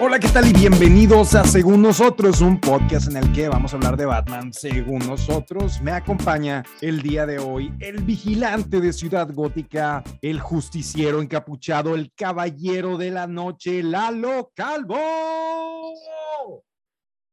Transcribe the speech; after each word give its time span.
Hola, 0.00 0.18
¿qué 0.18 0.28
tal? 0.28 0.48
Y 0.48 0.52
bienvenidos 0.52 1.36
a 1.36 1.44
Según 1.44 1.80
Nosotros, 1.80 2.40
un 2.40 2.60
podcast 2.60 3.08
en 3.08 3.16
el 3.16 3.32
que 3.32 3.48
vamos 3.48 3.72
a 3.72 3.76
hablar 3.76 3.96
de 3.96 4.06
Batman 4.06 4.52
según 4.52 4.98
nosotros. 5.06 5.80
Me 5.82 5.92
acompaña 5.92 6.64
el 6.80 7.00
día 7.00 7.26
de 7.26 7.38
hoy 7.38 7.72
el 7.80 8.02
vigilante 8.02 8.80
de 8.80 8.92
Ciudad 8.92 9.28
Gótica, 9.32 10.02
el 10.20 10.40
justiciero 10.40 11.22
encapuchado, 11.22 11.94
el 11.94 12.12
caballero 12.14 12.96
de 12.98 13.10
la 13.12 13.28
noche, 13.28 13.84
Lalo 13.84 14.50
Calvo. 14.54 14.98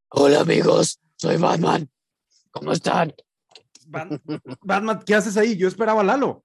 Hola 0.10 0.42
amigos, 0.42 1.00
soy 1.16 1.38
Batman. 1.38 1.90
¿Cómo 2.52 2.74
están? 2.74 3.12
Bat- 3.88 4.22
Batman, 4.62 5.02
¿qué 5.04 5.16
haces 5.16 5.36
ahí? 5.36 5.58
Yo 5.58 5.68
esperaba 5.68 6.02
a 6.02 6.04
Lalo. 6.04 6.44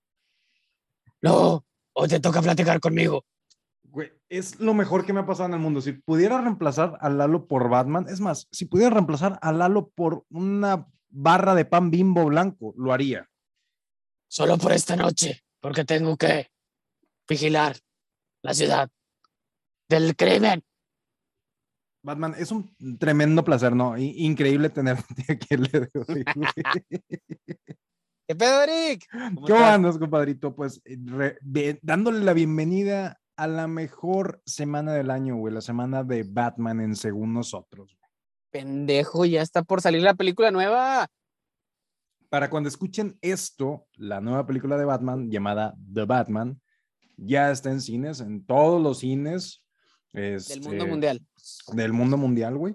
No, 1.20 1.62
hoy 1.92 2.08
te 2.08 2.20
toca 2.20 2.40
platicar 2.40 2.80
conmigo. 2.80 3.22
Güey, 3.96 4.12
es 4.28 4.60
lo 4.60 4.74
mejor 4.74 5.06
que 5.06 5.14
me 5.14 5.20
ha 5.20 5.26
pasado 5.26 5.48
en 5.48 5.54
el 5.54 5.58
mundo. 5.60 5.80
Si 5.80 5.92
pudiera 5.92 6.38
reemplazar 6.38 6.98
a 7.00 7.08
Lalo 7.08 7.46
por 7.46 7.70
Batman, 7.70 8.04
es 8.10 8.20
más, 8.20 8.46
si 8.52 8.66
pudiera 8.66 8.90
reemplazar 8.90 9.38
a 9.40 9.52
Lalo 9.52 9.88
por 9.88 10.26
una 10.28 10.86
barra 11.08 11.54
de 11.54 11.64
pan 11.64 11.90
bimbo 11.90 12.26
blanco, 12.26 12.74
lo 12.76 12.92
haría. 12.92 13.26
Solo 14.28 14.58
por 14.58 14.72
esta 14.72 14.96
noche, 14.96 15.42
porque 15.62 15.86
tengo 15.86 16.14
que 16.18 16.50
vigilar 17.26 17.74
la 18.42 18.52
ciudad 18.52 18.90
del 19.88 20.14
crimen. 20.14 20.62
Batman, 22.04 22.34
es 22.36 22.52
un 22.52 22.76
tremendo 22.98 23.42
placer, 23.44 23.74
¿no? 23.74 23.96
Increíble 23.96 24.68
tenerte 24.68 25.04
aquí 25.32 25.46
el 25.54 25.62
día 25.68 25.80
de 25.80 25.90
hoy. 26.06 26.24
¿Qué 28.28 28.36
pedo, 28.36 28.62
Eric? 28.62 29.06
¿Cómo 29.10 29.40
¿Cómo 29.46 29.64
andas, 29.64 29.96
compadrito? 29.96 30.54
Pues 30.54 30.82
eh, 30.84 30.98
re- 31.02 31.78
dándole 31.80 32.22
la 32.22 32.34
bienvenida 32.34 33.18
a 33.36 33.46
la 33.46 33.66
mejor 33.66 34.42
semana 34.46 34.92
del 34.92 35.10
año, 35.10 35.36
güey, 35.36 35.52
la 35.52 35.60
semana 35.60 36.02
de 36.02 36.24
Batman 36.24 36.80
en 36.80 36.96
según 36.96 37.34
nosotros. 37.34 37.96
güey. 37.98 38.10
Pendejo, 38.50 39.24
ya 39.24 39.42
está 39.42 39.62
por 39.62 39.80
salir 39.80 40.02
la 40.02 40.14
película 40.14 40.50
nueva. 40.50 41.08
Para 42.28 42.50
cuando 42.50 42.68
escuchen 42.68 43.18
esto, 43.20 43.86
la 43.94 44.20
nueva 44.20 44.46
película 44.46 44.76
de 44.76 44.84
Batman 44.84 45.30
llamada 45.30 45.74
The 45.92 46.04
Batman 46.04 46.60
ya 47.16 47.50
está 47.50 47.70
en 47.70 47.80
cines, 47.80 48.20
en 48.20 48.44
todos 48.44 48.82
los 48.82 48.98
cines. 49.00 49.62
Del 50.12 50.40
mundo 50.62 50.76
este, 50.76 50.86
mundial. 50.86 51.26
del 51.72 51.92
mundo 51.92 52.16
mundial, 52.16 52.56
güey. 52.56 52.74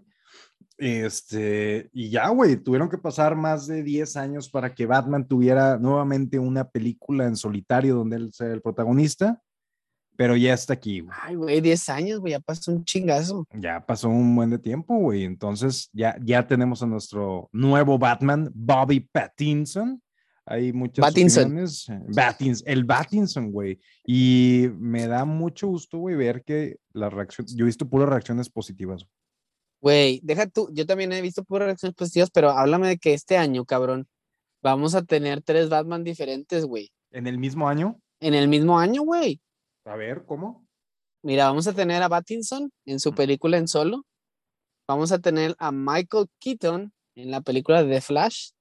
Este, 0.77 1.89
y 1.93 2.09
ya, 2.09 2.29
güey, 2.29 2.55
tuvieron 2.57 2.89
que 2.89 2.97
pasar 2.97 3.35
más 3.35 3.67
de 3.67 3.83
10 3.83 4.17
años 4.17 4.49
para 4.49 4.73
que 4.73 4.85
Batman 4.85 5.27
tuviera 5.27 5.77
nuevamente 5.77 6.39
una 6.39 6.69
película 6.69 7.25
en 7.25 7.35
solitario 7.35 7.95
donde 7.95 8.17
él 8.17 8.33
sea 8.33 8.47
el 8.47 8.61
protagonista, 8.61 9.41
pero 10.21 10.37
ya 10.37 10.53
está 10.53 10.73
aquí, 10.73 10.99
güey. 10.99 11.17
Ay, 11.19 11.33
güey, 11.33 11.61
10 11.61 11.89
años, 11.89 12.19
güey, 12.19 12.33
ya 12.33 12.39
pasó 12.39 12.71
un 12.71 12.85
chingazo. 12.85 13.47
Ya 13.55 13.83
pasó 13.83 14.07
un 14.07 14.35
buen 14.35 14.51
de 14.51 14.59
tiempo, 14.59 14.95
güey. 14.95 15.23
Entonces, 15.23 15.89
ya, 15.93 16.15
ya 16.21 16.45
tenemos 16.45 16.83
a 16.83 16.85
nuestro 16.85 17.49
nuevo 17.51 17.97
Batman, 17.97 18.51
Bobby 18.53 18.99
Pattinson. 18.99 19.99
Hay 20.45 20.73
muchas 20.73 21.01
Pattinson. 21.03 21.45
opiniones. 21.45 21.87
Battins, 22.09 22.63
el 22.67 22.85
Pattinson, 22.85 23.51
güey. 23.51 23.79
Y 24.05 24.67
me 24.77 25.07
da 25.07 25.25
mucho 25.25 25.65
gusto, 25.65 25.97
güey, 25.97 26.15
ver 26.15 26.43
que 26.43 26.77
la 26.93 27.09
reacción, 27.09 27.47
yo 27.55 27.65
he 27.65 27.65
visto 27.65 27.89
puras 27.89 28.07
reacciones 28.07 28.47
positivas. 28.47 29.07
Güey, 29.81 30.19
deja 30.21 30.45
tú, 30.45 30.69
yo 30.71 30.85
también 30.85 31.11
he 31.13 31.21
visto 31.23 31.43
puras 31.43 31.65
reacciones 31.65 31.95
positivas, 31.95 32.29
pero 32.29 32.51
háblame 32.51 32.89
de 32.89 32.99
que 32.99 33.15
este 33.15 33.37
año, 33.37 33.65
cabrón, 33.65 34.07
vamos 34.61 34.93
a 34.93 35.01
tener 35.01 35.41
tres 35.41 35.67
Batman 35.67 36.03
diferentes, 36.03 36.63
güey. 36.63 36.91
En 37.09 37.25
el 37.25 37.39
mismo 37.39 37.67
año, 37.67 37.99
En 38.19 38.35
el 38.35 38.47
mismo 38.47 38.77
año, 38.77 39.01
güey. 39.01 39.41
A 39.85 39.95
ver, 39.95 40.25
¿cómo? 40.25 40.67
Mira, 41.23 41.45
vamos 41.45 41.67
a 41.67 41.73
tener 41.73 42.01
a 42.01 42.09
Pattinson 42.09 42.71
en 42.85 42.99
su 42.99 43.13
película 43.13 43.57
en 43.57 43.67
solo. 43.67 44.05
Vamos 44.87 45.11
a 45.11 45.19
tener 45.19 45.55
a 45.59 45.71
Michael 45.71 46.27
Keaton 46.39 46.91
en 47.15 47.31
la 47.31 47.41
película 47.41 47.83
de 47.83 47.93
The 47.93 48.01
Flash. 48.01 48.51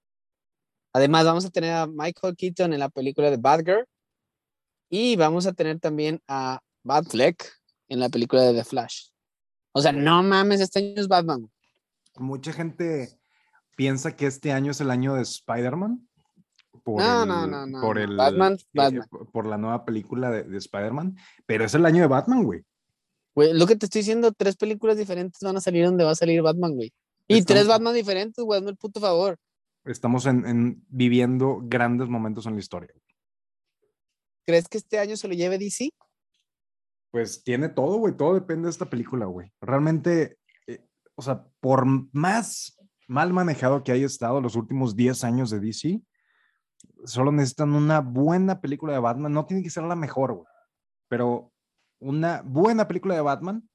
Además, 0.92 1.24
vamos 1.24 1.44
a 1.44 1.50
tener 1.50 1.72
a 1.72 1.86
Michael 1.86 2.36
Keaton 2.36 2.72
en 2.72 2.80
la 2.80 2.88
película 2.88 3.30
de 3.30 3.36
Batgirl. 3.36 3.86
Y 4.90 5.16
vamos 5.16 5.46
a 5.46 5.52
tener 5.52 5.78
también 5.78 6.20
a 6.26 6.60
Batfleck 6.82 7.50
en 7.88 8.00
la 8.00 8.08
película 8.08 8.42
de 8.42 8.54
The 8.54 8.64
Flash. 8.64 9.10
O 9.72 9.80
sea, 9.80 9.92
no 9.92 10.22
mames, 10.22 10.60
este 10.60 10.80
año 10.80 11.00
es 11.00 11.08
Batman. 11.08 11.50
Mucha 12.16 12.52
gente 12.52 13.08
piensa 13.76 14.16
que 14.16 14.26
este 14.26 14.52
año 14.52 14.72
es 14.72 14.80
el 14.80 14.90
año 14.90 15.14
de 15.14 15.22
Spider-Man. 15.22 16.08
Por 16.84 17.02
No, 17.02 17.22
el- 17.22 17.28
no, 17.28 17.46
no, 17.46 17.66
no, 17.66 17.80
Por 17.80 17.98
el, 17.98 18.16
Batman, 18.16 18.54
eh, 18.54 18.64
Batman. 18.72 19.06
por- 19.10 19.30
por 19.30 19.46
la 19.46 19.58
nueva 19.58 19.84
película 19.84 20.30
de, 20.30 20.44
de 20.44 20.56
Spider-Man, 20.58 21.16
pero 21.46 21.64
es 21.64 21.74
el 21.74 21.84
año 21.84 22.00
de 22.02 22.06
Batman, 22.08 22.42
güey. 22.44 22.64
Güey, 23.34 23.52
lo 23.54 23.66
que 23.66 23.76
te 23.76 23.86
estoy 23.86 24.00
diciendo, 24.00 24.32
tres 24.32 24.56
películas 24.56 24.96
diferentes 24.96 25.40
van 25.42 25.56
a 25.56 25.60
salir 25.60 25.84
donde 25.84 26.04
va 26.04 26.10
a 26.12 26.14
salir 26.16 26.42
Batman, 26.42 26.74
güey. 26.74 26.92
Y 27.28 27.38
Estamos- 27.38 27.46
tres 27.46 27.68
Batman 27.68 27.94
diferentes, 27.94 28.44
güey, 28.44 28.58
hazme 28.58 28.70
el 28.70 28.76
puto 28.76 29.00
favor. 29.00 29.36
Estamos 29.84 30.26
en, 30.26 30.46
en 30.46 30.84
viviendo 30.88 31.60
grandes 31.62 32.08
momentos 32.08 32.46
en 32.46 32.54
la 32.54 32.60
historia. 32.60 32.90
¿Crees 34.46 34.68
que 34.68 34.78
este 34.78 34.98
año 34.98 35.16
se 35.16 35.28
lo 35.28 35.34
lleve 35.34 35.58
DC? 35.58 35.90
Pues 37.10 37.42
tiene 37.42 37.68
todo, 37.68 37.96
güey, 37.98 38.16
todo 38.16 38.34
depende 38.34 38.66
de 38.66 38.70
esta 38.70 38.88
película, 38.88 39.26
güey. 39.26 39.52
Realmente, 39.60 40.38
eh, 40.66 40.84
o 41.14 41.22
sea, 41.22 41.44
por 41.60 41.84
más 42.12 42.76
mal 43.08 43.32
manejado 43.32 43.82
que 43.82 43.90
haya 43.92 44.06
estado 44.06 44.40
los 44.40 44.54
últimos 44.54 44.94
10 44.94 45.24
años 45.24 45.50
de 45.50 45.58
DC, 45.58 46.00
solo 47.04 47.32
necesitan 47.32 47.72
una 47.74 48.00
buena 48.00 48.60
película 48.60 48.92
de 48.92 48.98
Batman. 48.98 49.32
No 49.32 49.46
tiene 49.46 49.62
que 49.62 49.70
ser 49.70 49.84
la 49.84 49.96
mejor, 49.96 50.34
güey, 50.34 50.46
pero 51.08 51.52
una 52.00 52.42
buena 52.44 52.86
película 52.88 53.14
de 53.14 53.20
Batman 53.20 53.68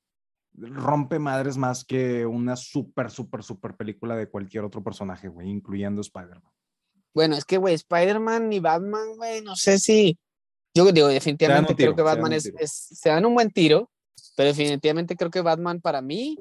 rompe 0.57 1.19
madres 1.19 1.57
más 1.57 1.83
que 1.83 2.25
una 2.25 2.55
súper, 2.55 3.11
súper, 3.11 3.43
súper 3.43 3.75
película 3.75 4.15
de 4.15 4.29
cualquier 4.29 4.63
otro 4.63 4.83
personaje, 4.83 5.27
güey, 5.27 5.49
incluyendo 5.49 6.01
Spider-Man. 6.01 6.51
Bueno, 7.13 7.35
es 7.35 7.45
que, 7.45 7.57
güey, 7.57 7.73
Spider-Man 7.75 8.51
y 8.53 8.59
Batman, 8.59 9.15
güey, 9.17 9.41
no 9.41 9.55
sé 9.55 9.79
si. 9.79 10.17
Yo 10.73 10.91
digo, 10.91 11.07
definitivamente 11.07 11.71
un 11.73 11.75
creo 11.77 11.91
tiro, 11.91 11.95
que 11.95 12.01
Batman 12.01 12.33
es, 12.33 12.43
tiro. 12.43 12.57
es- 12.59 12.71
Se 12.73 13.09
dan 13.09 13.25
un 13.25 13.33
buen 13.33 13.49
tiro, 13.51 13.89
pero 14.35 14.49
definitivamente 14.49 15.15
creo 15.15 15.31
que 15.31 15.41
Batman 15.41 15.79
para 15.81 16.01
mí 16.01 16.37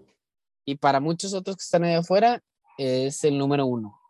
y 0.64 0.76
para 0.76 0.98
muchos 1.00 1.34
otros 1.34 1.56
que 1.56 1.62
están 1.62 1.84
allá 1.84 1.98
afuera 1.98 2.42
es 2.78 3.22
el 3.24 3.38
número 3.38 3.66
uno. 3.66 4.00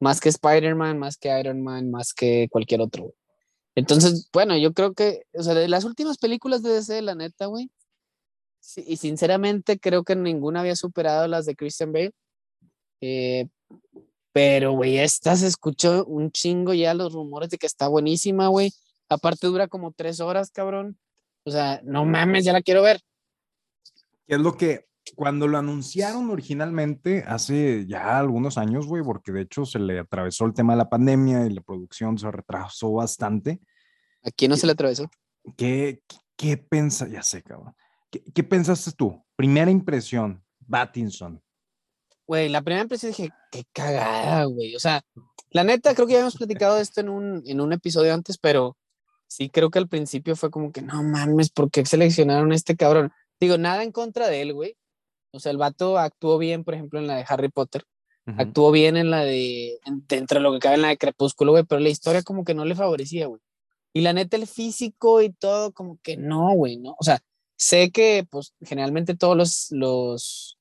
Más 0.00 0.20
que 0.20 0.28
Spider-Man, 0.28 0.98
más 0.98 1.16
que 1.16 1.38
Iron 1.38 1.62
Man, 1.62 1.90
más 1.90 2.14
que 2.14 2.48
cualquier 2.50 2.80
otro. 2.80 3.14
Entonces, 3.74 4.28
bueno, 4.32 4.56
yo 4.56 4.72
creo 4.72 4.92
que, 4.92 5.22
o 5.34 5.42
sea, 5.42 5.54
de 5.54 5.68
las 5.68 5.84
últimas 5.84 6.18
películas 6.18 6.62
de 6.62 6.70
DC, 6.70 7.00
la 7.02 7.14
neta, 7.14 7.46
güey. 7.46 7.70
y 8.76 8.96
sinceramente 8.96 9.78
creo 9.78 10.02
que 10.04 10.16
ninguna 10.16 10.60
había 10.60 10.76
superado 10.76 11.28
las 11.28 11.46
de 11.46 11.54
Christian 11.54 11.92
Bale. 11.92 12.12
Eh, 13.00 13.48
pero, 14.32 14.72
güey, 14.72 14.98
esta 14.98 15.36
se 15.36 15.46
escuchó 15.46 16.04
un 16.06 16.32
chingo 16.32 16.74
ya 16.74 16.94
los 16.94 17.12
rumores 17.12 17.50
de 17.50 17.58
que 17.58 17.66
está 17.66 17.88
buenísima, 17.88 18.48
güey. 18.48 18.72
Aparte 19.08 19.46
dura 19.46 19.68
como 19.68 19.92
tres 19.92 20.20
horas, 20.20 20.50
cabrón. 20.50 20.98
O 21.44 21.50
sea, 21.50 21.80
no 21.84 22.04
mames, 22.04 22.44
ya 22.44 22.52
la 22.52 22.62
quiero 22.62 22.82
ver. 22.82 23.00
Que 24.26 24.34
es 24.34 24.40
lo 24.40 24.56
que 24.56 24.87
cuando 25.14 25.46
lo 25.46 25.58
anunciaron 25.58 26.30
originalmente 26.30 27.24
hace 27.26 27.86
ya 27.86 28.18
algunos 28.18 28.58
años, 28.58 28.86
güey, 28.86 29.02
porque 29.02 29.32
de 29.32 29.42
hecho 29.42 29.64
se 29.64 29.78
le 29.78 29.98
atravesó 29.98 30.44
el 30.44 30.54
tema 30.54 30.72
de 30.72 30.78
la 30.78 30.88
pandemia 30.88 31.46
y 31.46 31.50
la 31.50 31.60
producción 31.60 32.18
se 32.18 32.30
retrasó 32.30 32.92
bastante. 32.92 33.60
¿A 34.22 34.30
quién 34.30 34.50
no 34.50 34.56
se 34.56 34.66
le 34.66 34.72
atravesó? 34.72 35.10
¿Qué, 35.56 36.02
qué 36.36 36.56
pensa? 36.56 37.08
Ya 37.08 37.22
sé, 37.22 37.42
cabrón. 37.42 37.74
¿Qué, 38.10 38.22
qué 38.34 38.42
pensaste 38.42 38.92
tú? 38.92 39.24
Primera 39.36 39.70
impresión, 39.70 40.42
Battinson. 40.60 41.42
Güey, 42.26 42.48
la 42.48 42.62
primera 42.62 42.82
impresión 42.82 43.12
dije, 43.12 43.30
qué 43.50 43.64
cagada, 43.72 44.44
güey. 44.44 44.76
O 44.76 44.80
sea, 44.80 45.02
la 45.50 45.64
neta, 45.64 45.94
creo 45.94 46.06
que 46.06 46.14
ya 46.14 46.20
hemos 46.20 46.36
platicado 46.36 46.76
de 46.76 46.82
esto 46.82 47.00
en 47.00 47.08
un, 47.08 47.42
en 47.46 47.60
un 47.60 47.72
episodio 47.72 48.12
antes, 48.12 48.36
pero 48.36 48.76
sí 49.26 49.48
creo 49.48 49.70
que 49.70 49.78
al 49.78 49.88
principio 49.88 50.36
fue 50.36 50.50
como 50.50 50.72
que, 50.72 50.82
no 50.82 51.02
mames, 51.02 51.50
¿por 51.50 51.70
qué 51.70 51.86
seleccionaron 51.86 52.52
a 52.52 52.54
este 52.54 52.76
cabrón? 52.76 53.12
Digo, 53.40 53.56
nada 53.56 53.82
en 53.82 53.92
contra 53.92 54.28
de 54.28 54.42
él, 54.42 54.52
güey. 54.52 54.76
O 55.32 55.40
sea, 55.40 55.52
el 55.52 55.58
vato 55.58 55.98
actuó 55.98 56.38
bien, 56.38 56.64
por 56.64 56.74
ejemplo, 56.74 56.98
en 56.98 57.06
la 57.06 57.16
de 57.16 57.24
Harry 57.28 57.48
Potter. 57.48 57.84
Actuó 58.38 58.70
bien 58.70 58.96
en 58.98 59.10
la 59.10 59.24
de, 59.24 59.78
en- 59.86 60.04
dentro 60.06 60.38
de 60.38 60.42
lo 60.42 60.52
que 60.52 60.58
cabe 60.58 60.74
en 60.76 60.82
la 60.82 60.88
de 60.88 60.98
Crepúsculo, 60.98 61.52
güey, 61.52 61.64
pero 61.64 61.80
la 61.80 61.88
historia 61.88 62.22
como 62.22 62.44
que 62.44 62.54
no 62.54 62.64
le 62.66 62.74
favorecía, 62.74 63.26
güey. 63.26 63.40
Y 63.94 64.02
la 64.02 64.12
neta, 64.12 64.36
el 64.36 64.46
físico 64.46 65.22
y 65.22 65.30
todo, 65.32 65.72
como 65.72 65.98
que 66.02 66.16
no, 66.18 66.52
güey, 66.54 66.76
¿no? 66.76 66.94
O 66.98 67.04
sea, 67.04 67.20
sé 67.56 67.90
que, 67.90 68.26
pues, 68.30 68.52
generalmente 68.60 69.16
todos 69.16 69.34
los, 69.36 69.68
los, 69.70 70.58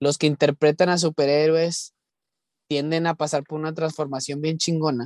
los 0.00 0.16
que 0.18 0.26
interpretan 0.26 0.88
a 0.88 0.96
superhéroes 0.98 1.92
tienden 2.68 3.06
a 3.06 3.14
pasar 3.14 3.44
por 3.44 3.60
una 3.60 3.74
transformación 3.74 4.40
bien 4.40 4.56
chingona, 4.56 5.04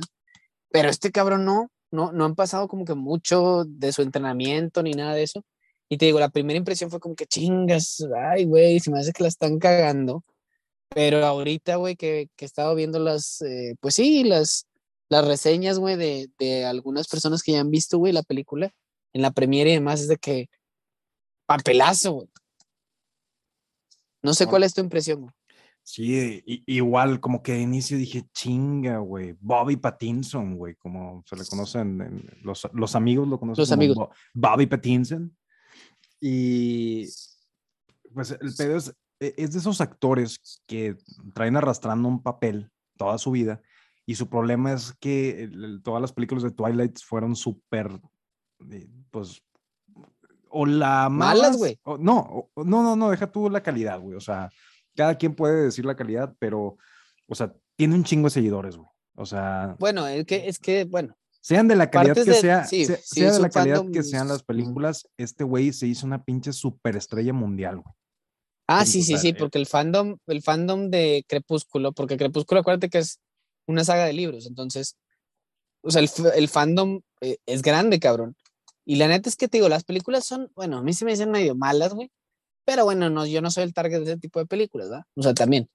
pero 0.71 0.87
este 0.89 1.11
cabrón 1.11 1.43
no, 1.45 1.69
no, 1.91 2.11
no 2.13 2.23
han 2.25 2.35
pasado 2.35 2.67
como 2.69 2.85
que 2.85 2.95
mucho 2.95 3.65
de 3.65 3.91
su 3.91 4.01
entrenamiento 4.03 4.81
ni 4.83 4.91
nada 4.91 5.13
de 5.15 5.23
eso. 5.23 5.43
Y 5.89 5.97
te 5.97 6.05
digo, 6.05 6.19
la 6.19 6.29
primera 6.29 6.57
impresión 6.57 6.91
fue 6.91 6.99
como 6.99 7.15
que 7.15 7.25
chingas, 7.25 8.05
ay, 8.15 8.45
güey, 8.45 8.79
se 8.79 8.91
me 8.91 8.99
hace 8.99 9.11
que 9.11 9.23
la 9.23 9.29
están 9.29 9.57
cagando. 9.57 10.23
Pero 10.89 11.25
ahorita, 11.25 11.77
güey, 11.77 11.95
que, 11.95 12.29
que 12.35 12.45
he 12.45 12.47
estado 12.47 12.75
viendo 12.75 12.99
las, 12.99 13.41
eh, 13.41 13.75
pues 13.79 13.95
sí, 13.95 14.23
las, 14.23 14.67
las 15.09 15.25
reseñas, 15.25 15.79
güey, 15.79 15.95
de, 15.95 16.29
de 16.37 16.65
algunas 16.65 17.07
personas 17.07 17.41
que 17.41 17.53
ya 17.53 17.59
han 17.59 17.71
visto, 17.71 17.97
güey, 17.97 18.13
la 18.13 18.23
película 18.23 18.71
en 19.13 19.23
la 19.23 19.31
premiere 19.31 19.71
y 19.71 19.73
demás, 19.73 20.01
es 20.01 20.07
de 20.07 20.17
que 20.17 20.49
papelazo, 21.47 22.13
güey. 22.13 22.27
No 24.21 24.33
sé 24.33 24.45
cuál 24.45 24.63
es 24.63 24.73
tu 24.73 24.81
impresión, 24.81 25.21
güey. 25.21 25.33
Sí, 25.81 26.43
igual 26.67 27.19
como 27.19 27.41
que 27.41 27.53
de 27.53 27.61
inicio 27.61 27.97
dije, 27.97 28.27
chinga, 28.31 28.99
güey, 28.99 29.35
Bobby 29.39 29.75
Pattinson, 29.75 30.55
güey, 30.55 30.75
como 30.75 31.23
se 31.25 31.35
le 31.35 31.45
conocen, 31.45 32.29
los, 32.43 32.67
los, 32.73 32.95
amigos 32.95 33.27
lo 33.27 33.39
conocen 33.39 33.63
los 33.63 33.71
amigos. 33.71 34.09
Bobby 34.35 34.67
Pattinson. 34.67 35.35
Y 36.19 37.07
pues 38.13 38.31
el 38.31 38.53
pedo 38.55 38.77
es, 38.77 38.93
e, 39.19 39.33
es 39.37 39.53
de 39.53 39.59
esos 39.59 39.81
actores 39.81 40.61
que 40.67 40.95
traen 41.33 41.57
arrastrando 41.57 42.07
un 42.07 42.21
papel 42.21 42.71
toda 42.97 43.17
su 43.17 43.31
vida 43.31 43.61
y 44.09 44.15
su 44.15 44.27
problema 44.27 44.73
es 44.73 44.95
que 44.99 45.51
todas 45.83 46.01
las 46.01 46.11
películas 46.11 46.43
de 46.43 46.49
Twilight 46.49 46.97
fueron 46.99 47.35
súper, 47.35 47.91
eh, 48.71 48.89
pues, 49.11 49.39
o 50.49 50.65
la 50.65 51.09
malas, 51.09 51.57
güey. 51.57 51.79
No, 51.85 52.49
no, 52.55 52.83
no, 52.83 52.95
no, 52.95 53.11
deja 53.11 53.31
tú 53.31 53.51
la 53.51 53.61
calidad, 53.61 53.99
güey. 53.99 54.15
O 54.15 54.19
sea, 54.19 54.49
cada 54.95 55.13
quien 55.15 55.35
puede 55.35 55.65
decir 55.65 55.85
la 55.85 55.95
calidad, 55.95 56.35
pero, 56.39 56.77
o 57.27 57.35
sea, 57.35 57.53
tiene 57.75 57.93
un 57.93 58.03
chingo 58.03 58.25
de 58.25 58.31
seguidores, 58.31 58.77
güey. 58.77 58.89
O 59.13 59.27
sea. 59.27 59.75
Bueno, 59.77 60.07
es 60.07 60.25
que, 60.25 60.47
es 60.47 60.57
que, 60.57 60.85
bueno. 60.85 61.15
Sean 61.41 61.67
de 61.67 61.75
la 61.75 61.89
calidad 61.89 62.15
que 62.15 62.33
sea, 62.33 62.65
sea, 62.65 63.31
de 63.31 63.39
la 63.39 63.49
calidad 63.49 63.83
que 63.91 64.03
sean 64.03 64.27
las 64.27 64.43
películas, 64.43 65.07
este 65.17 65.43
güey 65.43 65.71
se 65.71 65.87
hizo 65.87 66.05
una 66.05 66.23
pinche 66.23 66.51
superestrella 66.51 67.33
mundial, 67.33 67.77
güey. 67.77 67.95
Ah, 68.67 68.85
sí, 68.85 69.01
sí, 69.01 69.17
sí, 69.17 69.33
porque 69.33 69.57
el 69.57 69.65
fandom, 69.65 70.17
el 70.27 70.43
fandom 70.43 70.91
de 70.91 71.25
Crepúsculo, 71.27 71.91
porque 71.91 72.17
Crepúsculo, 72.17 72.61
acuérdate 72.61 72.89
que 72.89 72.99
es 72.99 73.19
una 73.65 73.83
saga 73.83 74.05
de 74.05 74.13
libros, 74.13 74.45
entonces, 74.45 74.95
o 75.81 75.89
sea, 75.89 76.01
el, 76.01 76.09
el 76.35 76.49
fandom 76.49 77.01
eh, 77.21 77.37
es 77.47 77.61
grande, 77.63 77.99
cabrón. 77.99 78.35
Y 78.85 78.97
la 78.97 79.07
neta 79.07 79.29
es 79.29 79.35
que 79.35 79.47
te 79.47 79.57
digo, 79.57 79.69
las 79.69 79.83
películas 79.83 80.25
son, 80.25 80.51
bueno, 80.55 80.77
a 80.77 80.83
mí 80.83 80.93
se 80.93 81.05
me 81.05 81.11
dicen 81.11 81.31
medio 81.31 81.55
malas, 81.55 81.93
güey, 81.93 82.11
pero 82.65 82.85
bueno, 82.85 83.09
no, 83.09 83.25
yo 83.25 83.41
no 83.41 83.49
soy 83.49 83.63
el 83.63 83.73
target 83.73 83.99
de 83.99 84.11
ese 84.11 84.17
tipo 84.19 84.39
de 84.39 84.45
películas, 84.45 84.89
¿verdad? 84.89 85.05
O 85.15 85.23
sea, 85.23 85.33
también. 85.33 85.69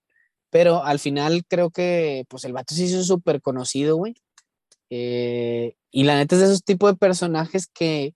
Pero 0.51 0.85
al 0.85 1.01
final 1.01 1.45
creo 1.49 1.71
que, 1.71 2.25
pues 2.29 2.45
el 2.45 2.53
vato 2.53 2.75
se 2.75 2.85
hizo 2.85 3.03
súper 3.03 3.43
conocido, 3.43 3.97
güey. 3.97 4.15
Eh, 4.97 5.75
y 5.91 6.05
la 6.05 6.15
neta 6.15 6.37
es 6.37 6.41
de 6.41 6.47
esos 6.47 6.63
tipos 6.63 6.93
de 6.93 6.97
personajes 6.97 7.67
que, 7.67 8.15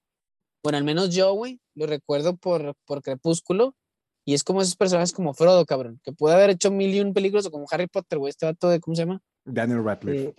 bueno, 0.62 0.78
al 0.78 0.84
menos 0.84 1.12
yo, 1.12 1.32
güey, 1.32 1.60
lo 1.75 1.88
recuerdo 1.88 2.36
por, 2.36 2.76
por 2.86 3.02
Crepúsculo 3.02 3.75
y 4.25 4.34
es 4.34 4.44
como 4.44 4.62
esos 4.62 4.76
personajes 4.76 5.12
como 5.12 5.34
Frodo, 5.34 5.66
cabrón, 5.66 6.00
que 6.04 6.12
puede 6.12 6.36
haber 6.36 6.50
hecho 6.50 6.70
mil 6.70 6.94
y 6.94 7.00
un 7.00 7.14
películas 7.14 7.46
o 7.46 7.50
como 7.50 7.66
Harry 7.72 7.88
Potter, 7.88 8.20
güey, 8.20 8.30
este 8.30 8.46
vato 8.46 8.69
de, 8.69 8.78
¿cómo 8.78 8.94
se 8.94 9.02
llama? 9.02 9.20
Daniel 9.44 9.82
Radcliffe. 9.82 10.28
Eh, 10.28 10.34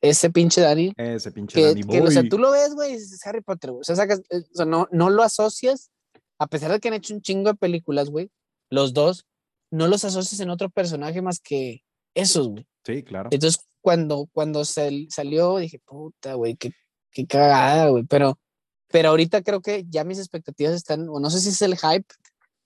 ese 0.00 0.30
pinche 0.30 0.62
Dani. 0.62 0.94
Ese 0.96 1.30
pinche 1.32 1.60
Dani. 1.60 1.82
Que, 1.82 2.00
o 2.00 2.10
sea, 2.10 2.26
tú 2.26 2.38
lo 2.38 2.50
ves, 2.52 2.74
güey, 2.74 2.94
es 2.94 3.20
Harry 3.26 3.42
Potter, 3.42 3.72
güey. 3.72 3.80
O 3.82 3.84
sea, 3.84 3.96
sacas, 3.96 4.20
eh, 4.30 4.38
o 4.38 4.56
sea 4.56 4.64
no, 4.64 4.88
no 4.90 5.10
lo 5.10 5.22
asocias, 5.22 5.90
a 6.38 6.46
pesar 6.46 6.72
de 6.72 6.80
que 6.80 6.88
han 6.88 6.94
hecho 6.94 7.12
un 7.12 7.20
chingo 7.20 7.50
de 7.50 7.58
películas, 7.58 8.08
güey, 8.08 8.30
los 8.70 8.94
dos, 8.94 9.26
no 9.70 9.86
los 9.86 10.02
asocias 10.06 10.40
en 10.40 10.48
otro 10.48 10.70
personaje 10.70 11.20
más 11.20 11.40
que 11.40 11.82
esos, 12.14 12.48
güey. 12.48 12.66
Sí, 12.86 13.02
claro. 13.02 13.28
Entonces, 13.30 13.60
cuando, 13.84 14.30
cuando 14.32 14.64
salió, 14.64 15.58
dije, 15.58 15.78
puta, 15.84 16.32
güey, 16.32 16.56
qué, 16.56 16.72
qué 17.10 17.26
cagada, 17.26 17.90
güey. 17.90 18.04
Pero, 18.04 18.40
pero 18.88 19.10
ahorita 19.10 19.42
creo 19.42 19.60
que 19.60 19.84
ya 19.90 20.04
mis 20.04 20.18
expectativas 20.18 20.72
están, 20.72 21.06
o 21.10 21.20
no 21.20 21.28
sé 21.28 21.38
si 21.40 21.50
es 21.50 21.60
el 21.60 21.76
hype 21.76 22.06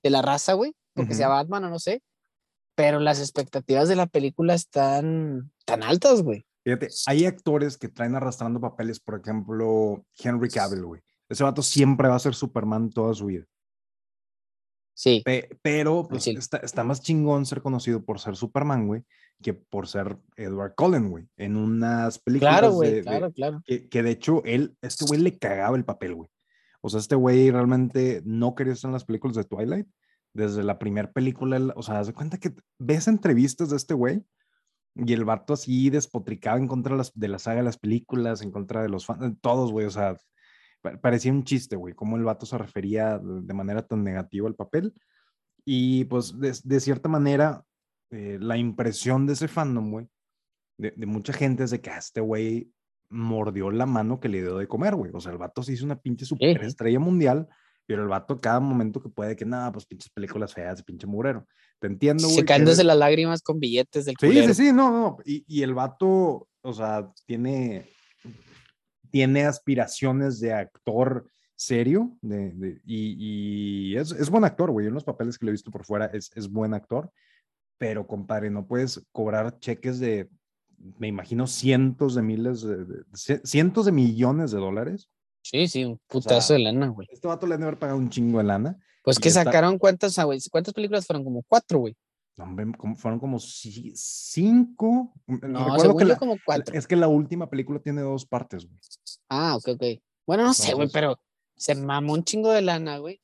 de 0.05 0.11
la 0.11 0.23
raza, 0.23 0.53
güey, 0.53 0.77
porque 0.95 1.17
sea 1.17 1.27
Batman 1.27 1.65
o 1.65 1.71
no 1.71 1.81
sé, 1.81 2.03
pero 2.77 3.01
las 3.01 3.19
expectativas 3.19 3.89
de 3.89 3.97
la 3.97 4.07
película 4.07 4.55
están 4.55 5.51
tan 5.65 5.83
altas, 5.83 6.23
güey. 6.23 6.47
Fíjate, 6.63 6.89
hay 7.07 7.27
actores 7.27 7.79
que 7.79 7.89
traen 7.89 8.15
arrastrando 8.15 8.61
papeles, 8.61 9.01
por 9.01 9.19
ejemplo, 9.19 10.05
Henry 10.23 10.49
Cavill, 10.49 10.85
güey. 10.85 11.03
Ese 11.29 11.43
vato 11.43 11.63
siempre 11.63 12.07
va 12.07 12.15
a 12.15 12.21
ser 12.21 12.37
Superman 12.37 12.91
toda 12.91 13.13
su 13.13 13.27
vida. 13.27 13.45
Sí. 14.95 15.25
pero 15.63 16.07
pues, 16.09 16.29
Está, 16.29 16.85
más 16.85 17.01
chingón 17.01 17.45
ser 17.45 17.61
conocido 17.61 18.05
por 18.05 18.21
ser 18.21 18.37
Superman, 18.37 18.87
güey, 18.87 19.03
que 19.43 19.55
por 19.55 19.87
ser 19.87 20.19
Edward 20.37 20.75
Cullen, 20.75 21.11
güey, 21.11 21.29
en 21.37 21.57
unas 21.57 22.19
películas. 22.19 22.59
Claro, 22.59 22.73
güey, 22.73 23.03
claro, 23.03 23.33
claro. 23.33 23.63
Que, 23.65 23.89
que, 23.89 24.03
de 24.03 24.11
hecho, 24.11 24.43
él, 24.45 24.77
este 24.83 25.05
güey 25.05 25.21
le 25.21 25.39
cagaba 25.39 25.77
el 25.77 25.85
papel, 25.85 26.15
güey. 26.15 26.31
O 26.81 26.89
sea, 26.89 27.01
este 27.01 27.15
güey 27.15 27.51
realmente 27.51 28.23
no 28.25 28.55
quería 28.55 28.73
estar 28.73 28.89
en 28.89 28.95
las 28.95 29.05
películas 29.05 29.37
de 29.37 29.45
Twilight. 29.45 29.87
Desde 30.35 30.63
la 30.63 30.79
primera 30.79 31.11
película, 31.11 31.73
o 31.75 31.83
sea, 31.83 32.01
haz 32.01 32.09
de 32.09 32.13
cuenta 32.13 32.39
que 32.39 32.55
ves 32.79 33.09
entrevistas 33.09 33.71
de 33.71 33.77
este 33.77 33.95
güey 33.95 34.25
y 34.95 35.13
el 35.13 35.25
vato 35.25 35.55
así 35.55 35.91
despotricaba 35.91 36.59
en 36.59 36.67
contra 36.67 36.93
de, 36.93 36.99
las, 36.99 37.13
de 37.15 37.29
la 37.29 37.39
saga 37.39 37.59
de 37.59 37.65
las 37.65 37.79
películas, 37.79 38.43
en 38.43 38.51
contra 38.51 38.83
de 38.83 38.89
los 38.89 39.07
fans, 39.07 39.37
todos, 39.41 39.71
güey, 39.73 39.87
o 39.87 39.91
sea, 39.91 40.17
parecía 41.01 41.33
un 41.33 41.45
chiste, 41.45 41.77
güey, 41.77 41.95
cómo 41.95 42.17
el 42.17 42.25
vato 42.25 42.47
se 42.47 42.59
refería 42.59 43.19
de 43.19 43.55
manera 43.55 43.87
tan 43.87 44.05
negativa 44.05 44.49
al 44.49 44.55
papel. 44.55 44.93
Y 45.65 46.05
pues 46.05 46.39
de, 46.39 46.57
de 46.63 46.81
cierta 46.81 47.09
manera, 47.09 47.65
eh, 48.11 48.39
la 48.41 48.57
impresión 48.57 49.27
de 49.27 49.35
ese 49.35 49.49
fandom, 49.49 49.91
güey, 49.91 50.09
de, 50.79 50.93
de, 50.97 51.07
mucha 51.07 51.33
gente 51.33 51.65
es 51.65 51.71
de 51.71 51.81
que 51.81 51.91
este 51.91 52.21
güey 52.21 52.73
mordió 53.11 53.71
la 53.71 53.87
mano 53.87 54.21
que 54.21 54.29
le 54.29 54.43
dio 54.43 54.59
de 54.59 54.69
comer, 54.69 54.95
güey. 54.95 55.11
O 55.15 55.21
sea, 55.21 55.33
el 55.33 55.39
vato 55.39 55.63
se 55.63 55.73
hizo 55.73 55.85
una 55.85 56.01
pinche 56.01 56.25
superestrella 56.25 56.99
mundial, 56.99 57.49
pero 57.87 58.03
el 58.03 58.09
vato 58.09 58.41
cada 58.41 58.61
momento 58.61 59.01
que 59.01 59.09
puede 59.09 59.35
que 59.35 59.45
nada, 59.45 59.73
pues 59.73 59.87
pinches 59.87 60.11
películas 60.11 60.53
feas, 60.53 60.83
pinche 60.83 61.07
murero. 61.07 61.47
Te 61.79 61.87
entiendo, 61.87 62.25
güey. 62.25 62.41
Secándose 62.41 62.85
las 62.85 62.97
lágrimas 62.97 63.43
con 63.43 63.61
billetes 63.61 64.05
del 64.05 64.17
Sí, 64.21 64.43
sí, 64.47 64.55
sí, 64.55 64.73
no, 64.73 64.91
no. 64.91 65.17
Y, 65.25 65.45
y, 65.47 65.63
el 65.63 65.75
vato, 65.75 66.49
o 66.61 66.73
sea, 66.73 67.11
tiene, 67.25 67.89
tiene 69.11 69.45
aspiraciones 69.45 70.41
de 70.41 70.53
actor 70.53 71.31
serio 71.55 72.17
de, 72.21 72.81
y, 72.85 73.93
y 73.93 73.97
es, 73.97 74.13
es, 74.13 74.31
buen 74.31 74.45
actor, 74.45 74.71
güey. 74.71 74.87
En 74.87 74.95
los 74.95 75.05
papeles 75.05 75.39
que 75.39 75.47
le 75.47 75.51
he 75.51 75.53
visto 75.53 75.71
por 75.71 75.85
fuera 75.85 76.07
es, 76.07 76.31
es 76.35 76.49
buen 76.49 76.75
actor, 76.75 77.11
pero 77.79 78.07
compadre, 78.07 78.51
no 78.51 78.67
puedes 78.67 79.07
cobrar 79.13 79.59
cheques 79.61 79.99
de 79.99 80.29
me 80.99 81.09
imagino 81.09 81.47
cientos 81.47 82.15
de 82.15 82.23
miles, 82.23 82.63
de, 82.63 83.05
cientos 83.45 83.87
de 83.87 83.93
millones 83.93 84.51
de 84.51 84.59
dólares. 84.59 85.09
Sí, 85.43 85.69
sí, 85.69 85.85
un 85.85 86.01
putazo 86.07 86.53
de 86.53 86.61
lana, 86.61 86.89
güey. 86.89 87.09
Este 87.11 87.27
vato 87.27 87.47
le 87.47 87.55
debe 87.55 87.65
haber 87.69 87.79
pagado 87.79 87.99
un 87.99 88.11
chingo 88.11 88.39
de 88.39 88.45
lana. 88.45 88.79
Pues 89.03 89.19
que 89.19 89.31
sacaron 89.31 89.79
cuántas, 89.79 90.19
güey, 90.19 90.39
cuántas 90.51 90.75
películas 90.75 91.07
fueron, 91.07 91.25
como 91.25 91.43
cuatro, 91.43 91.79
güey. 91.81 91.97
fueron 92.97 93.19
como 93.19 93.39
cinco. 93.41 95.15
No, 95.27 95.77
Recuerdo 95.77 95.97
que 95.97 96.17
como 96.17 96.37
cuatro. 96.45 96.75
Es 96.75 96.87
que 96.87 96.97
la 96.97 97.09
última 97.09 97.49
película 97.49 97.81
tiene 97.81 98.03
dos 98.03 98.27
partes, 98.27 98.67
güey. 98.67 98.79
Ah, 99.29 99.57
ok, 99.57 99.69
ok. 99.69 99.85
Bueno, 100.27 100.45
no 100.45 100.55
sé, 100.55 100.75
güey, 100.75 100.89
pero 100.93 101.19
se 101.57 101.75
mamó 101.75 102.13
un 102.13 102.25
chingo 102.25 102.51
de 102.53 102.63
lana, 102.63 102.99
güey. 102.99 103.21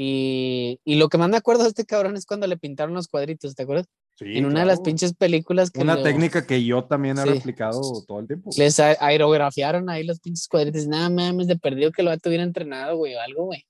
Y, 0.00 0.78
y, 0.84 0.94
lo 0.94 1.08
que 1.08 1.18
más 1.18 1.28
me 1.28 1.36
acuerdo 1.36 1.64
de 1.64 1.70
este 1.70 1.84
cabrón 1.84 2.16
es 2.16 2.24
cuando 2.24 2.46
le 2.46 2.56
pintaron 2.56 2.94
los 2.94 3.08
cuadritos, 3.08 3.56
¿te 3.56 3.64
acuerdas? 3.64 3.86
en 4.20 4.46
una 4.46 4.60
de 4.60 4.66
las 4.66 4.80
pinches 4.80 5.12
películas 5.12 5.72
que. 5.72 5.80
Una 5.80 6.00
técnica 6.00 6.46
que 6.46 6.64
yo 6.64 6.84
también 6.84 7.18
he 7.18 7.24
replicado 7.24 7.80
todo 8.06 8.20
el 8.20 8.28
tiempo. 8.28 8.50
Les 8.56 8.78
aerografiaron 8.78 9.90
ahí 9.90 10.04
los 10.04 10.20
pinches 10.20 10.46
cuadritos. 10.46 10.86
Nada 10.86 11.10
mames, 11.10 11.48
de 11.48 11.56
perdido 11.56 11.90
que 11.90 12.04
lo 12.04 12.12
hubiera 12.12 12.44
entrenado, 12.44 12.96
güey, 12.96 13.16
o 13.16 13.20
algo, 13.20 13.46
güey. 13.46 13.66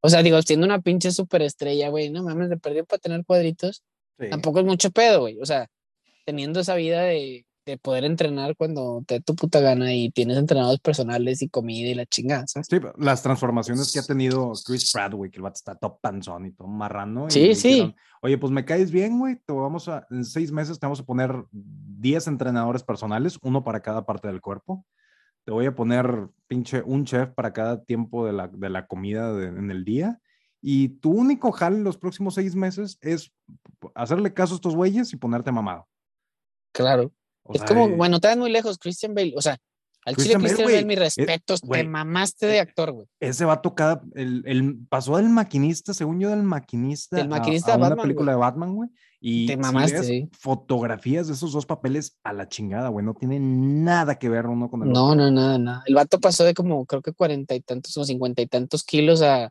O 0.00 0.08
sea, 0.08 0.22
digo, 0.22 0.40
siendo 0.42 0.64
una 0.64 0.80
pinche 0.80 1.10
superestrella, 1.10 1.88
güey, 1.88 2.08
no 2.10 2.22
mames, 2.22 2.50
de 2.50 2.56
perdido 2.56 2.84
para 2.84 3.00
tener 3.00 3.24
cuadritos. 3.24 3.82
Tampoco 4.30 4.60
es 4.60 4.64
mucho 4.64 4.92
pedo, 4.92 5.22
güey. 5.22 5.40
O 5.40 5.46
sea, 5.46 5.68
teniendo 6.24 6.60
esa 6.60 6.76
vida 6.76 7.02
de, 7.02 7.46
de 7.68 7.76
poder 7.76 8.04
entrenar 8.04 8.56
cuando 8.56 9.04
te 9.06 9.16
dé 9.16 9.20
tu 9.20 9.36
puta 9.36 9.60
gana 9.60 9.92
y 9.92 10.10
tienes 10.10 10.38
entrenados 10.38 10.80
personales 10.80 11.42
y 11.42 11.50
comida 11.50 11.88
y 11.88 11.94
la 11.94 12.06
chingada, 12.06 12.46
¿sabes? 12.46 12.66
Sí, 12.70 12.78
las 12.96 13.22
transformaciones 13.22 13.92
que 13.92 13.98
ha 13.98 14.02
tenido 14.02 14.52
Chris 14.64 14.90
Pratt, 14.90 15.12
güey, 15.12 15.30
que 15.30 15.36
el 15.36 15.42
vato 15.42 15.56
está 15.56 15.74
top 15.74 16.00
panzón 16.00 16.46
y 16.46 16.52
todo 16.52 16.66
marrano. 16.66 17.28
Sí, 17.28 17.54
sí. 17.54 17.94
Oye, 18.22 18.38
pues 18.38 18.50
me 18.50 18.64
caes 18.64 18.90
bien, 18.90 19.18
güey, 19.18 19.36
te 19.36 19.52
vamos 19.52 19.86
a, 19.88 20.06
en 20.10 20.24
seis 20.24 20.50
meses 20.50 20.80
te 20.80 20.86
vamos 20.86 21.00
a 21.00 21.04
poner 21.04 21.30
10 21.52 22.26
entrenadores 22.28 22.82
personales, 22.82 23.38
uno 23.42 23.62
para 23.62 23.80
cada 23.80 24.06
parte 24.06 24.28
del 24.28 24.40
cuerpo. 24.40 24.86
Te 25.44 25.52
voy 25.52 25.66
a 25.66 25.74
poner, 25.74 26.28
pinche, 26.46 26.82
un 26.82 27.04
chef 27.04 27.30
para 27.34 27.52
cada 27.52 27.84
tiempo 27.84 28.24
de 28.24 28.32
la, 28.32 28.48
de 28.48 28.70
la 28.70 28.86
comida 28.86 29.30
en 29.42 29.70
el 29.70 29.84
día. 29.84 30.20
Y 30.62 30.88
tu 31.00 31.12
único 31.12 31.52
jal 31.52 31.74
en 31.74 31.84
los 31.84 31.98
próximos 31.98 32.34
seis 32.34 32.54
meses 32.54 32.98
es 33.02 33.30
hacerle 33.94 34.32
caso 34.32 34.54
a 34.54 34.56
estos 34.56 34.74
güeyes 34.74 35.12
y 35.12 35.16
ponerte 35.16 35.52
mamado. 35.52 35.86
Claro 36.72 37.12
es 37.52 37.62
como, 37.62 37.88
bueno, 37.88 38.20
te 38.20 38.34
muy 38.36 38.50
lejos, 38.50 38.78
Christian 38.78 39.14
Bale. 39.14 39.34
O 39.36 39.42
sea, 39.42 39.58
al 40.04 40.14
Christian 40.14 40.40
chile 40.40 40.54
Christian 40.54 40.72
Bale, 40.72 40.84
mi 40.86 40.94
respeto, 40.94 41.54
te 41.56 41.84
mamaste 41.84 42.46
de 42.46 42.60
actor, 42.60 42.92
güey. 42.92 43.06
Ese 43.20 43.44
va 43.44 43.54
a 43.54 43.62
tocar, 43.62 44.00
el, 44.14 44.42
el, 44.46 44.76
pasó 44.88 45.16
del 45.16 45.28
maquinista, 45.28 45.92
según 45.92 46.20
yo, 46.20 46.30
del 46.30 46.42
maquinista. 46.42 47.16
Del 47.16 47.28
maquinista 47.28 47.72
a, 47.72 47.74
a 47.74 47.78
una 47.78 47.96
película 47.96 48.32
de 48.32 48.38
Batman, 48.38 48.74
güey. 48.74 48.90
Y 49.20 49.48
te 49.48 49.56
mamaste, 49.56 50.04
sí. 50.04 50.28
fotografías 50.32 51.26
de 51.26 51.32
esos 51.32 51.52
dos 51.52 51.66
papeles 51.66 52.16
a 52.22 52.32
la 52.32 52.48
chingada, 52.48 52.88
güey. 52.88 53.04
No 53.04 53.14
tiene 53.14 53.40
nada 53.40 54.16
que 54.16 54.28
ver 54.28 54.46
uno 54.46 54.70
con 54.70 54.84
el 54.84 54.90
no, 54.90 55.06
otro. 55.06 55.16
No, 55.16 55.30
no, 55.30 55.40
nada, 55.40 55.58
nada. 55.58 55.82
El 55.86 55.96
vato 55.96 56.20
pasó 56.20 56.44
de 56.44 56.54
como, 56.54 56.86
creo 56.86 57.02
que 57.02 57.12
cuarenta 57.12 57.56
y 57.56 57.60
tantos 57.60 57.96
o 57.96 58.04
cincuenta 58.04 58.42
y 58.42 58.46
tantos 58.46 58.84
kilos 58.84 59.20
a 59.20 59.50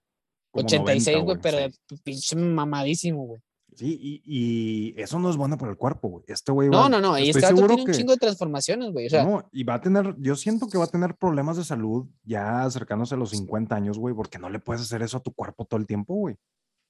ochenta 0.51 0.96
y 0.96 1.01
seis, 1.01 1.22
güey, 1.22 1.38
pero 1.42 1.58
pinche 2.04 2.38
mamadísimo, 2.38 3.25
güey. 3.25 3.42
Sí, 3.77 4.22
y, 4.25 5.00
eso 5.00 5.19
no 5.19 5.29
es 5.29 5.38
bueno 5.38 5.55
para 5.55 5.72
el 5.72 5.77
cuerpo, 5.77 6.10
güey. 6.10 6.24
Este 6.27 6.51
güey. 6.51 6.67
No, 6.67 6.89
no, 6.89 7.00
no. 7.00 7.15
Y 7.19 7.29
este 7.29 7.41
tiene 7.41 7.62
un 7.62 7.91
chingo 7.91 8.13
de 8.13 8.17
transformaciones, 8.17 8.91
güey. 8.91 9.05
O 9.05 9.10
sea, 9.10 9.24
no, 9.24 9.48
y 9.51 9.63
va 9.63 9.75
a 9.75 9.81
tener, 9.81 10.15
yo 10.17 10.36
siento 10.36 10.67
que 10.67 10.79
va 10.79 10.86
a 10.86 10.89
tener 10.89 11.15
problemas 11.15 11.57
de 11.57 11.63
salud 11.63 12.07
ya 12.24 12.63
acercándose 12.63 13.13
a 13.13 13.19
los 13.19 13.29
50 13.29 13.75
años, 13.75 14.00
güey, 14.00 14.15
porque 14.15 14.39
no 14.39 14.50
le 14.50 14.57
puedes 14.57 14.81
hacer 14.81 15.03
eso 15.03 15.17
a 15.17 15.19
tu 15.19 15.31
cuerpo 15.31 15.65
todo 15.65 15.79
el 15.79 15.86
tiempo, 15.86 16.15
güey. 16.15 16.36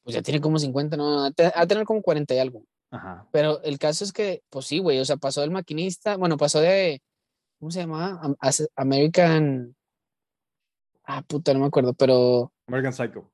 Pues 0.04 0.16
ya 0.16 0.22
tiene 0.22 0.40
como 0.40 0.58
50, 0.58 0.96
no, 0.96 1.26
a 1.26 1.68
tener 1.68 1.84
como 1.84 2.02
40 2.02 2.34
y 2.34 2.40
algo. 2.40 2.64
Ajá. 2.90 3.28
Pero 3.34 3.62
el 3.64 3.78
caso 3.80 4.06
es 4.06 4.14
que, 4.14 4.44
pues 4.50 4.66
sí, 4.66 4.80
güey, 4.80 4.98
o 5.00 5.06
sea, 5.06 5.18
pasó 5.18 5.42
del 5.42 5.52
maquinista, 5.52 6.16
bueno, 6.16 6.38
pasó 6.38 6.62
de, 6.62 7.02
¿cómo 7.60 7.70
se 7.70 7.82
llamaba? 7.82 8.22
American, 8.78 9.76
ah, 11.04 11.22
puta, 11.28 11.54
no 11.54 11.60
me 11.60 11.66
acuerdo, 11.66 11.94
pero... 11.94 12.54
American 12.68 12.94
Psycho. 12.94 13.30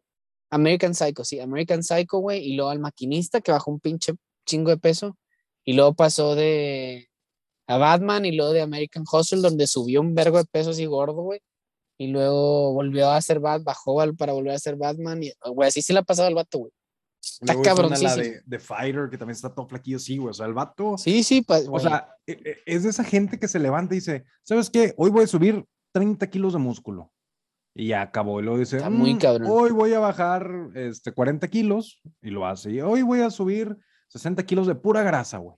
American 0.54 0.94
Psycho, 0.94 1.26
sí, 1.26 1.40
American 1.40 1.84
Psycho, 1.84 2.20
güey, 2.20 2.44
y 2.46 2.56
luego 2.56 2.70
al 2.70 2.80
maquinista 2.80 3.42
que 3.42 3.52
bajó 3.52 3.72
un 3.72 3.80
pinche 3.80 4.14
chingo 4.46 4.70
de 4.70 4.78
peso, 4.78 5.18
y 5.66 5.74
luego 5.74 5.96
pasó 5.96 6.36
de 6.36 7.10
a 7.66 7.78
Batman 7.78 8.26
y 8.26 8.34
luego 8.34 8.54
de 8.54 8.62
American 8.62 9.04
Hustle, 9.12 9.42
donde 9.42 9.66
subió 9.66 10.02
un 10.02 10.14
vergo 10.14 10.38
de 10.38 10.46
peso 10.46 10.70
así 10.70 10.86
gordo, 10.86 11.24
güey, 11.24 11.40
y 11.98 12.08
luego 12.08 12.74
volvió 12.74 13.10
a 13.10 13.22
ser 13.22 13.40
Batman, 13.40 13.64
bajó 13.64 13.98
para 14.16 14.34
volver 14.34 14.54
a 14.54 14.60
ser 14.60 14.76
Batman, 14.76 15.24
y, 15.24 15.32
güey, 15.44 15.70
así 15.70 15.82
se 15.82 15.94
le 15.94 16.00
ha 16.00 16.04
pasado 16.04 16.28
al 16.28 16.36
vato, 16.36 16.60
güey. 16.60 16.72
Está 17.24 17.60
cabrón. 17.62 17.94
La 18.02 18.16
de, 18.16 18.42
de, 18.46 18.60
Fighter, 18.60 19.10
que 19.10 19.18
también 19.18 19.36
está 19.36 19.54
todo 19.54 19.66
flaquillo, 19.66 19.98
sí, 19.98 20.18
güey. 20.18 20.32
O 20.32 20.34
sea, 20.34 20.46
el 20.46 20.54
vato. 20.54 20.98
Sí, 20.98 21.24
sí, 21.24 21.42
pues. 21.42 21.68
O 21.72 21.80
sea, 21.80 22.10
e, 22.28 22.34
e, 22.34 22.58
es 22.66 22.84
de 22.84 22.90
esa 22.90 23.06
gente 23.06 23.40
que 23.40 23.48
se 23.48 23.60
levanta 23.60 23.94
y 23.94 24.00
dice, 24.00 24.26
¿sabes 24.44 24.70
qué? 24.70 24.94
Hoy 24.98 25.10
voy 25.10 25.24
a 25.24 25.28
subir 25.28 25.64
30 25.94 26.30
kilos 26.30 26.52
de 26.52 26.60
músculo. 26.60 27.13
Y 27.76 27.88
ya 27.88 28.02
acabó. 28.02 28.40
Y 28.40 28.44
luego 28.44 28.60
dice, 28.60 28.78
está 28.78 28.90
muy 28.90 29.16
mm, 29.16 29.18
cabrón. 29.18 29.48
Hoy 29.50 29.72
voy 29.72 29.94
a 29.94 30.00
bajar 30.00 30.70
este, 30.76 31.12
40 31.12 31.48
kilos. 31.48 32.02
Y 32.22 32.30
lo 32.30 32.46
hace. 32.46 32.72
Y 32.72 32.82
hoy 32.82 33.02
voy 33.02 33.22
a 33.22 33.32
subir 33.32 33.78
60 34.10 34.44
kilos 34.46 34.68
de 34.68 34.76
pura 34.76 35.04
grasa, 35.04 35.40
güey. 35.40 35.58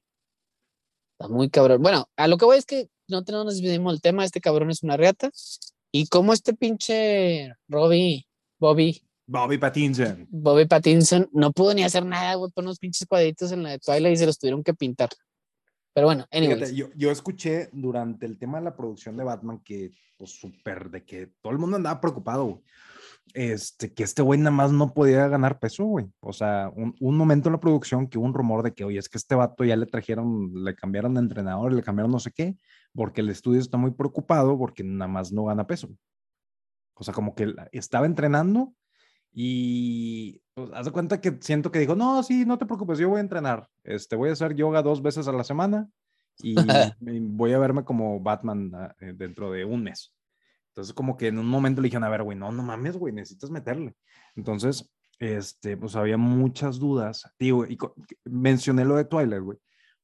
Está 1.19 1.33
muy 1.33 1.49
cabrón. 1.49 1.81
Bueno, 1.81 2.09
a 2.15 2.27
lo 2.27 2.37
que 2.37 2.45
voy 2.45 2.57
es 2.57 2.65
que 2.65 2.89
no 3.07 3.23
tenemos 3.23 3.61
el 3.61 4.01
tema. 4.01 4.25
Este 4.25 4.41
cabrón 4.41 4.69
es 4.69 4.83
una 4.83 4.97
reata. 4.97 5.29
Y 5.91 6.07
como 6.07 6.33
este 6.33 6.53
pinche 6.53 7.53
Robbie, 7.67 8.27
Bobby, 8.59 9.01
Bobby 9.27 9.57
Pattinson. 9.57 10.27
Bobby 10.29 10.65
Pattinson 10.65 11.29
no 11.33 11.51
pudo 11.51 11.73
ni 11.73 11.83
hacer 11.83 12.05
nada, 12.05 12.35
güey, 12.35 12.51
por 12.51 12.63
unos 12.63 12.77
pinches 12.77 13.07
cuadritos 13.07 13.51
en 13.51 13.63
la 13.63 13.71
de 13.71 13.79
Twilight 13.79 14.13
y 14.13 14.17
se 14.17 14.25
los 14.25 14.37
tuvieron 14.37 14.63
que 14.63 14.73
pintar. 14.73 15.09
Pero 15.95 16.07
bueno, 16.07 16.25
anyways. 16.29 16.73
yo, 16.73 16.89
yo, 16.93 17.09
escuché 17.09 17.69
durante 17.71 18.25
el 18.25 18.37
tema 18.37 18.57
de 18.57 18.65
la 18.65 18.75
producción 18.75 19.15
de 19.15 19.23
Batman 19.23 19.61
que, 19.63 19.91
pues, 20.17 20.31
súper, 20.31 20.91
de 20.91 21.05
que 21.05 21.27
todo 21.41 21.53
el 21.53 21.57
mundo 21.57 21.77
andaba 21.77 22.01
preocupado, 22.01 22.61
Este, 23.33 23.93
que 23.93 24.03
este 24.03 24.21
güey 24.21 24.37
nada 24.37 24.51
más 24.51 24.73
no 24.73 24.93
podía 24.93 25.29
ganar 25.29 25.57
peso, 25.57 25.85
güey. 25.85 26.05
O 26.19 26.33
sea, 26.33 26.69
un, 26.75 26.93
un, 26.99 27.17
momento 27.17 27.47
en 27.47 27.53
la 27.53 27.61
producción 27.61 28.07
que 28.07 28.17
hubo 28.17 28.25
un 28.25 28.33
rumor 28.33 28.61
de 28.61 28.73
que, 28.73 28.83
oye, 28.83 28.99
es 28.99 29.07
que 29.07 29.17
este 29.17 29.35
vato 29.35 29.63
ya 29.63 29.77
le 29.77 29.85
trajeron, 29.85 30.51
le 30.65 30.75
cambiaron 30.75 31.13
de 31.13 31.21
entrenador, 31.21 31.71
le 31.71 31.81
cambiaron 31.81 32.11
no 32.11 32.19
sé 32.19 32.31
qué, 32.31 32.57
porque 32.93 33.21
el 33.21 33.29
estudio 33.29 33.61
está 33.61 33.77
muy 33.77 33.91
preocupado 33.91 34.57
porque 34.57 34.83
nada 34.83 35.09
más 35.09 35.31
no 35.31 35.45
gana 35.45 35.65
peso. 35.65 35.89
O 36.95 37.05
sea, 37.05 37.13
como 37.13 37.35
que 37.35 37.55
estaba 37.71 38.05
entrenando 38.05 38.73
y 39.31 40.41
pues, 40.55 40.69
haz 40.73 40.85
de 40.85 40.91
cuenta 40.91 41.21
que 41.21 41.37
siento 41.41 41.71
que 41.71 41.79
dijo, 41.79 41.95
no, 41.95 42.23
sí, 42.23 42.45
no 42.45 42.57
te 42.57 42.65
preocupes, 42.65 42.97
yo 42.97 43.09
voy 43.09 43.17
a 43.17 43.21
entrenar. 43.21 43.67
Este, 43.83 44.15
voy 44.15 44.29
a 44.29 44.33
hacer 44.33 44.55
yoga 44.55 44.81
dos 44.81 45.01
veces 45.01 45.27
a 45.27 45.33
la 45.33 45.43
semana 45.43 45.87
y 46.39 46.55
voy 46.99 47.51
a 47.51 47.59
verme 47.59 47.83
como 47.83 48.19
Batman 48.21 48.71
ah, 48.73 48.95
eh, 49.01 49.13
dentro 49.15 49.51
de 49.51 49.65
un 49.65 49.83
mes. 49.83 50.13
Entonces, 50.69 50.93
como 50.93 51.17
que 51.17 51.27
en 51.27 51.39
un 51.39 51.47
momento 51.47 51.81
le 51.81 51.87
dijeron, 51.87 52.05
a 52.05 52.09
ver, 52.09 52.23
güey, 52.23 52.37
no, 52.37 52.51
no 52.51 52.63
mames, 52.63 52.97
güey, 52.97 53.13
necesitas 53.13 53.49
meterle. 53.49 53.95
Entonces, 54.35 54.89
este, 55.19 55.77
pues 55.77 55.95
había 55.95 56.17
muchas 56.17 56.79
dudas. 56.79 57.29
Digo, 57.37 57.65
y 57.65 57.77
mencioné 58.25 58.85
lo 58.85 58.95
de 58.95 59.05
Twilight, 59.05 59.43
güey, 59.43 59.57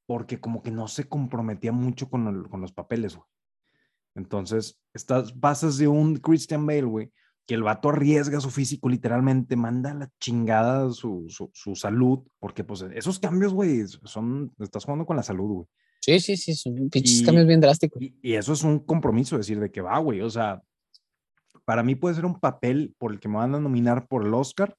porque 0.05 0.39
como 0.39 0.61
que 0.61 0.71
no 0.71 0.87
se 0.87 1.07
comprometía 1.07 1.71
mucho 1.71 2.09
con, 2.09 2.43
con 2.49 2.61
los 2.61 2.73
papeles, 2.73 3.15
güey. 3.15 3.27
Entonces, 4.15 4.81
estas 4.93 5.39
bases 5.39 5.77
de 5.77 5.87
un 5.87 6.17
Christian 6.17 6.65
Bale, 6.65 6.83
güey, 6.83 7.11
que 7.51 7.55
el 7.55 7.63
vato 7.63 7.89
arriesga 7.89 8.39
su 8.39 8.49
físico 8.49 8.87
literalmente, 8.87 9.57
manda 9.57 9.93
la 9.93 10.09
chingada 10.21 10.89
su, 10.91 11.27
su, 11.51 11.75
salud, 11.75 12.19
porque 12.39 12.63
pues 12.63 12.85
esos 12.93 13.19
cambios, 13.19 13.53
güey, 13.53 13.85
son, 14.05 14.53
estás 14.57 14.85
jugando 14.85 15.05
con 15.05 15.17
la 15.17 15.23
salud, 15.23 15.51
güey. 15.51 15.67
Sí, 15.99 16.21
sí, 16.21 16.37
sí, 16.37 16.53
son 16.53 16.89
pinches 16.89 17.23
cambios 17.23 17.45
bien 17.45 17.59
drásticos. 17.59 18.01
Y, 18.01 18.15
y, 18.21 18.35
eso 18.35 18.53
es 18.53 18.63
un 18.63 18.79
compromiso, 18.79 19.35
decir 19.35 19.59
de 19.59 19.69
que 19.69 19.81
va, 19.81 19.97
güey, 19.99 20.21
o 20.21 20.29
sea, 20.29 20.61
para 21.65 21.83
mí 21.83 21.95
puede 21.95 22.15
ser 22.15 22.25
un 22.25 22.39
papel 22.39 22.95
por 22.97 23.11
el 23.11 23.19
que 23.19 23.27
me 23.27 23.35
van 23.35 23.53
a 23.53 23.59
nominar 23.59 24.07
por 24.07 24.25
el 24.25 24.33
Oscar, 24.33 24.77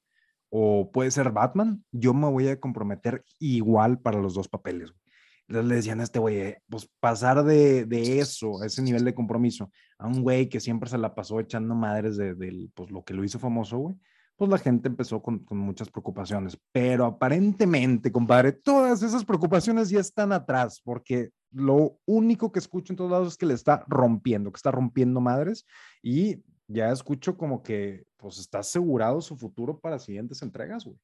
o 0.49 0.89
puede 0.91 1.11
ser 1.11 1.29
Batman, 1.29 1.85
yo 1.91 2.15
me 2.15 2.27
voy 2.27 2.47
a 2.47 2.59
comprometer 2.59 3.23
igual 3.37 3.99
para 3.99 4.19
los 4.19 4.33
dos 4.33 4.47
papeles, 4.47 4.89
güey. 4.89 5.02
Entonces 5.47 5.69
le 5.69 5.75
decían 5.75 5.99
a 5.99 6.03
este 6.03 6.19
güey, 6.19 6.37
eh, 6.37 6.61
pues 6.69 6.89
pasar 6.99 7.43
de, 7.43 7.85
de, 7.85 8.19
eso, 8.19 8.61
a 8.61 8.65
ese 8.65 8.81
nivel 8.81 9.03
de 9.03 9.13
compromiso, 9.13 9.71
a 9.97 10.07
un 10.07 10.21
güey 10.21 10.47
que 10.49 10.59
siempre 10.59 10.89
se 10.89 10.97
la 10.97 11.13
pasó 11.13 11.39
echando 11.39 11.75
madres 11.75 12.17
de, 12.17 12.33
de 12.35 12.69
pues, 12.73 12.91
lo 12.91 13.03
que 13.03 13.13
lo 13.13 13.23
hizo 13.23 13.39
famoso, 13.39 13.77
güey, 13.77 13.95
pues 14.35 14.49
la 14.49 14.57
gente 14.57 14.87
empezó 14.87 15.21
con, 15.21 15.39
con, 15.39 15.57
muchas 15.57 15.89
preocupaciones. 15.89 16.57
Pero 16.71 17.05
aparentemente, 17.05 18.11
compadre, 18.11 18.53
todas 18.53 19.03
esas 19.03 19.25
preocupaciones 19.25 19.89
ya 19.89 19.99
están 19.99 20.31
atrás, 20.31 20.81
porque 20.83 21.31
lo 21.51 21.99
único 22.05 22.51
que 22.51 22.59
escucho 22.59 22.93
en 22.93 22.97
todos 22.97 23.11
lados 23.11 23.27
es 23.29 23.37
que 23.37 23.45
le 23.45 23.53
está 23.53 23.85
rompiendo, 23.87 24.51
que 24.51 24.57
está 24.57 24.71
rompiendo 24.71 25.21
madres 25.21 25.65
y 26.01 26.41
ya 26.67 26.91
escucho 26.91 27.37
como 27.37 27.61
que 27.61 28.05
pues 28.17 28.39
está 28.39 28.59
asegurado 28.59 29.21
su 29.21 29.37
futuro 29.37 29.79
para 29.79 29.99
siguientes 29.99 30.41
entregas, 30.41 30.85
güey. 30.85 30.97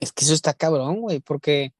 Es 0.00 0.12
que 0.12 0.24
eso 0.24 0.34
está 0.34 0.52
cabrón, 0.52 1.00
güey, 1.00 1.20
porque 1.20 1.72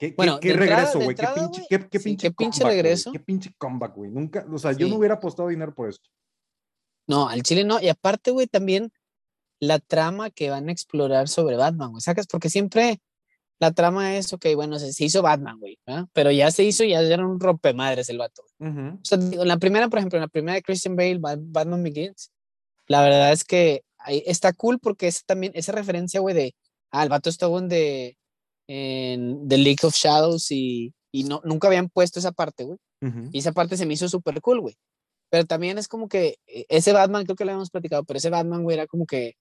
¿Qué, 0.00 0.14
bueno, 0.16 0.40
qué, 0.40 0.54
regreso, 0.54 0.98
güey? 0.98 1.14
¿Qué 1.14 1.26
pinche, 1.34 1.66
qué, 1.68 1.88
qué 1.90 2.00
pinche, 2.00 2.28
¿qué 2.28 2.34
pinche 2.34 2.64
regreso? 2.64 3.12
¿Qué 3.12 3.20
pinche 3.20 3.52
comeback, 3.58 3.94
güey? 3.94 4.10
Nunca, 4.10 4.46
o 4.50 4.56
sea, 4.56 4.72
yo 4.72 4.88
no 4.88 4.96
hubiera 4.96 5.16
apostado 5.16 5.50
dinero 5.50 5.74
por 5.74 5.90
esto. 5.90 6.08
No, 7.06 7.28
al 7.28 7.42
Chile 7.42 7.64
no. 7.64 7.78
Y 7.82 7.88
aparte, 7.88 8.30
güey, 8.30 8.46
también 8.46 8.90
la 9.58 9.78
trama 9.78 10.30
que 10.30 10.48
van 10.48 10.70
a 10.70 10.72
explorar 10.72 11.28
sobre 11.28 11.56
Batman, 11.56 11.90
güey. 11.90 12.00
¿Sacas? 12.00 12.26
Porque 12.26 12.48
siempre 12.48 13.02
la 13.58 13.72
trama 13.72 14.16
es, 14.16 14.32
ok, 14.32 14.46
bueno, 14.54 14.78
se, 14.78 15.04
hizo 15.04 15.20
Batman, 15.20 15.58
güey, 15.60 15.78
pero 16.14 16.30
ya 16.30 16.50
se 16.50 16.64
hizo, 16.64 16.82
ya 16.82 17.02
era 17.02 17.26
un 17.26 17.38
rompemadres 17.38 18.08
el 18.08 18.16
vato. 18.16 18.42
O 18.58 19.04
sea, 19.04 19.18
en 19.18 19.46
la 19.46 19.58
primera, 19.58 19.88
por 19.88 19.98
ejemplo, 19.98 20.16
en 20.16 20.22
la 20.22 20.28
primera 20.28 20.54
de 20.54 20.62
Christian 20.62 20.96
Bale, 20.96 21.18
Batman 21.20 21.82
Begins, 21.82 22.32
la 22.86 23.02
verdad 23.02 23.32
es 23.32 23.44
que 23.44 23.82
ahí 23.98 24.22
está 24.24 24.54
cool 24.54 24.78
porque 24.78 25.08
es 25.08 25.26
también 25.26 25.52
esa 25.54 25.72
referencia, 25.72 26.20
güey, 26.20 26.34
de, 26.34 26.54
ah, 26.90 27.02
el 27.02 27.10
vato 27.10 27.28
estuvo 27.28 27.58
en 27.58 27.68
de 27.68 28.16
en 28.72 29.48
The 29.48 29.58
League 29.58 29.80
of 29.82 29.96
Shadows 29.96 30.52
y, 30.52 30.94
y 31.10 31.24
no, 31.24 31.40
nunca 31.44 31.66
habían 31.66 31.88
puesto 31.88 32.20
esa 32.20 32.30
parte, 32.30 32.62
güey. 32.62 32.78
Y 33.32 33.38
esa 33.38 33.50
parte 33.50 33.76
se 33.76 33.84
me 33.84 33.94
hizo 33.94 34.08
súper 34.08 34.40
cool, 34.40 34.60
güey. 34.60 34.76
Pero 35.28 35.44
también 35.44 35.76
es 35.76 35.88
como 35.88 36.08
que 36.08 36.36
eh, 36.46 36.66
ese 36.68 36.92
Batman, 36.92 37.24
creo 37.24 37.34
que 37.34 37.44
lo 37.44 37.50
habíamos 37.50 37.70
platicado, 37.70 38.04
pero 38.04 38.18
ese 38.18 38.30
Batman, 38.30 38.62
güey, 38.62 38.76
era 38.76 38.86
como 38.86 39.06
que, 39.06 39.34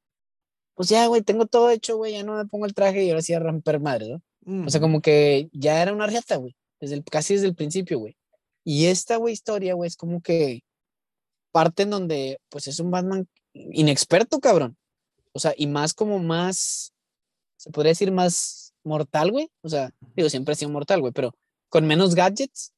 pues 0.74 0.90
ya, 0.90 1.06
güey, 1.06 1.22
tengo 1.22 1.46
todo 1.46 1.70
hecho, 1.70 1.98
güey, 1.98 2.14
ya 2.14 2.24
no 2.24 2.38
me 2.38 2.46
pongo 2.46 2.66
el 2.66 2.74
traje 2.74 3.04
y 3.04 3.10
ahora 3.12 3.22
sí 3.22 3.34
a 3.34 3.40
romper 3.40 3.80
madre, 3.80 4.20
¿no? 4.46 4.66
O 4.66 4.70
sea, 4.72 4.82
como 4.82 5.00
que 5.00 5.50
ya 5.52 5.80
era 5.80 5.94
una 5.94 6.08
riata, 6.08 6.38
güey, 6.38 6.56
desde 6.80 6.96
el, 6.96 7.04
casi 7.04 7.36
desde 7.36 7.48
el 7.48 7.56
principio, 7.56 8.00
güey. 8.00 8.18
Y 8.64 8.88
esta, 8.88 9.18
güey, 9.18 9.34
historia, 9.34 9.76
güey, 9.76 9.90
es 9.90 9.96
como 9.96 10.22
que 10.22 10.62
parte 11.52 11.84
en 11.84 11.92
donde, 11.92 12.40
pues 12.50 12.68
es 12.68 12.80
un 12.80 12.90
Batman 12.90 13.28
inexperto, 13.54 14.40
cabrón. 14.40 14.76
O 15.34 15.40
sea, 15.40 15.54
y 15.56 15.68
más 15.68 15.94
como 15.94 16.18
más, 16.18 16.94
se 17.58 17.70
podría 17.70 17.92
decir 17.92 18.12
más 18.12 18.69
mortal, 18.84 19.32
güey. 19.32 19.50
O 19.62 19.70
sea, 19.70 19.92
digo, 20.16 20.30
siempre 20.30 20.54
ha 20.54 20.56
sido 20.56 20.72
mortal, 20.72 21.02
güey, 21.02 21.14
pero 21.14 21.34
con 21.70 21.86
menos 21.86 22.16
gadgets. 22.16 22.74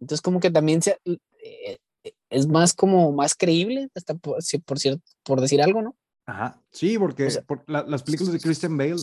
Entonces, 0.00 0.22
como 0.22 0.40
que 0.40 0.50
también 0.50 0.82
se, 0.82 0.98
eh, 1.04 1.78
es 2.30 2.46
más 2.46 2.74
como 2.74 3.12
más 3.12 3.34
creíble, 3.34 3.88
hasta 3.94 4.14
por, 4.14 4.38
por, 4.64 4.78
cierto, 4.78 5.02
por 5.22 5.40
decir 5.40 5.60
algo, 5.60 5.82
¿no? 5.82 5.96
Ajá, 6.26 6.62
sí, 6.70 6.98
porque 6.98 7.28
por 7.46 7.64
las 7.68 8.02
películas 8.02 8.32
de 8.32 8.40
Christian 8.40 8.76
Bale, 8.76 9.02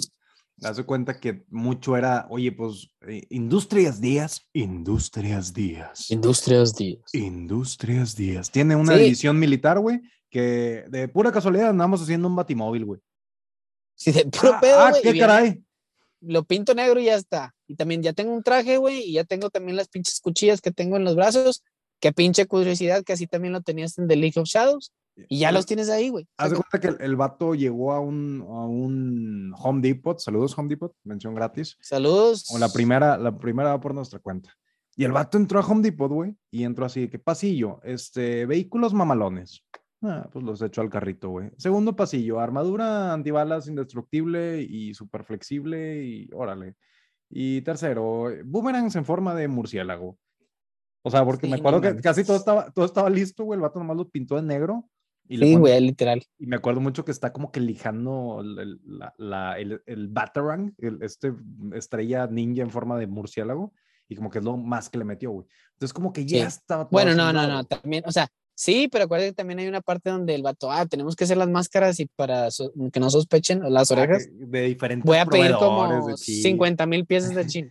das 0.55 0.81
cuenta 0.83 1.19
que 1.19 1.43
mucho 1.49 1.97
era, 1.97 2.25
oye, 2.29 2.51
pues, 2.51 2.89
eh, 3.07 3.23
Industrias 3.29 3.99
Díaz, 4.01 4.47
Industrias 4.53 5.53
Díaz. 5.53 6.09
Industrias 6.09 6.75
Díaz. 6.75 7.13
Industrias 7.13 8.15
Díaz. 8.15 8.49
Tiene 8.49 8.75
una 8.75 8.95
división 8.95 9.37
militar, 9.37 9.79
güey, 9.79 10.01
que 10.29 10.85
de 10.89 11.07
pura 11.07 11.31
casualidad 11.31 11.69
andamos 11.69 12.01
haciendo 12.01 12.27
un 12.27 12.35
batimóvil, 12.35 12.85
güey. 12.85 13.01
Sí, 13.93 14.11
de 14.11 14.25
puro 14.25 14.53
ah, 14.53 14.59
pedo, 14.59 14.79
Ah, 14.79 14.93
qué 15.01 15.17
caray 15.17 15.66
lo 16.21 16.43
pinto 16.43 16.73
negro 16.73 16.99
y 16.99 17.05
ya 17.05 17.15
está. 17.15 17.53
Y 17.67 17.75
también 17.75 18.01
ya 18.01 18.13
tengo 18.13 18.33
un 18.33 18.43
traje, 18.43 18.77
güey, 18.77 19.01
y 19.01 19.13
ya 19.13 19.23
tengo 19.23 19.49
también 19.49 19.75
las 19.75 19.89
pinches 19.89 20.19
cuchillas 20.19 20.61
que 20.61 20.71
tengo 20.71 20.97
en 20.97 21.03
los 21.03 21.15
brazos. 21.15 21.63
Qué 21.99 22.13
pinche 22.13 22.45
curiosidad 22.45 23.03
que 23.03 23.13
así 23.13 23.27
también 23.27 23.53
lo 23.53 23.61
tenías 23.61 23.97
en 23.97 24.07
The 24.07 24.15
League 24.15 24.39
of 24.39 24.47
Shadows. 24.47 24.91
Y 25.29 25.39
ya 25.39 25.51
los 25.51 25.65
tienes 25.65 25.89
ahí, 25.89 26.09
güey. 26.09 26.27
Haz 26.37 26.51
de 26.51 26.57
cuenta 26.57 26.79
que 26.79 27.03
el, 27.03 27.15
vato 27.15 27.55
llegó 27.55 27.91
a 27.91 27.99
un, 27.99 28.41
a 28.41 28.65
un 28.65 29.51
Home 29.57 29.81
Depot. 29.81 30.19
Saludos, 30.19 30.55
Home 30.57 30.69
Depot. 30.69 30.93
Mención 31.03 31.33
gratis. 31.33 31.75
Saludos. 31.81 32.45
O 32.51 32.59
la 32.59 32.69
primera, 32.69 33.17
la 33.17 33.35
primera 33.35 33.69
va 33.69 33.79
por 33.79 33.95
nuestra 33.95 34.19
cuenta. 34.19 34.53
Y 34.95 35.03
el 35.05 35.11
vato 35.11 35.37
entró 35.37 35.59
a 35.59 35.65
Home 35.65 35.81
Depot, 35.81 36.11
güey, 36.11 36.35
y 36.51 36.63
entró 36.63 36.85
así, 36.85 37.07
¿qué 37.07 37.19
pasillo? 37.19 37.79
Este, 37.83 38.47
vehículos 38.47 38.93
mamalones. 38.93 39.63
Ah, 40.03 40.29
pues 40.31 40.45
los 40.45 40.61
echo 40.61 40.81
al 40.81 40.89
carrito, 40.89 41.29
güey. 41.29 41.49
Segundo 41.57 41.95
pasillo, 41.95 42.39
armadura 42.39 43.13
antibalas 43.13 43.67
indestructible 43.67 44.61
y 44.61 44.93
súper 44.93 45.23
flexible 45.23 46.03
y 46.03 46.29
órale. 46.33 46.75
Y 47.29 47.61
tercero, 47.61 48.29
boomerangs 48.45 48.95
en 48.95 49.05
forma 49.05 49.33
de 49.35 49.47
murciélago. 49.47 50.17
O 51.01 51.09
sea, 51.09 51.25
porque 51.25 51.47
me 51.47 51.55
acuerdo 51.55 51.81
que 51.81 51.95
casi 51.97 52.23
todo 52.23 52.37
estaba, 52.37 52.69
todo 52.71 52.85
estaba 52.85 53.09
listo, 53.09 53.43
güey. 53.43 53.57
El 53.57 53.61
vato 53.61 53.79
nomás 53.79 53.97
lo 53.97 54.09
pintó 54.09 54.35
de 54.35 54.41
negro 54.43 54.89
Y 55.29 55.37
Sí, 55.37 55.55
güey, 55.55 55.81
literal. 55.81 56.23
Y 56.37 56.47
me 56.47 56.55
acuerdo 56.57 56.79
mucho 56.79 57.03
que 57.03 57.11
está 57.11 57.33
como 57.33 57.51
que 57.51 57.59
lijando 57.59 58.39
el, 58.41 58.59
el- 58.59 58.79
la, 58.85 59.13
la- 59.17 59.59
el, 59.59 59.81
el 59.85 60.07
Batarang, 60.09 60.73
el- 60.77 61.01
este 61.01 61.33
estrella 61.73 62.27
ninja 62.27 62.61
en 62.61 62.69
forma 62.69 62.97
de 62.97 63.07
murciélago, 63.07 63.73
y 64.07 64.15
como 64.15 64.29
que 64.29 64.39
es 64.39 64.45
lo 64.45 64.55
más 64.57 64.89
que 64.89 64.97
le 64.99 65.03
metió, 65.05 65.31
güey. 65.31 65.47
Entonces, 65.73 65.93
como 65.93 66.13
que 66.13 66.25
ya 66.25 66.49
Sí. 66.49 66.57
estaba 66.59 66.83
todo 66.83 66.91
Bueno, 66.91 67.13
no, 67.13 67.33
no, 67.33 67.45
no, 67.47 67.63
también, 67.65 68.03
o 68.05 68.11
sea, 68.11 68.27
sí, 68.57 68.87
pero 68.91 69.03
acuérdate 69.05 69.29
que 69.31 69.35
también 69.35 69.59
hay 69.59 69.67
una 69.67 69.81
parte 69.81 70.09
donde 70.09 70.33
el 70.33 70.41
vato, 70.41 70.71
ah, 70.71 70.85
tenemos 70.87 71.15
que 71.15 71.25
hacer 71.25 71.37
las 71.37 71.47
máscaras 71.49 71.99
y 71.99 72.07
para 72.07 72.49
so- 72.49 72.71
que 72.91 72.99
no 72.99 73.09
sospechen 73.11 73.61
las 73.71 73.91
Ah, 73.91 73.93
orejas, 73.93 74.27
de 74.31 74.61
diferentes 74.63 75.05
voy 75.05 75.17
a 75.17 75.25
pedir 75.25 75.53
como 75.55 76.07
de 76.07 76.15
chi. 76.15 76.41
50 76.41 76.85
mil 76.87 77.05
piezas 77.05 77.35
de 77.35 77.45
chino. 77.45 77.69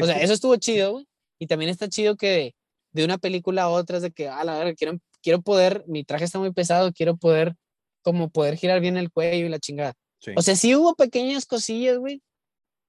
O 0.00 0.06
sea, 0.06 0.20
eso 0.20 0.32
estuvo 0.32 0.54
chido, 0.56 0.92
güey. 0.92 1.08
Y 1.38 1.46
también 1.48 1.70
está 1.70 1.88
chido 1.88 2.16
que 2.16 2.28
de, 2.28 2.54
de 2.92 3.04
una 3.04 3.18
película 3.18 3.62
a 3.64 3.68
otra 3.68 3.96
es 3.96 4.02
de 4.02 4.12
que, 4.12 4.28
a 4.28 4.44
la 4.44 4.58
verga, 4.58 4.74
quiero, 4.74 4.98
quiero 5.22 5.42
poder, 5.42 5.84
mi 5.88 6.04
traje 6.04 6.24
está 6.24 6.38
muy 6.38 6.52
pesado, 6.52 6.92
quiero 6.92 7.16
poder, 7.16 7.54
como 8.02 8.30
poder 8.30 8.56
girar 8.56 8.80
bien 8.80 8.96
el 8.96 9.10
cuello 9.10 9.46
y 9.46 9.48
la 9.48 9.58
chingada. 9.58 9.94
Sí. 10.20 10.32
O 10.36 10.42
sea, 10.42 10.54
sí 10.56 10.74
hubo 10.76 10.94
pequeñas 10.94 11.46
cosillas, 11.46 11.98
güey. 11.98 12.22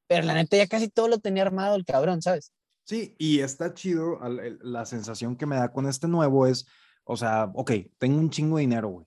Pero 0.08 0.26
la 0.28 0.34
neta 0.36 0.58
ya 0.58 0.68
casi 0.68 0.88
todo 0.90 1.08
lo 1.08 1.18
tenía 1.20 1.42
armado 1.44 1.76
el 1.76 1.86
cabrón, 1.86 2.22
¿sabes? 2.22 2.52
Sí, 2.86 3.16
y 3.18 3.40
está 3.40 3.74
chido. 3.74 4.20
La 4.62 4.86
sensación 4.86 5.36
que 5.38 5.46
me 5.46 5.56
da 5.56 5.72
con 5.72 5.88
este 5.88 6.08
nuevo 6.08 6.46
es, 6.46 6.66
o 7.06 7.18
sea, 7.18 7.52
ok, 7.54 7.72
tengo 7.98 8.20
un 8.20 8.30
chingo 8.30 8.58
de 8.58 8.62
dinero, 8.62 8.90
güey. 8.90 9.06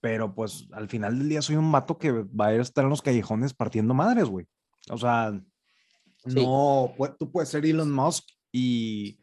Pero 0.00 0.34
pues 0.34 0.68
al 0.72 0.88
final 0.88 1.18
del 1.18 1.28
día 1.28 1.42
soy 1.42 1.56
un 1.56 1.70
vato 1.70 1.96
que 1.98 2.10
va 2.12 2.48
a 2.48 2.54
estar 2.54 2.84
en 2.84 2.90
los 2.90 3.02
callejones 3.02 3.54
partiendo 3.54 3.94
madres, 3.94 4.24
güey. 4.28 4.46
O 4.90 4.98
sea, 4.98 5.32
Sí. 6.24 6.34
no, 6.44 6.92
tú 7.18 7.30
puedes 7.32 7.48
ser 7.48 7.64
Elon 7.66 7.90
Musk 7.90 8.24
y, 8.52 9.18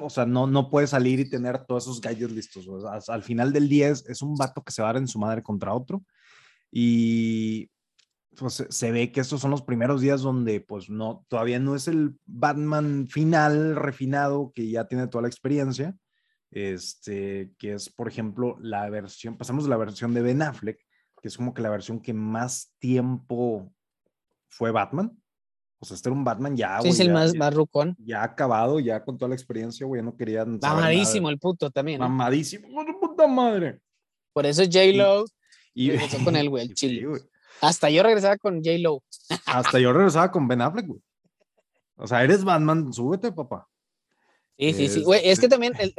o 0.00 0.08
sea, 0.10 0.26
no, 0.26 0.46
no 0.46 0.68
puedes 0.70 0.90
salir 0.90 1.18
y 1.20 1.28
tener 1.30 1.64
todos 1.64 1.84
esos 1.84 2.00
gallos 2.00 2.30
listos. 2.32 2.66
o 2.68 2.80
sea, 3.00 3.14
al 3.14 3.22
final 3.22 3.52
del 3.52 3.68
día 3.68 3.88
es, 3.88 4.04
es 4.08 4.22
un 4.22 4.36
vato 4.36 4.62
que 4.62 4.70
se 4.72 4.80
va 4.82 4.90
a 4.90 4.92
dar 4.92 5.00
en 5.02 5.08
su 5.08 5.18
madre 5.18 5.42
contra 5.42 5.74
otro. 5.74 6.04
Y 6.70 7.70
pues 8.36 8.54
se- 8.54 8.70
se 8.70 8.92
ve 8.92 9.10
que 9.12 9.20
estos 9.20 9.40
son 9.40 9.50
los 9.50 9.62
primeros 9.62 10.00
días 10.00 10.22
donde 10.22 10.60
pues 10.60 10.88
no, 10.88 11.24
todavía 11.28 11.58
no 11.58 11.74
es 11.74 11.88
el 11.88 12.16
Batman 12.26 13.08
final, 13.08 13.74
refinado, 13.76 14.52
que 14.54 14.70
ya 14.70 14.86
tiene 14.86 15.08
toda 15.08 15.22
la 15.22 15.28
experiencia, 15.28 15.96
este, 16.50 17.52
que 17.58 17.74
es 17.74 17.88
por 17.90 18.08
ejemplo 18.08 18.56
la 18.60 18.88
versión, 18.90 19.36
pasamos 19.36 19.64
de 19.64 19.70
la 19.70 19.76
versión 19.76 20.12
de 20.14 20.22
Ben 20.22 20.42
Affleck, 20.42 20.78
que 21.22 21.28
es 21.28 21.36
como 21.36 21.54
que 21.54 21.62
la 21.62 21.70
versión 21.70 22.00
que 22.00 22.12
más 22.12 22.74
tiempo 22.78 23.72
fue 24.48 24.70
Batman. 24.70 25.16
O 25.82 25.86
sea, 25.86 25.94
este 25.94 26.08
era 26.10 26.16
un 26.16 26.24
Batman 26.24 26.56
ya, 26.56 26.76
Sí, 26.78 26.88
güey, 26.88 26.90
es 26.92 27.00
el 27.00 27.06
ya- 27.08 27.12
más, 27.14 27.32
ya- 27.32 27.38
más 27.38 27.54
rucón. 27.54 27.96
ya 27.98 28.22
acabado, 28.22 28.80
ya 28.80 29.02
con 29.04 29.16
toda 29.16 29.30
la 29.30 29.34
experiencia, 29.34 29.86
güey, 29.86 30.00
ya 30.00 30.04
no 30.04 30.16
querían 30.16 30.58
nada 30.58 30.74
Mamadísimo 30.74 31.30
el 31.30 31.38
puto 31.38 31.70
también. 31.70 31.96
¿eh? 31.96 32.00
Mamadísimo, 32.00 32.68
¡hijo 32.68 32.84
de 32.84 32.94
puta 33.00 33.26
madre. 33.26 33.80
Por 34.32 34.44
eso 34.46 34.62
J-Lo 34.64 35.24
Y 35.74 35.90
regresó 35.90 36.22
con 36.24 36.36
él, 36.36 36.48
güey, 36.50 36.64
el 36.64 36.68
Sí, 36.76 36.88
chile. 36.88 37.06
Hasta 37.62 37.88
yo 37.90 38.02
regresaba 38.02 38.36
con 38.36 38.56
J-Lo. 38.62 39.02
Hasta 39.46 39.78
yo 39.78 39.92
regresaba 39.92 40.30
con 40.30 40.46
Ben 40.48 40.60
Affleck, 40.62 40.86
güey. 40.86 41.00
O 41.96 42.06
sea, 42.06 42.24
eres 42.24 42.44
Batman, 42.44 42.92
súbete, 42.92 43.30
papá. 43.32 43.66
Sí, 44.58 44.72
sí, 44.74 44.88
sí. 44.88 45.02
Güey, 45.02 45.20
es 45.20 45.38
que 45.40 45.46
Este- 45.46 45.48
también, 45.48 45.72
el- 45.78 45.94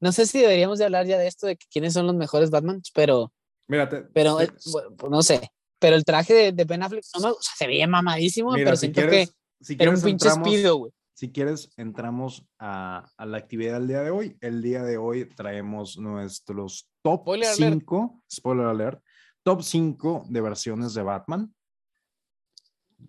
no 0.00 0.12
sé 0.12 0.26
si 0.26 0.38
deberíamos 0.40 0.78
de 0.78 0.86
hablar 0.86 1.06
ya 1.06 1.18
de 1.18 1.26
esto, 1.26 1.46
de 1.46 1.56
que 1.56 1.66
quiénes 1.70 1.92
son 1.92 2.06
los 2.06 2.16
mejores 2.16 2.50
Batman, 2.50 2.80
pero, 2.94 3.32
Mírate. 3.68 4.02
pero, 4.14 4.36
te- 4.38 4.52
bueno, 4.70 4.90
no 5.10 5.22
sé. 5.22 5.50
Pero 5.78 5.96
el 5.96 6.04
traje 6.04 6.34
de, 6.34 6.52
de 6.52 6.64
Ben 6.64 6.82
Affleck, 6.82 7.04
no 7.14 7.20
me, 7.20 7.30
o 7.30 7.40
sea, 7.40 7.54
se 7.56 7.66
veía 7.66 7.86
mamadísimo, 7.86 8.52
mira, 8.52 8.64
pero 8.66 8.76
si 8.76 8.80
siento 8.80 9.00
quieres, 9.02 9.30
que 9.30 9.64
si 9.64 9.76
era 9.78 9.90
un 9.90 10.00
pinche 10.02 10.30
speedo, 10.30 10.76
güey. 10.76 10.92
Si 11.14 11.30
quieres, 11.32 11.70
entramos 11.76 12.46
a, 12.58 13.06
a 13.18 13.26
la 13.26 13.36
actividad 13.38 13.74
del 13.74 13.88
día 13.88 14.00
de 14.02 14.10
hoy. 14.10 14.38
El 14.40 14.62
día 14.62 14.82
de 14.82 14.96
hoy 14.96 15.26
traemos 15.26 15.98
nuestros 15.98 16.88
top 17.02 17.20
Spoiler 17.22 17.48
alert. 17.48 17.72
5, 17.80 18.22
spoiler 18.32 18.66
alert, 18.66 19.04
top 19.42 19.62
5 19.62 20.24
de 20.30 20.40
versiones 20.40 20.94
de 20.94 21.02
Batman. 21.02 21.54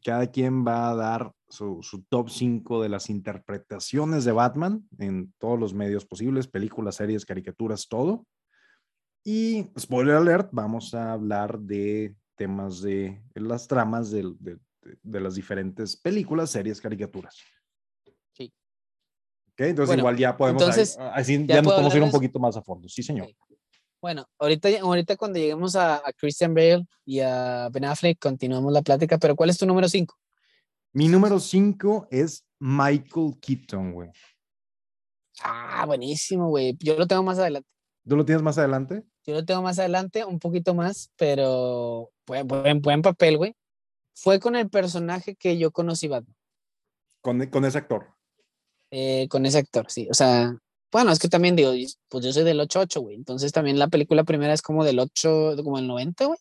Cada 0.03 0.27
quien 0.31 0.65
va 0.65 0.89
a 0.89 0.95
dar 0.95 1.31
su, 1.51 1.79
su 1.83 2.03
top 2.03 2.29
5 2.29 2.81
de 2.81 2.89
las 2.89 3.09
interpretaciones 3.09 4.23
de 4.25 4.31
Batman 4.31 4.87
en 4.99 5.33
todos 5.37 5.59
los 5.59 5.73
medios 5.73 6.05
posibles, 6.05 6.47
películas, 6.47 6.95
series, 6.95 7.25
caricaturas, 7.25 7.87
todo. 7.87 8.25
Y 9.23 9.67
spoiler 9.77 10.15
alert, 10.15 10.49
vamos 10.51 10.93
a 10.93 11.11
hablar 11.13 11.59
de 11.59 12.15
temas 12.35 12.81
de 12.81 13.21
las 13.35 13.67
tramas 13.67 14.09
de, 14.11 14.33
de- 14.39 14.57
de 15.03 15.19
las 15.19 15.35
diferentes 15.35 15.95
películas, 15.95 16.49
series, 16.49 16.81
caricaturas. 16.81 17.35
Sí. 18.33 18.51
Ok, 19.51 19.59
entonces 19.59 19.87
Bueno, 19.89 20.01
igual 20.01 20.17
ya 20.17 20.35
podemos, 20.35 20.63
entonces, 20.63 20.97
así 20.97 21.37
¿ya 21.45 21.55
ya, 21.57 21.61
nos 21.61 21.73
podemos 21.73 21.93
ir 21.93 22.01
un 22.01 22.09
poquito 22.11 22.39
más 22.39 22.57
a 22.57 22.63
fondo. 22.63 22.89
Sí, 22.89 23.03
señor. 23.03 23.27
Ok. 23.27 23.57
Bueno, 24.01 24.25
ahorita, 24.39 24.69
ahorita 24.81 25.15
cuando 25.17 25.37
lleguemos 25.37 25.75
a, 25.75 25.97
a 25.97 26.11
Christian 26.13 26.55
Bale 26.55 26.87
y 27.05 27.19
a 27.19 27.69
Ben 27.71 27.85
Affleck, 27.85 28.17
continuamos 28.17 28.73
la 28.73 28.81
plática, 28.81 29.19
pero 29.19 29.35
¿cuál 29.35 29.51
es 29.51 29.59
tu 29.59 29.67
número 29.67 29.87
5? 29.87 30.15
Mi 30.93 31.07
número 31.07 31.39
5 31.39 32.07
es 32.11 32.45
Michael 32.59 33.35
Keaton, 33.41 33.93
güey. 33.93 34.09
Ah, 35.43 35.85
buenísimo, 35.85 36.49
güey. 36.49 36.77
Yo 36.79 36.95
lo 36.97 37.07
tengo 37.07 37.23
más 37.23 37.39
adelante. 37.39 37.67
¿Tú 38.07 38.15
lo 38.15 38.25
tienes 38.25 38.43
más 38.43 38.57
adelante? 38.57 39.03
Yo 39.25 39.33
lo 39.35 39.45
tengo 39.45 39.61
más 39.61 39.79
adelante, 39.79 40.25
un 40.25 40.39
poquito 40.39 40.73
más, 40.73 41.11
pero 41.15 42.11
buen, 42.25 42.47
buen, 42.47 42.81
buen 42.81 43.01
papel, 43.01 43.37
güey. 43.37 43.55
Fue 44.15 44.39
con 44.39 44.55
el 44.55 44.69
personaje 44.69 45.35
que 45.35 45.57
yo 45.57 45.71
conocí 45.71 46.07
Batman, 46.07 46.35
Con, 47.21 47.45
con 47.47 47.65
ese 47.65 47.77
actor. 47.77 48.13
eh, 48.91 49.27
con 49.29 49.45
ese 49.45 49.59
actor, 49.59 49.85
sí. 49.89 50.07
O 50.09 50.13
sea, 50.13 50.53
bueno, 50.91 51.11
es 51.11 51.19
que 51.19 51.29
también 51.29 51.55
digo, 51.55 51.71
pues 52.09 52.25
yo 52.25 52.33
soy 52.33 52.43
del 52.43 52.59
8-8, 52.59 52.99
güey. 52.99 53.15
Entonces 53.15 53.51
también 53.51 53.79
la 53.79 53.87
película 53.87 54.23
primera 54.23 54.53
es 54.53 54.61
como 54.61 54.83
del 54.83 54.99
8, 54.99 55.55
como 55.63 55.79
el 55.79 55.87
90, 55.87 56.25
güey. 56.25 56.39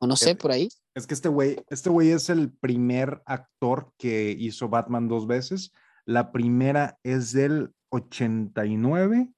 O 0.00 0.06
no 0.06 0.16
sé, 0.16 0.34
por 0.34 0.50
ahí. 0.50 0.68
Es 0.94 1.06
que 1.06 1.14
este 1.14 1.28
güey, 1.28 1.56
este 1.70 1.88
güey 1.88 2.10
es 2.10 2.28
el 2.28 2.52
primer 2.52 3.22
actor 3.24 3.94
que 3.96 4.36
hizo 4.38 4.68
Batman 4.68 5.08
dos 5.08 5.26
veces. 5.26 5.72
La 6.04 6.32
primera 6.32 6.98
es 7.02 7.32
del 7.32 7.72
89, 7.88 9.32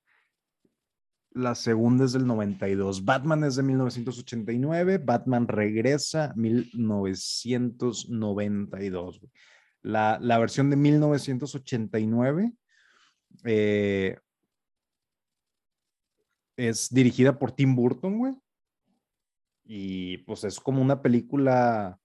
la 1.31 1.55
segunda 1.55 2.05
es 2.05 2.13
del 2.13 2.27
92. 2.27 3.05
Batman 3.05 3.45
es 3.45 3.55
de 3.57 3.63
1989, 3.63 4.99
Batman 4.99 5.49
regresa 5.49 6.35
1992. 6.37 9.21
güey. 9.21 9.33
La, 9.83 10.19
la 10.21 10.39
versión 10.39 10.69
de 10.71 10.77
1989 10.77 12.53
eh, 13.45 14.17
es 16.57 16.89
dirigida 16.91 17.39
por 17.39 17.53
Tim 17.53 17.75
Burton, 17.75 18.19
güey. 18.19 18.35
Y 19.65 20.19
pues 20.19 20.45
es 20.45 20.61
como 20.61 20.83
una 20.83 21.01
película, 21.01 21.99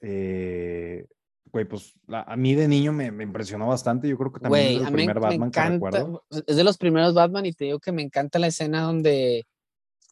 eh, 0.00 1.06
güey, 1.52 1.64
pues 1.64 1.94
la- 2.06 2.22
a 2.22 2.36
mí 2.36 2.54
de 2.54 2.68
niño 2.68 2.92
me, 2.92 3.10
me 3.10 3.24
impresionó 3.24 3.68
bastante. 3.68 4.08
Yo 4.08 4.18
creo 4.18 4.32
que 4.32 4.40
también 4.40 4.64
Güey, 4.64 4.76
es 4.76 4.80
el 4.82 4.84
me, 4.86 4.92
primer 4.98 5.16
me 5.16 5.20
Batman 5.20 5.50
que 5.50 5.60
encanta, 5.60 5.74
recuerdo. 5.74 6.24
es 6.46 6.56
de 6.56 6.64
los 6.64 6.76
primeros 6.78 7.14
Batman 7.14 7.46
y 7.46 7.52
te 7.52 7.64
digo 7.66 7.78
que 7.78 7.92
me 7.92 8.02
encanta 8.02 8.38
la 8.38 8.48
escena 8.48 8.82
donde 8.82 9.46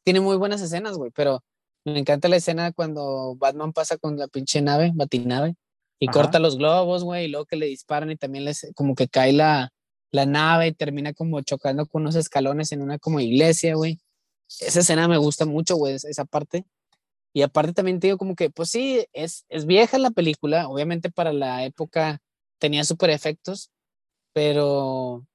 tiene 0.05 0.21
muy 0.21 0.37
buenas 0.37 0.61
escenas, 0.62 0.97
güey, 0.97 1.11
pero 1.14 1.43
me 1.85 1.99
encanta 1.99 2.29
la 2.29 2.37
escena 2.37 2.73
cuando 2.73 3.35
Batman 3.37 3.73
pasa 3.73 3.97
con 3.99 4.17
la 4.17 4.29
pinche 4.29 4.62
nave, 4.62 4.93
batinave, 4.95 5.55
y 5.99 6.07
Ajá. 6.07 6.12
corta 6.12 6.38
los 6.38 6.57
globos, 6.57 7.05
güey, 7.05 7.27
y 7.27 7.29
luego 7.29 7.47
que 7.47 7.57
le 7.57 7.67
disparan 7.67 8.11
y 8.11 8.17
también 8.17 8.45
les 8.45 8.71
como 8.75 8.95
que 8.95 9.09
cae 9.09 9.33
la, 9.33 9.71
la 10.12 10.25
nave 10.27 10.69
y 10.69 10.73
termina 10.73 11.12
como 11.14 11.40
chocando 11.43 11.87
con 11.87 12.03
unos 12.03 12.14
escalones 12.17 12.73
en 12.73 12.83
una 12.83 12.99
como 12.99 13.21
iglesia, 13.21 13.75
güey. 13.75 14.01
Esa 14.61 14.80
escena 14.80 15.09
me 15.09 15.16
gusta 15.18 15.44
mucho, 15.46 15.76
güey, 15.76 15.94
esa- 15.94 16.24
parte. 16.24 16.64
Y 17.33 17.42
aparte 17.42 17.72
también 17.72 17.98
te 17.98 18.07
digo 18.09 18.18
como 18.18 18.37
que, 18.37 18.50
pues 18.50 18.70
sí, 18.70 19.04
es, 19.12 19.44
es 19.48 19.66
vieja 19.66 19.98
la 19.98 20.11
película, 20.11 20.68
obviamente 20.68 21.11
para 21.11 21.33
la 21.33 21.64
época 21.64 22.20
tenía 22.59 22.85
super 22.85 23.11
efectos, 23.11 23.70
pero, 24.33 25.26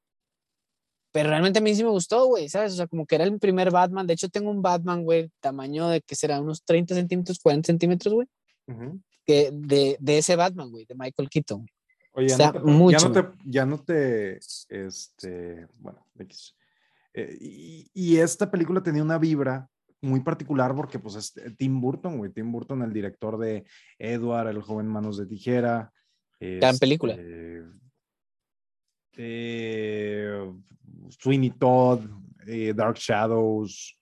pero 1.12 1.30
realmente 1.30 1.60
a 1.60 1.62
mí 1.62 1.76
sí 1.76 1.84
me 1.84 1.90
gustó, 1.90 2.26
güey, 2.28 2.48
¿sabes? 2.50 2.74
O 2.74 2.76
sea, 2.78 2.88
como 2.88 3.06
que 3.06 3.16
era 3.16 3.24
el 3.26 3.38
primer 3.40 3.72
Batman. 3.72 4.08
De 4.08 4.14
hecho, 4.14 4.30
tengo 4.30 4.50
un 4.52 4.62
Batman, 4.62 5.04
güey, 5.04 5.30
tamaño 5.42 5.90
de 5.90 6.02
que 6.02 6.16
será 6.16 6.40
unos 6.40 6.64
30 6.64 6.96
centímetros, 6.96 7.40
40 7.40 7.68
centímetros, 7.68 8.14
güey, 8.14 8.28
Ujú. 8.68 9.02
que 9.26 9.50
de, 9.52 9.98
de 10.00 10.18
ese 10.20 10.36
Batman, 10.36 10.70
güey, 10.72 10.86
de 10.86 10.96
Michael 10.96 11.30
Keaton. 11.30 11.68
Oye, 12.14 12.28
ya, 12.30 12.34
Está 12.36 12.52
no 12.52 12.52
te, 12.54 12.60
ya 12.68 12.72
mucho. 12.74 13.10
no 13.10 13.14
te, 13.14 13.28
ya 13.46 13.66
no 13.66 13.80
te, 13.84 14.40
este, 14.70 15.68
bueno, 15.80 16.06
X. 16.20 16.56
Eh, 17.14 17.38
y, 17.40 17.92
y 17.94 18.18
esta 18.18 18.50
película 18.50 18.82
tenía 18.82 19.04
una 19.04 19.18
vibra 19.18 19.68
muy 20.02 20.22
particular 20.22 20.76
porque 20.76 21.00
pues 21.00 21.16
es 21.16 21.34
Tim 21.58 21.82
Burton, 21.82 22.18
güey, 22.18 22.32
Tim 22.32 22.52
Burton, 22.52 22.82
el 22.84 22.94
director 22.94 23.38
de 23.38 23.66
Edward, 23.98 24.48
el 24.50 24.62
joven 24.62 24.88
manos 24.88 25.18
de 25.18 25.26
tijera. 25.26 25.92
Gran 26.40 26.78
película. 26.78 27.14
este, 27.14 27.64
eh, 29.18 30.52
Sweeney 31.10 31.52
Todd, 31.52 32.02
eh, 32.48 32.74
Dark 32.74 32.98
Shadows, 32.98 33.98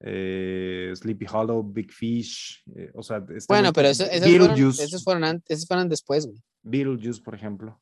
eh, 0.00 0.92
Sleepy 0.94 1.26
Hollow, 1.30 1.62
Big 1.62 1.92
Fish, 1.92 2.62
eh, 2.74 2.90
o 2.94 3.02
sea, 3.02 3.24
este 3.34 3.46
Bueno, 3.48 3.72
pero 3.72 3.88
eso, 3.88 4.04
esos, 4.04 5.02
fueron, 5.02 5.42
fueron 5.66 5.88
después, 5.88 6.26
güey. 6.26 6.38
Beetlejuice, 6.62 7.20
por 7.20 7.34
ejemplo, 7.34 7.80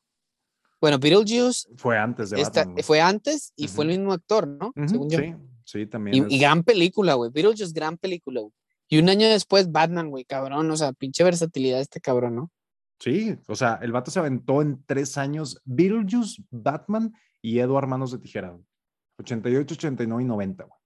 Bueno, 0.81 0.97
Beetlejuice 0.99 1.69
fue 1.77 1.97
antes 1.97 2.31
de 2.31 2.41
esta- 2.41 2.65
Batman. 2.65 2.83
fue 2.83 2.99
antes 2.99 3.53
y 3.55 3.67
fue 3.67 3.85
el 3.85 3.91
mismo 3.91 4.11
actor, 4.13 4.47
¿no? 4.47 4.73
Ujú, 4.75 4.87
Según 4.89 5.09
yo. 5.09 5.19
Sí, 5.19 5.35
Sí, 5.63 5.85
también. 5.85 6.25
Y, 6.29 6.39
gran 6.39 6.63
película, 6.63 7.13
güey. 7.13 7.31
Beetlejuice, 7.31 7.71
gran 7.73 7.97
película, 7.97 8.41
güey. 8.41 8.51
Y 8.89 8.97
un 8.97 9.07
año 9.07 9.29
después, 9.29 9.71
Batman, 9.71 10.09
güey, 10.09 10.25
cabrón. 10.25 10.69
O 10.69 10.75
sea, 10.75 10.91
pinche 10.91 11.23
versatilidad 11.23 11.79
este 11.79 12.01
cabrón, 12.01 12.35
¿no? 12.35 12.51
Sí, 12.99 13.37
o 13.47 13.55
sea, 13.55 13.79
el 13.81 13.91
vato 13.93 14.11
se 14.11 14.19
aventó 14.19 14.61
en 14.61 14.83
tres 14.85 15.17
años 15.17 15.61
Beetlejuice, 15.63 16.43
Batman 16.49 17.13
y 17.41 17.59
Edward 17.59 17.87
Manos 17.87 18.11
de 18.11 18.17
Tijera. 18.17 18.49
güey. 18.49 18.63
88, 19.19 19.75
89 19.75 20.23
y 20.23 20.25
90, 20.25 20.63
güey. 20.65 20.77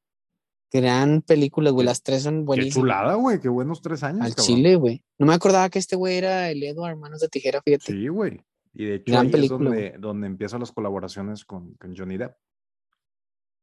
Gran 0.71 1.21
película, 1.21 1.69
güey. 1.71 1.83
Qué- 1.85 1.89
Las 1.89 2.03
tres 2.03 2.23
son 2.23 2.39
Qué 2.39 2.45
buenísimas. 2.45 2.75
chulada, 2.75 3.15
güey. 3.15 3.39
Qué 3.39 3.47
buenos 3.49 3.81
tres 3.81 4.03
años. 4.03 4.21
Al 4.25 4.35
cabrón. 4.35 4.45
chile, 4.45 4.75
güey. 4.75 5.03
No 5.17 5.25
me 5.25 5.33
acordaba 5.33 5.69
que 5.69 5.79
este 5.79 5.95
güey 5.95 6.17
era 6.17 6.49
el 6.51 6.61
Edward 6.63 6.97
Manos 6.97 7.21
de 7.21 7.29
Tijera, 7.29 7.61
fíjate. 7.63 7.85
Sí, 7.91 8.07
güey. 8.09 8.41
Y 8.75 8.85
de 8.85 8.95
hecho 8.95 9.13
Gran 9.13 9.27
ahí 9.27 9.31
película, 9.31 9.69
es 9.69 9.75
donde, 9.75 9.97
donde 9.99 10.27
empiezan 10.27 10.59
las 10.59 10.71
colaboraciones 10.71 11.45
con, 11.45 11.73
con 11.75 11.95
Johnny 11.95 12.17
Depp. 12.17 12.35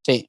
Sí. 0.05 0.29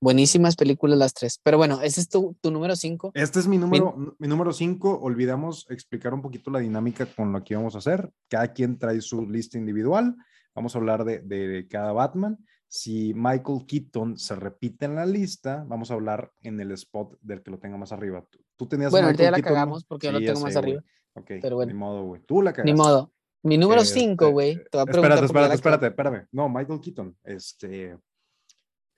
Buenísimas 0.00 0.56
películas 0.56 0.98
las 0.98 1.14
tres. 1.14 1.40
Pero 1.42 1.58
bueno, 1.58 1.80
ese 1.80 2.00
es 2.00 2.08
tu, 2.08 2.36
tu 2.40 2.50
número 2.50 2.76
cinco. 2.76 3.12
Este 3.14 3.38
es 3.38 3.46
mi 3.46 3.56
número, 3.56 4.16
mi 4.18 4.28
número 4.28 4.52
5. 4.52 4.98
Olvidamos 5.00 5.66
explicar 5.70 6.12
un 6.12 6.22
poquito 6.22 6.50
la 6.50 6.58
dinámica 6.58 7.06
con 7.06 7.32
lo 7.32 7.42
que 7.42 7.54
íbamos 7.54 7.76
a 7.76 7.78
hacer. 7.78 8.10
Cada 8.28 8.52
quien 8.52 8.78
trae 8.78 9.00
su 9.00 9.28
lista 9.28 9.58
individual. 9.58 10.16
Vamos 10.54 10.74
a 10.74 10.78
hablar 10.78 11.04
de, 11.04 11.20
de 11.20 11.68
cada 11.68 11.92
Batman. 11.92 12.36
Si 12.66 13.12
Michael 13.14 13.66
Keaton 13.66 14.18
se 14.18 14.34
repite 14.34 14.86
en 14.86 14.94
la 14.94 15.04
lista, 15.04 15.64
vamos 15.68 15.90
a 15.90 15.94
hablar 15.94 16.32
en 16.40 16.58
el 16.58 16.72
spot 16.72 17.18
del 17.20 17.42
que 17.42 17.50
lo 17.50 17.58
tenga 17.58 17.76
más 17.76 17.92
arriba. 17.92 18.24
Tú, 18.30 18.40
tú 18.56 18.66
tenías 18.66 18.90
Bueno, 18.90 19.08
ahorita 19.08 19.24
ya 19.24 19.30
la 19.30 19.42
cagamos 19.42 19.84
porque 19.84 20.06
yo 20.06 20.12
lo 20.12 20.20
tengo 20.20 20.40
más 20.40 20.54
sé, 20.54 20.58
arriba. 20.58 20.82
Ok, 21.12 21.32
pero 21.42 21.56
bueno. 21.56 21.70
ni 21.70 21.78
modo, 21.78 22.04
güey. 22.04 22.22
Tú 22.22 22.40
la 22.40 22.52
cagaste. 22.52 22.72
Ni 22.72 22.76
modo. 22.76 23.12
Mi 23.42 23.58
número 23.58 23.82
Este, 23.82 24.00
cinco, 24.00 24.30
güey. 24.30 24.54
Te 24.54 24.68
voy 24.72 24.80
a 24.82 24.84
preguntar. 24.84 25.12
Espérate, 25.12 25.24
espérate, 25.26 25.54
espérate, 25.54 25.86
espérame. 25.86 26.26
No, 26.32 26.48
Michael 26.48 26.80
Keaton. 26.80 27.16
Este, 27.24 27.98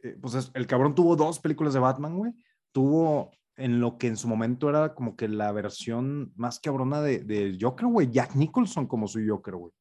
eh, 0.03 0.17
pues 0.21 0.35
es- 0.35 0.51
el 0.55 0.67
cabrón 0.67 0.95
tuvo 0.95 1.17
dos 1.17 1.39
películas 1.39 1.73
de 1.75 1.81
Batman, 1.81 2.17
güey. 2.17 2.33
Tuvo 2.73 3.31
en 3.57 3.81
lo 3.81 3.97
que 3.99 4.09
en 4.09 4.17
su 4.17 4.29
momento 4.29 4.69
era 4.69 4.95
como 4.95 5.17
que 5.17 5.29
la 5.29 5.53
versión 5.53 6.33
más 6.37 6.59
cabrona 6.61 7.01
de, 7.01 7.21
de 7.21 7.57
Joker, 7.61 7.87
güey. 7.87 8.11
Jack 8.11 8.35
Nicholson 8.35 8.87
como 8.87 9.09
su 9.09 9.21
Joker, 9.27 9.55
güey. 9.55 9.73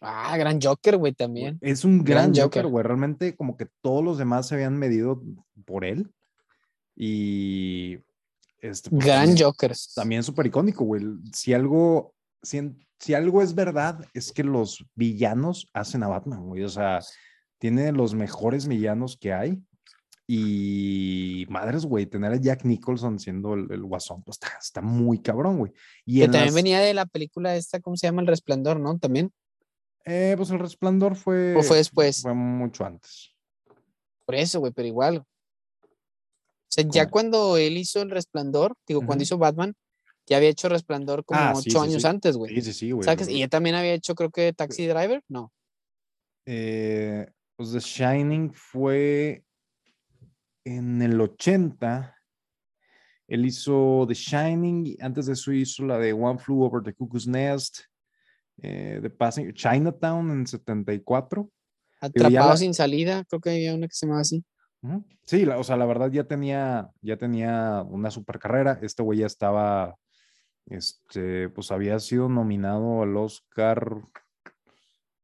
Ah, 0.00 0.36
gran 0.36 0.60
Joker, 0.60 0.96
güey, 0.96 1.12
también. 1.12 1.58
Es 1.60 1.84
un 1.84 2.02
gran, 2.04 2.32
Gran 2.32 2.44
Joker, 2.44 2.66
güey. 2.66 2.84
Realmente 2.84 3.34
como 3.36 3.56
que 3.56 3.68
todos 3.80 4.04
los 4.04 4.18
demás 4.18 4.48
se 4.48 4.56
habían 4.56 4.76
medido 4.78 5.22
por 5.64 5.84
él. 5.84 6.12
Y... 6.96 7.98
Este, 8.58 8.90
pues, 8.90 9.04
Gran 9.04 9.36
Joker. 9.36 9.72
también 9.94 10.22
súper 10.22 10.46
icónico, 10.46 10.84
güey. 10.84 11.02
Si 11.32 11.52
algo, 11.54 12.14
si, 12.42 12.58
en- 12.58 12.86
si 12.98 13.14
algo 13.14 13.42
es 13.42 13.54
verdad, 13.54 14.04
es 14.14 14.32
que 14.32 14.44
los 14.44 14.84
villanos 14.94 15.68
hacen 15.74 16.02
a 16.02 16.08
Batman, 16.08 16.46
güey. 16.46 16.62
O 16.64 16.68
sea, 16.68 17.00
tiene 17.58 17.92
los 17.92 18.14
mejores 18.14 18.66
villanos 18.68 19.16
que 19.16 19.32
hay. 19.32 19.62
Y 20.34 21.46
madres, 21.50 21.84
güey, 21.84 22.06
tener 22.06 22.32
a 22.32 22.36
Jack 22.36 22.64
Nicholson 22.64 23.18
siendo 23.18 23.54
el, 23.54 23.70
el 23.70 23.82
guasón, 23.82 24.22
pues 24.22 24.36
está, 24.40 24.56
está 24.60 24.80
muy 24.80 25.20
cabrón, 25.20 25.58
güey. 25.58 25.72
Y 26.06 26.20
Que 26.20 26.26
también 26.26 26.44
las- 26.46 26.54
venía 26.54 26.80
de 26.80 26.94
la 26.94 27.06
película 27.06 27.54
esta, 27.56 27.80
¿cómo 27.80 27.96
se 27.96 28.06
llama? 28.06 28.22
El 28.22 28.28
Resplandor, 28.28 28.78
¿no? 28.80 28.98
También. 28.98 29.32
eh, 30.04 30.34
pues 30.36 30.50
el 30.50 30.58
resplandor 30.58 31.16
fue. 31.16 31.54
¿O 31.56 31.62
fue 31.62 31.76
después? 31.76 32.22
Fue 32.22 32.34
mucho 32.34 32.84
antes. 32.84 33.34
Por 34.24 34.34
eso, 34.36 34.60
güey, 34.60 34.72
pero 34.72 34.88
igual. 34.88 35.18
O 35.18 35.24
sea, 36.68 36.84
ya 36.88 37.08
cuando 37.10 37.56
él 37.58 37.76
hizo 37.76 38.00
el 38.00 38.10
Resplandor, 38.10 38.74
digo, 38.86 39.04
cuando 39.04 39.22
hizo 39.24 39.36
Batman, 39.36 39.74
ya 40.32 40.38
había 40.38 40.48
hecho 40.48 40.68
Resplandor 40.68 41.24
como 41.24 41.40
Ah, 41.40 41.52
ocho 41.54 41.78
sí, 41.80 41.86
años 41.86 42.02
sí. 42.02 42.08
antes, 42.08 42.36
güey. 42.36 42.54
Sí, 42.54 42.62
sí, 42.62 42.72
sí, 42.72 42.90
güey. 42.90 43.06
Y 43.28 43.40
ya 43.40 43.48
también 43.48 43.74
había 43.76 43.92
hecho, 43.94 44.14
creo 44.14 44.30
que 44.30 44.52
Taxi 44.52 44.86
Driver, 44.86 45.22
no. 45.28 45.52
Eh, 46.46 47.26
pues 47.56 47.72
The 47.72 47.78
Shining 47.80 48.52
fue 48.52 49.44
en 50.64 51.02
el 51.02 51.20
80. 51.20 52.16
Él 53.28 53.46
hizo 53.46 54.04
The 54.08 54.14
Shining, 54.14 54.86
y 54.86 54.96
antes 55.00 55.26
de 55.26 55.34
eso 55.34 55.52
hizo 55.52 55.84
la 55.84 55.98
de 55.98 56.12
One 56.12 56.38
Flew 56.38 56.62
Over 56.62 56.82
the 56.82 56.92
Cuckoo's 56.94 57.26
Nest, 57.26 57.80
eh, 58.62 58.98
The 59.00 59.10
Passing, 59.10 59.52
Chinatown 59.54 60.30
en 60.30 60.46
74. 60.46 61.50
ya 62.00 62.08
Atrapado 62.08 62.50
la- 62.50 62.56
sin 62.56 62.74
salida, 62.74 63.24
creo 63.28 63.40
que 63.40 63.50
había 63.50 63.74
una 63.74 63.86
que 63.86 63.94
se 63.94 64.06
llamaba 64.06 64.22
así. 64.22 64.44
Sí, 65.24 65.44
la- 65.44 65.58
o 65.58 65.62
sea, 65.64 65.76
la 65.76 65.86
verdad 65.86 66.10
ya 66.10 66.24
tenía, 66.24 66.90
ya 67.00 67.16
tenía 67.16 67.82
una 67.88 68.10
super 68.10 68.40
carrera. 68.40 68.80
Este 68.82 69.04
güey 69.04 69.20
ya 69.20 69.26
estaba, 69.26 69.94
este, 70.66 71.48
pues 71.48 71.70
había 71.70 71.98
sido 71.98 72.28
nominado 72.28 73.02
al 73.02 73.16
Oscar 73.16 74.02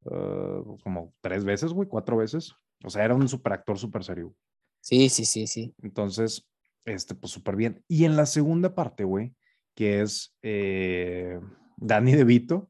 eh, 0.09 0.63
como 0.83 1.13
tres 1.21 1.43
veces, 1.43 1.73
güey, 1.73 1.87
cuatro 1.87 2.17
veces. 2.17 2.53
O 2.83 2.89
sea, 2.89 3.03
era 3.03 3.15
un 3.15 3.27
super 3.27 3.53
actor 3.53 3.77
súper 3.77 4.03
serio. 4.03 4.33
Sí, 4.81 5.09
sí, 5.09 5.25
sí, 5.25 5.47
sí. 5.47 5.73
Entonces, 5.81 6.47
este, 6.85 7.15
pues 7.15 7.31
súper 7.33 7.55
bien. 7.55 7.83
Y 7.87 8.05
en 8.05 8.15
la 8.15 8.25
segunda 8.25 8.73
parte, 8.73 9.03
güey, 9.03 9.35
que 9.75 10.01
es 10.01 10.35
eh, 10.41 11.39
Danny 11.77 12.13
DeVito, 12.13 12.69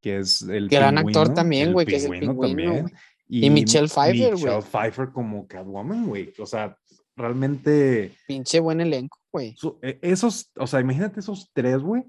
que 0.00 0.18
es 0.18 0.42
el 0.42 0.68
Gran 0.68 0.98
actor 0.98 1.34
también, 1.34 1.72
güey, 1.72 1.86
que 1.86 1.96
es 1.96 2.04
el 2.04 2.18
pingüino, 2.20 2.40
también. 2.40 2.80
güey. 2.82 2.92
Y 3.28 3.50
Michelle 3.50 3.88
Pfeiffer, 3.88 4.36
güey. 4.36 4.44
Michelle 4.44 4.62
Pfeiffer 4.62 5.12
como 5.12 5.46
Catwoman, 5.46 6.06
güey. 6.06 6.32
O 6.38 6.46
sea, 6.46 6.76
realmente 7.14 8.14
Pinche 8.26 8.60
buen 8.60 8.80
elenco, 8.80 9.17
güey. 9.38 9.54
e- 9.82 9.98
esos, 10.02 10.50
o 10.56 10.66
sea, 10.66 10.80
imagínate 10.80 11.20
esos 11.20 11.50
tres, 11.52 11.78
güey. 11.82 12.04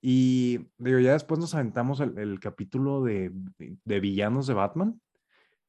Y 0.00 0.58
digo, 0.78 0.98
ya 0.98 1.12
después 1.14 1.40
nos 1.40 1.54
aventamos 1.54 2.00
el, 2.00 2.18
el 2.18 2.38
capítulo 2.40 3.02
de, 3.02 3.30
de 3.58 4.00
villanos 4.00 4.46
de 4.46 4.54
Batman. 4.54 5.00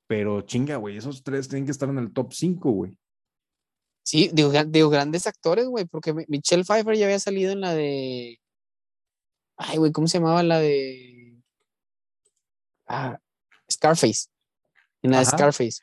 Pero 0.07 0.41
chinga, 0.41 0.75
güey, 0.75 0.97
esos 0.97 1.23
tres 1.23 1.47
tienen 1.47 1.65
que 1.65 1.71
estar 1.71 1.89
en 1.89 1.97
el 1.97 2.11
top 2.13 2.33
5, 2.33 2.69
güey. 2.71 2.97
Sí, 4.03 4.29
digo, 4.33 4.51
digo, 4.67 4.89
grandes 4.89 5.25
actores, 5.25 5.65
güey, 5.67 5.85
porque 5.85 6.13
Mi- 6.13 6.25
Michelle 6.27 6.63
Pfeiffer 6.63 6.95
ya 6.95 7.05
había 7.05 7.19
salido 7.19 7.51
en 7.53 7.61
la 7.61 7.73
de. 7.73 8.39
Ay, 9.57 9.77
güey, 9.77 9.91
¿cómo 9.91 10.07
se 10.07 10.19
llamaba 10.19 10.43
la 10.43 10.59
de. 10.59 11.41
Ah, 12.87 13.17
Scarface. 13.71 14.27
En 15.01 15.11
la 15.11 15.19
de. 15.19 15.25
Scarface. 15.25 15.81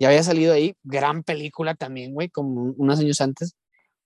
Ya 0.00 0.08
había 0.08 0.22
salido 0.24 0.52
ahí, 0.52 0.74
gran 0.82 1.22
película 1.22 1.74
también, 1.76 2.14
güey, 2.14 2.28
como 2.30 2.62
un- 2.64 2.74
unos 2.78 2.98
años 2.98 3.20
antes. 3.20 3.54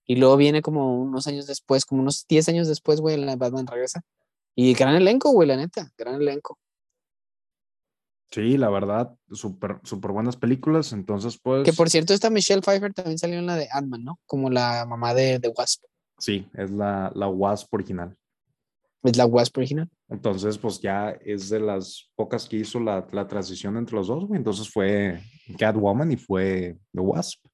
Y 0.07 0.15
luego 0.15 0.37
viene 0.37 0.61
como 0.61 0.99
unos 1.01 1.27
años 1.27 1.45
después, 1.47 1.85
como 1.85 2.01
unos 2.01 2.25
10 2.27 2.49
años 2.49 2.67
después, 2.67 3.01
güey, 3.01 3.17
la 3.17 3.35
Batman 3.35 3.67
regresa. 3.67 4.01
Y 4.55 4.73
gran 4.73 4.95
elenco, 4.95 5.31
güey, 5.31 5.47
la 5.47 5.57
neta, 5.57 5.91
gran 5.97 6.15
elenco. 6.15 6.57
Sí, 8.31 8.57
la 8.57 8.69
verdad, 8.69 9.15
súper 9.31 9.79
súper 9.83 10.11
buenas 10.11 10.35
películas. 10.35 10.91
Entonces, 10.93 11.39
pues. 11.41 11.63
Que 11.63 11.73
por 11.73 11.89
cierto, 11.89 12.13
esta 12.13 12.29
Michelle 12.29 12.61
Pfeiffer 12.61 12.93
también 12.93 13.17
salió 13.17 13.39
en 13.39 13.45
la 13.45 13.55
de 13.55 13.67
Ant-Man, 13.71 14.03
¿no? 14.03 14.19
Como 14.25 14.49
la 14.49 14.85
mamá 14.85 15.13
de, 15.13 15.39
de 15.39 15.47
Wasp. 15.49 15.83
Sí, 16.17 16.47
es 16.53 16.71
la, 16.71 17.11
la 17.15 17.27
Wasp 17.27 17.73
original. 17.73 18.15
Es 19.03 19.15
la 19.15 19.25
Wasp 19.25 19.57
original. 19.57 19.89
Entonces, 20.09 20.57
pues 20.57 20.81
ya 20.81 21.11
es 21.21 21.49
de 21.49 21.59
las 21.59 22.09
pocas 22.15 22.47
que 22.47 22.57
hizo 22.57 22.79
la, 22.79 23.07
la 23.11 23.27
transición 23.27 23.77
entre 23.77 23.95
los 23.95 24.07
dos, 24.07 24.25
güey. 24.25 24.37
Entonces 24.37 24.69
fue 24.69 25.21
Catwoman 25.57 26.11
y 26.11 26.17
fue 26.17 26.77
The 26.93 27.01
Wasp. 27.01 27.46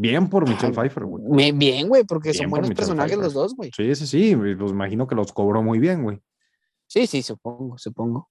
Bien 0.00 0.30
por 0.30 0.48
Michelle 0.48 0.72
Ah, 0.76 0.80
Pfeiffer, 0.80 1.04
güey. 1.04 1.52
Bien, 1.52 1.88
güey, 1.88 2.04
porque 2.04 2.30
Bien 2.30 2.44
son 2.44 2.50
buenos 2.50 2.68
Michelle 2.68 2.76
personajes 2.86 3.16
Pfeiffer. 3.16 3.24
los 3.24 3.34
dos, 3.34 3.56
güey. 3.56 3.70
Sí, 3.76 3.94
sí, 3.96 4.06
sí. 4.06 4.36
Pues 4.36 4.70
imagino 4.70 5.06
que 5.08 5.16
los 5.16 5.32
cobró 5.32 5.60
muy 5.62 5.80
bien, 5.80 6.04
güey. 6.04 6.20
Sí, 6.86 7.06
sí, 7.06 7.22
supongo, 7.22 7.76
supongo. 7.78 8.30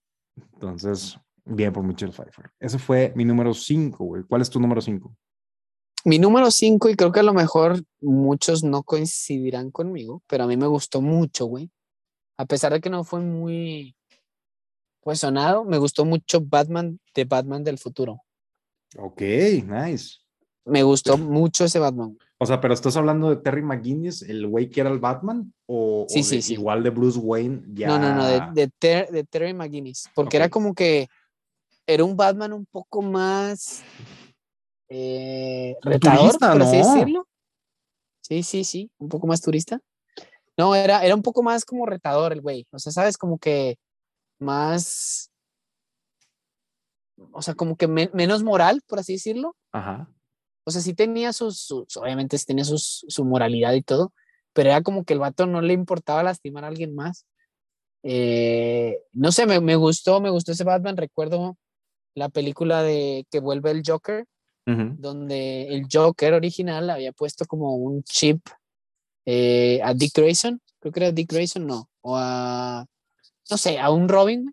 Entonces, 0.54 1.20
bien 1.46 1.74
por 1.74 1.84
Michelle 1.84 2.14
Pfeiffer. 2.14 2.50
Ese 2.60 2.80
fue 2.80 3.12
mi 3.16 3.26
número 3.26 3.54
5, 3.54 4.04
güey. 4.06 4.24
¿Cuál 4.24 4.42
es 4.42 4.50
tu 4.50 4.60
número 4.62 4.80
5? 4.82 5.14
Mi 6.06 6.20
número 6.20 6.50
5, 6.52 6.88
y 6.90 6.96
creo 6.96 7.12
que 7.12 7.20
a 7.20 7.24
lo 7.24 7.34
mejor 7.34 7.84
muchos 8.00 8.64
no 8.64 8.84
coincidirán 8.84 9.70
conmigo, 9.72 10.24
pero 10.28 10.46
a 10.46 10.48
mí 10.48 10.56
me 10.56 10.68
gustó 10.68 11.02
mucho, 11.02 11.48
güey. 11.48 11.70
A 12.38 12.46
pesar 12.46 12.72
de 12.72 12.80
que 12.80 12.90
no 12.90 13.04
fue 13.04 13.20
muy, 13.20 13.96
pues 15.02 15.20
sonado, 15.20 15.66
me 15.66 15.78
gustó 15.80 16.06
mucho 16.06 16.40
Batman 16.40 17.00
de 17.14 17.26
Batman 17.26 17.64
del 17.64 17.78
futuro. 17.78 18.22
Ok, 18.98 19.22
nice. 19.66 20.18
Me 20.68 20.84
gustó 20.84 21.18
mucho 21.18 21.66
ese 21.66 21.80
Batman. 21.80 22.18
O 22.40 22.46
sea, 22.46 22.60
pero 22.62 22.74
estás 22.74 22.96
hablando 22.98 23.30
de 23.30 23.38
Terry 23.38 23.62
McGuinness, 23.64 24.22
el 24.24 24.46
güey 24.48 24.70
que 24.70 24.82
era 24.82 24.90
el 24.92 25.00
Batman, 25.00 25.54
o, 25.66 26.06
Sí, 26.10 26.20
o 26.20 26.24
sí, 26.24 26.36
de- 26.36 26.42
sí. 26.44 26.54
igual 26.54 26.84
de 26.84 26.90
Bruce 26.92 27.18
Wayne, 27.20 27.64
ya. 27.74 27.88
No, 27.88 27.98
no, 28.00 28.14
no, 28.14 28.26
de, 28.28 28.42
de, 28.54 28.70
Ter- 28.78 29.10
de 29.10 29.24
Terry 29.24 29.54
McGuinness, 29.54 30.10
porque 30.14 30.38
era 30.38 30.50
como 30.50 30.74
que 30.76 31.08
era 31.88 32.04
un 32.04 32.16
Batman 32.16 32.54
un 32.54 32.66
poco 32.66 33.02
más 33.02 33.82
eh, 34.90 35.76
retador, 35.82 36.20
Turista, 36.20 36.52
por 36.54 36.62
así 36.62 36.78
¿no? 36.78 36.94
decirlo. 36.94 37.28
Sí, 38.22 38.44
sí, 38.44 38.64
sí, 38.64 38.92
un 39.00 39.10
poco 39.10 39.26
más 39.26 39.42
turista. 39.42 39.80
No, 40.58 40.76
era, 40.76 41.04
era 41.06 41.16
un 41.16 41.22
poco 41.22 41.44
más 41.44 41.64
como 41.66 41.86
retador 41.86 42.34
el 42.34 42.42
güey. 42.42 42.66
O 42.72 42.80
sea, 42.80 42.92
sabes, 42.92 43.18
como 43.18 43.38
que 43.38 43.78
más, 44.40 45.32
o 47.32 47.42
sea, 47.42 47.54
como 47.54 47.76
que 47.78 47.88
men- 47.88 48.10
menos 48.14 48.44
moral, 48.44 48.82
por 48.88 49.00
así 49.00 49.14
decirlo. 49.14 49.56
Ajá. 49.72 50.10
O 50.68 50.72
sea, 50.72 50.82
sí 50.82 50.94
tenía 50.94 51.32
sus, 51.32 51.60
sus- 51.62 51.96
obviamente 51.96 52.38
sí 52.38 52.46
tenía 52.46 52.66
sus, 52.66 53.06
su 53.08 53.24
moralidad 53.24 53.72
y 53.74 53.82
todo, 53.82 54.12
pero 54.52 54.70
era 54.70 54.82
como 54.82 55.06
que 55.06 55.14
el 55.14 55.20
vato 55.20 55.46
no 55.46 55.62
le 55.62 55.72
importaba 55.72 56.24
lastimar 56.24 56.66
a 56.66 56.68
alguien 56.68 56.94
más. 56.94 57.26
Eh, 58.04 59.00
no 59.14 59.32
sé, 59.32 59.46
me, 59.46 59.60
me 59.62 59.76
gustó, 59.78 60.20
me 60.20 60.30
gustó 60.30 60.52
ese 60.52 60.64
Batman. 60.66 60.98
Recuerdo 60.98 61.58
la 62.16 62.30
película 62.30 62.84
de 62.84 63.26
que 63.32 63.40
vuelve 63.40 63.72
el 63.72 63.82
Joker, 63.86 64.26
donde 65.00 65.68
el 65.74 65.86
Joker 65.90 66.34
original 66.34 66.90
había 66.90 67.14
puesto 67.14 67.46
como 67.46 67.76
un 67.76 68.04
chip 68.04 68.46
eh, 69.26 69.80
a 69.84 69.94
Dick 69.94 70.14
Grayson, 70.16 70.62
creo 70.80 70.92
que 70.92 71.00
era 71.00 71.12
Dick 71.14 71.32
Grayson, 71.32 71.66
no, 71.66 71.90
o 72.02 72.18
a, 72.18 72.86
no 73.50 73.58
sé, 73.58 73.80
a 73.80 73.90
un 73.92 74.10
Robin, 74.10 74.52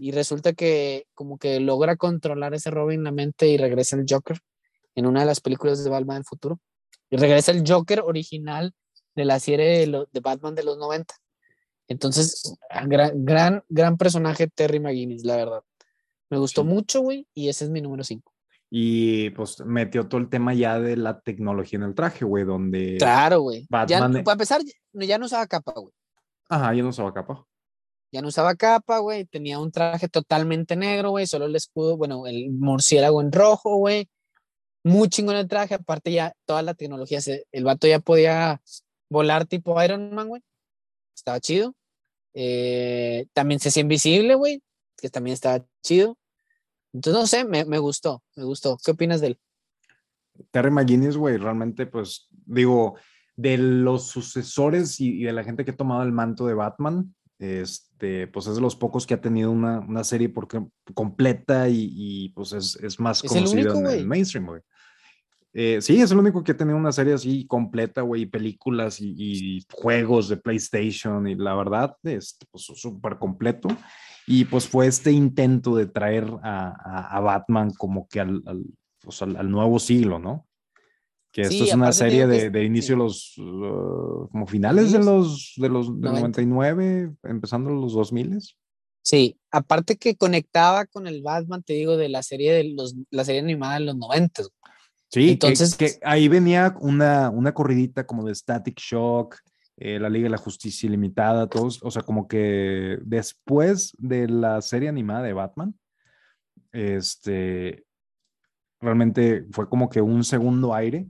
y 0.00 0.12
resulta 0.12 0.52
que 0.52 1.06
como 1.14 1.38
que 1.38 1.60
logra 1.60 1.96
controlar 1.96 2.52
ese 2.54 2.70
Robin 2.70 3.04
la 3.04 3.12
mente 3.12 3.48
y 3.48 3.56
regresa 3.56 3.96
el 3.96 4.04
Joker 4.08 4.38
en 4.98 5.06
una 5.06 5.20
de 5.20 5.26
las 5.26 5.40
películas 5.40 5.84
de 5.84 5.90
Batman 5.90 6.16
del 6.16 6.24
futuro. 6.24 6.58
Y 7.08 7.16
regresa 7.18 7.52
el 7.52 7.62
Joker 7.64 8.00
original 8.00 8.74
de 9.14 9.24
la 9.24 9.38
serie 9.38 9.86
de, 9.86 10.20
Batman 10.20 10.56
de 10.56 10.64
los 10.64 10.76
90. 10.76 11.14
Entonces, 11.86 12.58
gran, 12.86 13.24
gran, 13.24 13.62
gran 13.68 13.96
personaje 13.96 14.48
Terry 14.48 14.80
McGuinness, 14.80 15.22
la 15.22 15.36
verdad. 15.36 15.62
Me 16.30 16.38
gustó 16.38 16.64
mucho, 16.64 17.00
güey, 17.00 17.28
y 17.32 17.48
ese 17.48 17.66
es 17.66 17.70
mi 17.70 17.80
número 17.80 18.02
5. 18.02 18.34
Y 18.70 19.30
pues 19.30 19.64
metió 19.64 20.08
todo 20.08 20.20
el 20.20 20.28
tema 20.28 20.52
ya 20.52 20.80
de 20.80 20.96
la 20.96 21.20
tecnología 21.20 21.78
en 21.78 21.84
el 21.84 21.94
traje, 21.94 22.24
güey, 22.24 22.44
donde. 22.44 22.96
Claro, 22.98 23.42
güey. 23.42 23.68
Batman... 23.70 24.14
Ya, 24.14 24.24
para 24.24 24.32
empezar, 24.32 24.62
ya 24.94 25.16
no 25.16 25.26
usaba 25.26 25.46
capa, 25.46 25.74
güey. 25.76 25.94
Ajá, 26.48 26.74
ya 26.74 26.82
no 26.82 26.88
usaba 26.88 27.14
capa. 27.14 27.46
Ya 28.10 28.20
no 28.20 28.28
usaba 28.28 28.56
capa, 28.56 28.98
güey. 28.98 29.26
Tenía 29.26 29.60
un 29.60 29.70
traje 29.70 30.08
totalmente 30.08 30.74
negro, 30.74 31.10
güey. 31.10 31.28
Solo 31.28 31.46
el 31.46 31.54
escudo, 31.54 31.96
bueno, 31.96 32.26
el 32.26 32.50
murciélago 32.50 33.22
en 33.22 33.30
rojo, 33.30 33.76
güey. 33.76 34.08
Muy 34.84 35.08
chingón 35.08 35.36
el 35.36 35.48
traje. 35.48 35.74
Aparte, 35.74 36.12
ya 36.12 36.32
toda 36.44 36.62
la 36.62 36.74
tecnología, 36.74 37.20
el 37.52 37.64
vato 37.64 37.86
ya 37.86 37.98
podía 37.98 38.60
volar 39.10 39.46
tipo 39.46 39.82
Iron 39.82 40.14
Man, 40.14 40.28
güey. 40.28 40.42
Estaba 41.14 41.40
chido. 41.40 41.74
Eh, 42.34 43.26
también 43.32 43.60
se 43.60 43.68
hacía 43.70 43.82
invisible, 43.82 44.34
güey. 44.34 44.62
Que 44.96 45.08
también 45.08 45.34
estaba 45.34 45.64
chido. 45.82 46.16
Entonces, 46.92 47.20
no 47.20 47.26
sé, 47.26 47.44
me, 47.44 47.64
me 47.64 47.78
gustó, 47.78 48.22
me 48.36 48.44
gustó. 48.44 48.78
¿Qué 48.84 48.92
opinas 48.92 49.20
de 49.20 49.28
él? 49.28 49.40
Terry 50.50 50.70
McGuinness, 50.70 51.16
güey, 51.16 51.36
realmente, 51.36 51.86
pues, 51.86 52.28
digo, 52.30 52.96
de 53.36 53.58
los 53.58 54.06
sucesores 54.08 55.00
y, 55.00 55.22
de 55.22 55.32
la 55.32 55.44
gente 55.44 55.64
que 55.64 55.72
ha 55.72 55.76
tomado 55.76 56.02
el 56.02 56.12
manto 56.12 56.46
de 56.46 56.54
Batman, 56.54 57.14
este, 57.38 58.26
pues 58.28 58.46
es 58.46 58.56
de 58.56 58.60
los 58.60 58.76
pocos 58.76 59.06
que 59.06 59.14
ha 59.14 59.20
tenido 59.20 59.50
una, 59.50 59.80
una 59.80 60.04
serie 60.04 60.28
porque, 60.28 60.64
completa 60.94 61.68
y, 61.68 61.90
y 61.92 62.28
pues 62.30 62.52
es, 62.52 62.76
es 62.76 62.98
más 62.98 63.22
conocido 63.22 63.78
en 63.78 63.86
el 63.86 64.06
mainstream, 64.06 64.46
güey. 64.46 64.62
Eh, 65.54 65.80
sí, 65.80 66.00
es 66.00 66.10
el 66.10 66.18
único 66.18 66.44
que 66.44 66.52
ha 66.52 66.56
tenido 66.56 66.76
una 66.76 66.92
serie 66.92 67.14
así 67.14 67.46
completa, 67.46 68.02
güey, 68.02 68.26
películas 68.26 69.00
y, 69.00 69.14
y, 69.16 69.66
juegos 69.72 70.28
de 70.28 70.36
PlayStation 70.36 71.26
y 71.26 71.34
la 71.34 71.54
verdad 71.54 71.96
es 72.02 72.38
pues, 72.50 72.64
súper 72.64 73.18
completo. 73.18 73.68
Y 74.26 74.44
pues 74.44 74.68
fue 74.68 74.86
este 74.86 75.10
intento 75.10 75.74
de 75.74 75.86
traer 75.86 76.30
a, 76.42 77.16
a, 77.16 77.20
Batman 77.20 77.70
como 77.70 78.06
que 78.08 78.20
al, 78.20 78.42
al, 78.44 78.62
pues, 79.00 79.22
al, 79.22 79.50
nuevo 79.50 79.78
siglo, 79.78 80.18
¿no? 80.18 80.46
Que 81.32 81.42
esto 81.42 81.64
es 81.64 81.74
una 81.74 81.92
serie 81.92 82.26
de, 82.26 82.50
de, 82.50 82.64
inicio 82.64 82.94
de 82.94 83.02
los, 83.02 83.36
uh, 83.38 84.28
como 84.30 84.46
finales 84.46 84.92
de 84.92 84.98
los, 84.98 85.54
de 85.56 85.68
los 85.68 85.90
99, 85.90 87.14
empezando 87.24 87.70
los 87.70 87.92
2000. 87.92 88.38
Sí, 89.02 89.38
aparte 89.50 89.96
que 89.96 90.16
conectaba 90.16 90.86
con 90.86 91.06
el 91.06 91.22
Batman, 91.22 91.62
te 91.62 91.74
digo, 91.74 91.96
de 91.96 92.08
la 92.08 92.22
serie 92.22 92.52
de 92.52 92.64
los, 92.64 92.96
la 93.10 93.24
serie 93.24 93.40
animada 93.40 93.74
de 93.74 93.86
los 93.86 93.96
90. 93.96 94.42
Sí, 95.10 95.30
entonces 95.30 95.76
que, 95.76 95.98
ahí 96.02 96.28
venía 96.28 96.76
una, 96.80 97.30
una 97.30 97.52
corridita 97.52 98.06
como 98.06 98.26
de 98.26 98.34
Static 98.34 98.78
Shock, 98.78 99.38
eh, 99.76 99.98
la 99.98 100.10
Liga 100.10 100.24
de 100.24 100.30
la 100.30 100.38
Justicia 100.38 100.86
Ilimitada, 100.86 101.46
todos, 101.46 101.78
o 101.82 101.90
sea, 101.90 102.02
como 102.02 102.26
que 102.26 102.98
después 103.02 103.94
de 103.96 104.28
la 104.28 104.60
serie 104.60 104.88
animada 104.88 105.22
de 105.22 105.32
Batman, 105.32 105.78
este, 106.72 107.84
realmente 108.80 109.46
fue 109.52 109.68
como 109.68 109.88
que 109.88 110.00
un 110.00 110.24
segundo 110.24 110.74
aire 110.74 111.08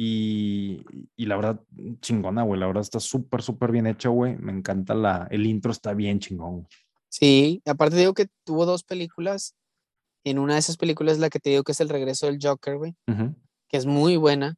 y, 0.00 0.84
y 1.16 1.26
la 1.26 1.34
verdad, 1.34 1.60
chingona, 2.00 2.44
güey, 2.44 2.60
la 2.60 2.68
verdad 2.68 2.82
está 2.82 3.00
súper, 3.00 3.42
súper 3.42 3.72
bien 3.72 3.88
hecha, 3.88 4.10
güey, 4.10 4.36
me 4.36 4.52
encanta 4.52 4.94
la, 4.94 5.26
el 5.32 5.44
intro 5.44 5.72
está 5.72 5.92
bien 5.92 6.20
chingón. 6.20 6.68
Sí, 7.08 7.60
aparte 7.66 7.96
digo 7.96 8.14
que 8.14 8.28
tuvo 8.44 8.64
dos 8.64 8.84
películas, 8.84 9.56
en 10.22 10.38
una 10.38 10.52
de 10.52 10.60
esas 10.60 10.76
películas 10.76 11.18
la 11.18 11.30
que 11.30 11.40
te 11.40 11.50
digo 11.50 11.64
que 11.64 11.72
es 11.72 11.80
El 11.80 11.88
regreso 11.88 12.26
del 12.26 12.38
Joker, 12.40 12.76
güey, 12.76 12.94
que 13.68 13.76
es 13.76 13.86
muy 13.86 14.16
buena, 14.16 14.54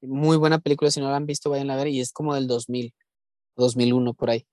muy 0.00 0.38
buena 0.38 0.58
película, 0.58 0.90
si 0.90 1.00
no 1.00 1.10
la 1.10 1.16
han 1.16 1.26
visto, 1.26 1.50
vayan 1.50 1.70
a 1.70 1.76
ver, 1.76 1.88
y 1.88 2.00
es 2.00 2.10
como 2.10 2.34
del 2.34 2.46
2000, 2.46 2.94
2001, 3.56 4.14
por 4.14 4.30
ahí. 4.30 4.46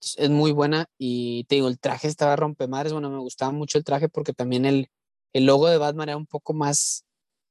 Es 0.00 0.30
muy 0.30 0.52
buena 0.52 0.86
y 0.96 1.44
te 1.44 1.56
digo, 1.56 1.68
el 1.68 1.78
traje 1.78 2.08
estaba 2.08 2.36
rompemadres, 2.36 2.94
bueno, 2.94 3.10
me 3.10 3.18
gustaba 3.18 3.52
mucho 3.52 3.76
el 3.76 3.84
traje 3.84 4.08
porque 4.08 4.32
también 4.32 4.64
el, 4.64 4.88
el 5.34 5.44
logo 5.44 5.68
de 5.68 5.76
Batman 5.76 6.08
era 6.08 6.16
un 6.16 6.26
poco 6.26 6.54
más 6.54 7.04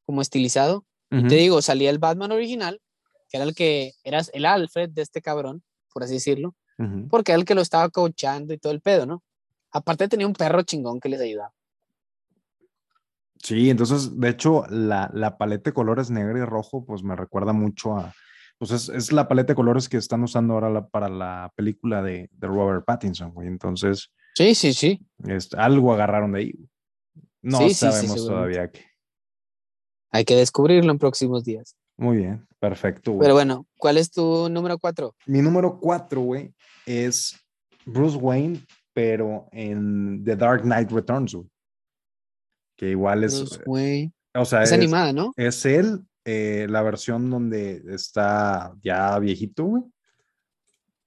como 0.04 0.24
estilizado. 0.24 0.84
Y 1.10 1.28
te 1.28 1.36
digo, 1.36 1.62
salía 1.62 1.90
el 1.90 2.00
Batman 2.00 2.32
original, 2.32 2.82
que 3.30 3.38
era 3.38 3.46
el 3.46 3.56
que, 3.56 3.94
eras 4.04 4.30
el 4.34 4.46
Alfred 4.46 4.90
de 4.90 5.02
este 5.02 5.22
cabrón, 5.22 5.64
por 5.94 6.04
así 6.04 6.16
decirlo, 6.16 6.56
porque 7.10 7.32
era 7.32 7.40
el 7.40 7.46
que 7.46 7.56
lo 7.56 7.62
estaba 7.62 7.90
coachando 7.90 8.54
y 8.54 8.58
todo 8.58 8.74
el 8.74 8.82
pedo, 8.82 9.06
¿no? 9.06 9.24
Aparte 9.72 10.08
tenía 10.08 10.28
un 10.28 10.34
perro 10.34 10.62
chingón 10.64 11.00
que 11.00 11.10
les 11.10 11.22
ayudaba. 11.22 11.54
Sí, 13.42 13.70
entonces, 13.70 14.20
de 14.20 14.30
hecho, 14.30 14.66
la, 14.70 15.10
la, 15.14 15.38
paleta 15.38 15.70
de 15.70 15.74
colores 15.74 16.10
negro 16.10 16.38
y 16.38 16.46
rojo, 16.46 16.84
pues 16.86 17.04
me 17.04 17.16
recuerda 17.16 17.54
mucho 17.54 17.96
a, 17.96 18.14
pues 18.58 18.72
es, 18.72 18.90
es 18.90 19.12
la 19.12 19.28
paleta 19.28 19.54
de 19.54 19.56
colores 19.56 19.88
que 19.88 19.98
están 19.98 20.24
usando 20.24 20.56
ahora 20.56 20.88
para 20.88 21.10
la 21.10 21.52
película 21.56 22.02
de, 22.02 22.30
de, 22.32 22.48
Robert 22.48 22.84
Pattinson, 22.86 23.32
güey. 23.32 23.48
Entonces, 23.48 24.12
sí, 24.36 24.56
sí, 24.56 24.74
sí. 24.74 25.06
Es, 25.26 25.54
algo 25.54 25.94
agarraron 25.94 26.32
de 26.32 26.40
ahí. 26.40 26.54
No 27.42 27.70
sabemos 27.70 28.26
todavía 28.26 28.72
qué. 28.72 28.86
Hay 30.18 30.26
que 30.26 30.36
descubrirlo 30.36 30.92
en 30.92 30.98
próximos 30.98 31.44
días. 31.44 31.76
Muy 31.98 32.18
bien, 32.18 32.48
perfecto. 32.60 33.12
Güey. 33.12 33.22
Pero 33.22 33.34
bueno, 33.36 33.68
¿cuál 33.78 33.98
es 33.98 34.12
tu 34.12 34.50
número 34.50 34.78
cuatro? 34.80 35.16
Mi 35.26 35.42
número 35.42 35.80
cuatro, 35.80 36.22
güey, 36.22 36.54
es 36.86 37.36
Bruce 37.86 38.18
Wayne, 38.18 38.66
pero 38.94 39.48
en 39.52 40.24
The 40.24 40.36
Dark 40.36 40.64
Knight 40.64 40.92
Returns, 40.92 41.34
güey 41.34 41.48
que 42.78 42.92
igual 42.92 43.24
es... 43.24 43.60
O 44.36 44.46
sea, 44.46 44.62
es, 44.62 44.72
animada, 44.72 45.12
¿no? 45.12 45.34
Es 45.36 45.66
él, 45.66 46.06
eh, 46.24 46.68
la 46.70 46.84
versión 46.84 47.30
donde 47.30 47.82
está 47.88 48.72
ya 48.84 49.18
viejito, 49.18 49.66
güey. 49.66 49.84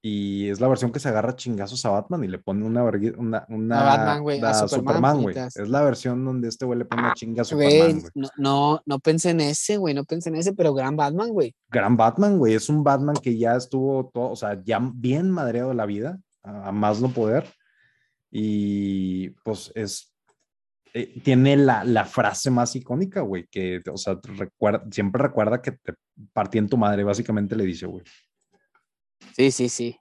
Y 0.02 0.48
es 0.48 0.60
la 0.60 0.68
versión 0.68 0.92
que 0.92 0.98
se 0.98 1.10
agarra 1.10 1.36
chingazos 1.36 1.84
a 1.84 1.90
Batman 1.90 2.24
y 2.24 2.28
le 2.28 2.38
pone 2.38 2.64
una 2.64 2.82
una, 3.18 3.44
una 3.48 3.80
a 3.80 3.96
Batman, 3.96 4.22
güey, 4.22 4.40
a, 4.40 4.54
Superman, 4.66 5.22
güey. 5.22 5.36
Es 5.36 5.68
la 5.68 5.82
versión 5.82 6.24
donde 6.24 6.48
este 6.48 6.64
güey 6.64 6.78
le 6.78 6.84
pone 6.86 7.02
una 7.02 7.12
chinga 7.12 7.42
a 7.42 7.44
Superman, 7.44 8.00
güey. 8.00 8.12
No, 8.14 8.28
no, 8.38 8.82
no 8.86 8.98
pensé 8.98 9.30
en 9.30 9.42
ese, 9.42 9.76
güey, 9.76 9.92
no 9.92 10.04
pensé 10.04 10.30
en 10.30 10.36
ese, 10.36 10.54
pero 10.54 10.72
gran 10.72 10.96
Batman, 10.96 11.28
güey. 11.30 11.54
Gran 11.68 11.98
Batman, 11.98 12.38
güey, 12.38 12.54
es 12.54 12.70
un 12.70 12.82
Batman 12.82 13.16
que 13.16 13.36
ya 13.36 13.56
estuvo 13.56 14.10
todo, 14.12 14.30
o 14.30 14.36
sea, 14.36 14.62
ya 14.64 14.80
bien 14.80 15.30
madreado 15.30 15.68
de 15.68 15.74
la 15.74 15.84
vida, 15.84 16.18
a 16.42 16.72
más 16.72 17.02
no 17.02 17.10
poder. 17.10 17.44
Y 18.30 19.30
pues 19.44 19.70
es 19.74 20.10
eh, 20.92 21.20
tiene 21.22 21.56
la, 21.56 21.84
la, 21.84 22.04
frase 22.04 22.50
más 22.50 22.74
icónica, 22.74 23.20
güey, 23.20 23.46
que, 23.48 23.80
o 23.92 23.96
sea, 23.96 24.18
recuerda, 24.22 24.84
siempre 24.90 25.22
recuerda 25.22 25.62
que 25.62 25.72
te 25.72 25.94
partí 26.32 26.58
en 26.58 26.68
tu 26.68 26.76
madre, 26.76 27.04
básicamente 27.04 27.54
le 27.54 27.64
dice, 27.64 27.86
güey. 27.86 28.02
Sí, 29.36 29.50
sí, 29.50 29.68
sí. 29.68 29.96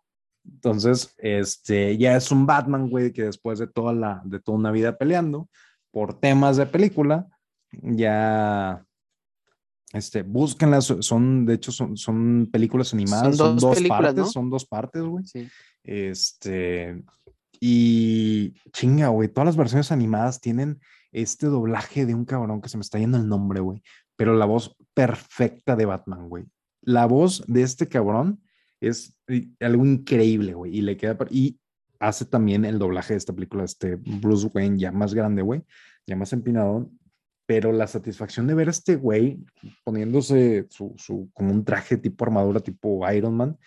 Entonces, 0.46 1.14
este, 1.18 1.98
ya 1.98 2.16
es 2.16 2.32
un 2.32 2.46
Batman, 2.46 2.90
güey, 2.90 3.12
que 3.12 3.24
después 3.24 3.60
de 3.60 3.68
toda 3.68 3.94
la, 3.94 4.22
de 4.26 4.40
toda 4.40 4.58
una 4.58 4.72
vida 4.72 4.98
peleando 4.98 5.50
por 5.92 6.20
temas 6.20 6.58
de 6.58 6.66
película, 6.66 7.28
ya, 7.72 8.84
este, 9.94 10.24
búsquenlas, 10.24 10.86
son, 11.00 11.46
de 11.46 11.56
hecho, 11.56 11.72
son, 11.72 11.98
son 11.98 12.50
películas 12.52 12.94
animadas, 12.94 13.38
son 13.38 13.58
dos, 13.58 13.82
partes, 13.84 14.32
son 14.32 14.50
dos 14.50 14.66
partes, 14.66 15.04
güey. 15.04 15.26
Sí. 15.26 15.48
Este, 15.84 17.04
y 17.60 18.54
chinga, 18.72 19.10
güey, 19.10 19.30
todas 19.30 19.48
las 19.48 19.58
versiones 19.58 19.92
animadas 19.92 20.40
tienen 20.40 20.80
este 21.12 21.48
doblaje 21.48 22.06
de 22.06 22.14
un 22.14 22.26
cabrón 22.26 22.62
que 22.62 22.70
se 22.70 22.78
me 22.78 22.82
está 22.82 23.00
yendo 23.00 23.18
el 23.18 23.28
nombre, 23.28 23.60
güey, 23.60 23.82
pero 24.16 24.36
la 24.36 24.46
voz 24.46 24.76
perfecta 24.94 25.76
de 25.76 25.86
Batman, 25.86 26.30
güey. 26.30 26.46
La 26.82 27.06
voz 27.06 27.44
de 27.48 27.64
este 27.64 27.88
cabrón 27.88 28.42
es 28.82 29.18
algo 29.60 29.86
increíble, 29.86 30.54
güey, 30.54 30.78
y 30.78 30.82
le 30.82 30.98
queda 30.98 31.18
y 31.30 31.60
hace 32.00 32.26
también 32.26 32.66
el 32.66 32.80
doblaje 32.80 33.14
de 33.14 33.18
esta 33.18 33.34
película 33.34 33.64
este 33.64 33.96
Bruce 33.96 34.50
Wayne 34.54 34.78
ya 34.78 34.92
más 34.92 35.14
grande, 35.14 35.42
güey, 35.42 35.64
ya 36.08 36.16
más 36.16 36.32
empinado, 36.34 36.90
pero 37.46 37.72
la 37.72 37.88
satisfacción 37.88 38.48
de 38.48 38.54
ver 38.54 38.68
a 38.68 38.72
este 38.72 38.96
güey 38.96 39.40
poniéndose 39.84 40.68
su, 40.70 40.94
su 40.98 41.30
como 41.34 41.52
un 41.52 41.66
traje 41.66 41.98
tipo 41.98 42.24
armadura 42.24 42.60
tipo 42.60 43.10
Iron 43.12 43.36
Man, 43.36 43.58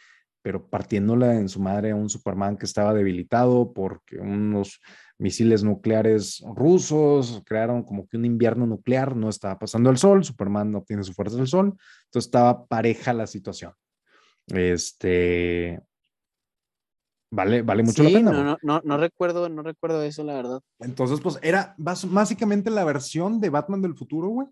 pero 0.41 0.69
partiéndola 0.69 1.35
en 1.35 1.49
su 1.49 1.61
madre 1.61 1.91
a 1.91 1.97
un 1.97 2.09
Superman 2.09 2.57
que 2.57 2.67
estaba 2.67 2.95
debilitado 2.95 3.73
porque 3.73 4.19
unos 4.19 4.81
misiles 5.19 5.63
nucleares 5.63 6.43
rusos 6.57 7.43
crearon 7.47 7.85
como 7.85 8.09
que 8.09 8.17
un 8.17 8.25
invierno 8.25 8.67
nuclear, 8.67 9.15
no 9.15 9.29
estaba 9.29 9.59
pasando 9.59 9.91
el 9.91 9.99
sol, 9.99 10.25
Superman 10.25 10.73
no 10.73 10.83
tiene 10.83 11.05
su 11.05 11.13
fuerza 11.13 11.37
del 11.37 11.47
sol, 11.47 11.77
entonces 12.07 12.27
estaba 12.27 12.67
pareja 12.67 13.13
la 13.13 13.27
situación. 13.27 13.73
Este 14.49 15.81
vale, 17.31 17.63
vale 17.63 17.83
mucho 17.83 18.03
la 18.03 18.11
pena. 18.11 18.31
No, 18.31 18.59
no, 18.63 18.81
no, 18.85 18.97
recuerdo, 18.97 19.49
no 19.49 19.63
recuerdo 19.63 20.03
eso, 20.03 20.25
la 20.25 20.35
verdad. 20.35 20.61
Entonces, 20.81 21.21
pues 21.21 21.39
era 21.43 21.75
básicamente 21.79 22.71
la 22.71 22.85
versión 22.85 23.41
de 23.41 23.51
Batman 23.51 23.83
del 23.83 23.95
futuro, 23.97 24.29
güey. 24.29 24.49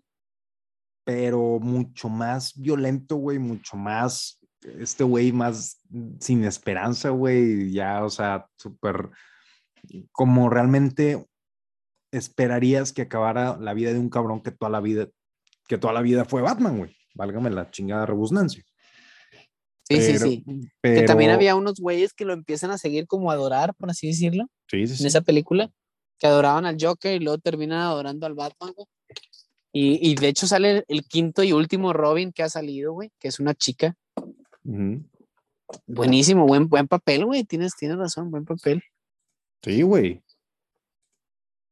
pero 1.03 1.59
mucho 1.59 2.09
más 2.09 2.53
violento, 2.59 3.15
güey, 3.15 3.39
mucho 3.39 3.75
más, 3.75 4.39
este 4.61 5.03
güey 5.03 5.31
más 5.31 5.81
sin 6.19 6.43
esperanza, 6.43 7.09
güey, 7.09 7.71
ya, 7.71 8.03
o 8.05 8.09
sea, 8.09 8.47
súper, 8.55 9.09
como 10.11 10.49
realmente 10.49 11.25
esperarías 12.11 12.93
que 12.93 13.03
acabara 13.03 13.57
la 13.57 13.73
vida 13.73 13.93
de 13.93 13.99
un 13.99 14.09
cabrón 14.09 14.41
que 14.41 14.51
toda 14.51 14.69
la 14.69 14.79
vida, 14.79 15.07
que 15.67 15.77
toda 15.77 15.93
la 15.93 16.01
vida 16.01 16.25
fue 16.25 16.41
Batman, 16.41 16.77
güey, 16.77 16.95
válgame 17.15 17.49
la 17.49 17.69
chingada 17.71 18.05
rebusnancia. 18.05 18.63
Sí, 19.91 20.01
sí, 20.01 20.17
sí. 20.17 20.43
Que 20.81 21.03
también 21.03 21.31
había 21.31 21.55
unos 21.55 21.79
güeyes 21.79 22.13
que 22.13 22.25
lo 22.25 22.33
empiezan 22.33 22.71
a 22.71 22.77
seguir 22.77 23.07
como 23.07 23.31
adorar, 23.31 23.73
por 23.75 23.89
así 23.89 24.07
decirlo. 24.07 24.47
Sí, 24.67 24.87
sí, 24.87 25.01
En 25.01 25.07
esa 25.07 25.21
película. 25.21 25.71
Que 26.17 26.27
adoraban 26.27 26.65
al 26.65 26.77
Joker 26.79 27.19
y 27.19 27.23
luego 27.23 27.39
terminan 27.39 27.79
adorando 27.79 28.27
al 28.27 28.35
Batman, 28.35 28.73
güey. 28.75 28.87
Y, 29.73 30.11
y, 30.11 30.15
de 30.15 30.27
hecho 30.27 30.47
sale 30.47 30.83
el 30.87 31.05
quinto 31.05 31.43
y 31.43 31.53
último 31.53 31.93
Robin 31.93 32.31
que 32.33 32.43
ha 32.43 32.49
salido, 32.49 32.91
güey, 32.93 33.09
que 33.19 33.29
es 33.29 33.39
una 33.39 33.55
chica. 33.55 33.95
Buenísimo, 35.87 36.45
buen, 36.45 36.67
buen 36.67 36.87
papel, 36.87 37.25
güey. 37.25 37.45
Tienes, 37.45 37.75
tienes 37.75 37.97
razón, 37.97 38.29
buen 38.29 38.45
papel. 38.45 38.83
Sí, 39.63 39.81
güey. 39.81 40.21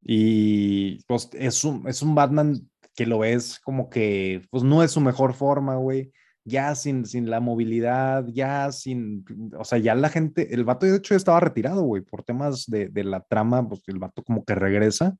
Y 0.02 1.02
pues 1.04 1.28
es 1.34 1.62
un, 1.62 1.86
es 1.86 2.00
un 2.02 2.14
Batman 2.14 2.68
que 2.96 3.06
lo 3.06 3.18
ves 3.18 3.60
como 3.60 3.90
que, 3.90 4.42
pues 4.50 4.64
no 4.64 4.82
es 4.82 4.92
su 4.92 5.00
mejor 5.00 5.34
forma, 5.34 5.76
güey 5.76 6.10
ya 6.44 6.74
sin, 6.74 7.04
sin 7.04 7.30
la 7.30 7.40
movilidad, 7.40 8.26
ya 8.28 8.72
sin, 8.72 9.24
o 9.56 9.64
sea, 9.64 9.78
ya 9.78 9.94
la 9.94 10.08
gente, 10.08 10.54
el 10.54 10.64
vato 10.64 10.86
de 10.86 10.96
hecho 10.96 11.14
ya 11.14 11.18
estaba 11.18 11.40
retirado, 11.40 11.82
güey, 11.82 12.02
por 12.02 12.22
temas 12.22 12.66
de, 12.66 12.88
de, 12.88 13.04
la 13.04 13.20
trama, 13.20 13.68
pues 13.68 13.82
el 13.86 13.98
vato 13.98 14.22
como 14.22 14.44
que 14.44 14.54
regresa. 14.54 15.16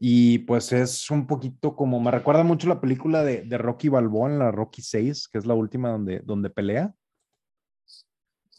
Y 0.00 0.38
pues 0.40 0.72
es 0.72 1.10
un 1.10 1.26
poquito 1.26 1.74
como, 1.74 2.00
me 2.00 2.12
recuerda 2.12 2.44
mucho 2.44 2.68
la 2.68 2.80
película 2.80 3.24
de, 3.24 3.42
de 3.42 3.58
Rocky 3.58 3.88
Balboa 3.88 4.30
en 4.30 4.38
la 4.38 4.52
Rocky 4.52 4.80
6, 4.80 5.28
que 5.28 5.38
es 5.38 5.46
la 5.46 5.54
última 5.54 5.90
donde, 5.90 6.20
donde 6.20 6.50
pelea. 6.50 6.94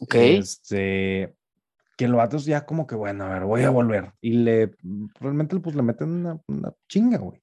Ok. 0.00 0.14
Este, 0.16 1.34
que 1.96 2.04
el 2.04 2.12
vato 2.12 2.36
ya 2.38 2.66
como 2.66 2.86
que, 2.86 2.94
bueno, 2.94 3.24
a 3.24 3.30
ver, 3.30 3.44
voy 3.44 3.62
a 3.62 3.70
volver. 3.70 4.12
Y 4.20 4.32
le, 4.34 4.72
realmente 5.18 5.58
pues 5.60 5.74
le 5.74 5.82
meten 5.82 6.10
una, 6.10 6.40
una 6.46 6.74
chinga, 6.88 7.18
güey 7.18 7.40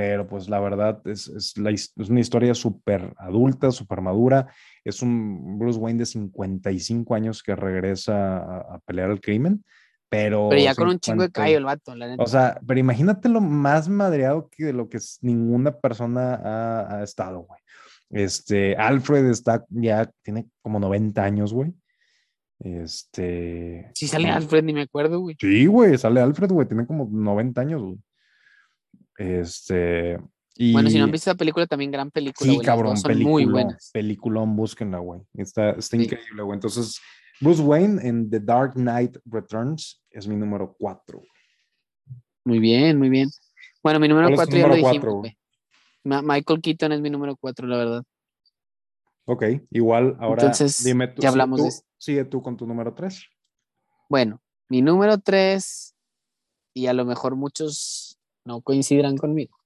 pero 0.00 0.26
pues 0.26 0.48
la 0.48 0.58
verdad 0.60 0.98
es, 1.04 1.28
es, 1.28 1.58
la, 1.58 1.68
es 1.68 1.92
una 1.94 2.20
historia 2.20 2.54
súper 2.54 3.12
adulta, 3.18 3.70
súper 3.70 4.00
madura. 4.00 4.50
Es 4.82 5.02
un 5.02 5.58
Bruce 5.58 5.78
Wayne 5.78 5.98
de 5.98 6.06
55 6.06 7.14
años 7.14 7.42
que 7.42 7.54
regresa 7.54 8.38
a, 8.38 8.76
a 8.76 8.78
pelear 8.78 9.10
el 9.10 9.20
crimen, 9.20 9.62
pero... 10.08 10.48
Pero 10.48 10.62
ya 10.62 10.74
con 10.74 10.88
un 10.88 10.98
chingo 10.98 11.22
de 11.22 11.30
callo 11.30 11.58
el 11.58 11.64
vato, 11.64 11.94
la 11.94 12.08
neta. 12.08 12.22
O 12.22 12.26
sea, 12.26 12.58
pero 12.66 12.80
imagínate 12.80 13.28
lo 13.28 13.42
más 13.42 13.90
madreado 13.90 14.48
que 14.48 14.64
de 14.64 14.72
lo 14.72 14.88
que 14.88 15.00
ninguna 15.20 15.76
persona 15.76 16.34
ha, 16.36 16.96
ha 16.96 17.02
estado, 17.02 17.40
güey. 17.40 17.60
Este, 18.08 18.76
Alfred 18.76 19.26
está 19.26 19.66
ya, 19.68 20.10
tiene 20.22 20.46
como 20.62 20.80
90 20.80 21.22
años, 21.22 21.52
güey. 21.52 21.74
Este. 22.58 23.90
Sí, 23.92 24.08
sale 24.08 24.30
Alfred, 24.30 24.64
ni 24.64 24.72
me 24.72 24.82
acuerdo, 24.82 25.20
güey. 25.20 25.36
Sí, 25.38 25.66
güey, 25.66 25.98
sale 25.98 26.22
Alfred, 26.22 26.50
güey, 26.50 26.66
tiene 26.66 26.86
como 26.86 27.06
90 27.06 27.60
años, 27.60 27.82
güey. 27.82 27.98
Este. 29.16 30.18
Y... 30.56 30.72
Bueno, 30.72 30.90
si 30.90 30.98
no 30.98 31.04
han 31.04 31.10
visto 31.10 31.30
esa 31.30 31.36
película, 31.36 31.66
también 31.66 31.90
gran 31.90 32.10
película. 32.10 32.50
Sí, 32.50 32.56
güey, 32.56 32.66
cabrón, 32.66 32.96
son 32.96 33.08
película, 33.08 33.30
muy 33.30 33.44
buenas. 33.46 33.90
Peliculón, 33.92 34.56
búsquenla, 34.56 34.98
güey. 34.98 35.20
Está, 35.34 35.70
está 35.70 35.96
sí. 35.96 36.04
increíble, 36.04 36.42
güey. 36.42 36.56
Entonces, 36.56 37.00
Bruce 37.40 37.62
Wayne 37.62 38.06
en 38.06 38.28
The 38.28 38.40
Dark 38.40 38.74
Knight 38.74 39.16
Returns 39.24 40.02
es 40.10 40.26
mi 40.26 40.36
número 40.36 40.76
4. 40.78 41.22
Muy 42.44 42.58
bien, 42.58 42.98
muy 42.98 43.08
bien. 43.08 43.30
Bueno, 43.82 43.98
mi 44.00 44.08
número 44.08 44.34
4 44.34 44.56
ya 44.56 44.62
número 44.62 44.82
lo 44.82 44.88
dijimos, 44.88 45.14
güey. 45.14 45.36
Michael 46.04 46.60
Keaton 46.60 46.92
es 46.92 47.00
mi 47.00 47.10
número 47.10 47.36
4, 47.36 47.66
la 47.66 47.76
verdad. 47.76 48.04
Ok, 49.26 49.44
igual 49.70 50.16
ahora 50.18 50.42
Entonces, 50.42 50.82
dime 50.82 51.08
tú. 51.08 51.22
Ya 51.22 51.28
hablamos 51.28 51.60
tú, 51.60 51.64
de 51.64 51.72
Sigue 51.98 52.24
tú 52.24 52.42
con 52.42 52.56
tu 52.56 52.66
número 52.66 52.94
3. 52.94 53.24
Bueno, 54.08 54.42
mi 54.68 54.82
número 54.82 55.18
3, 55.18 55.94
y 56.74 56.86
a 56.86 56.92
lo 56.92 57.04
mejor 57.04 57.36
muchos 57.36 58.09
no 58.44 58.62
coincidirán 58.62 59.16
conmigo. 59.16 59.56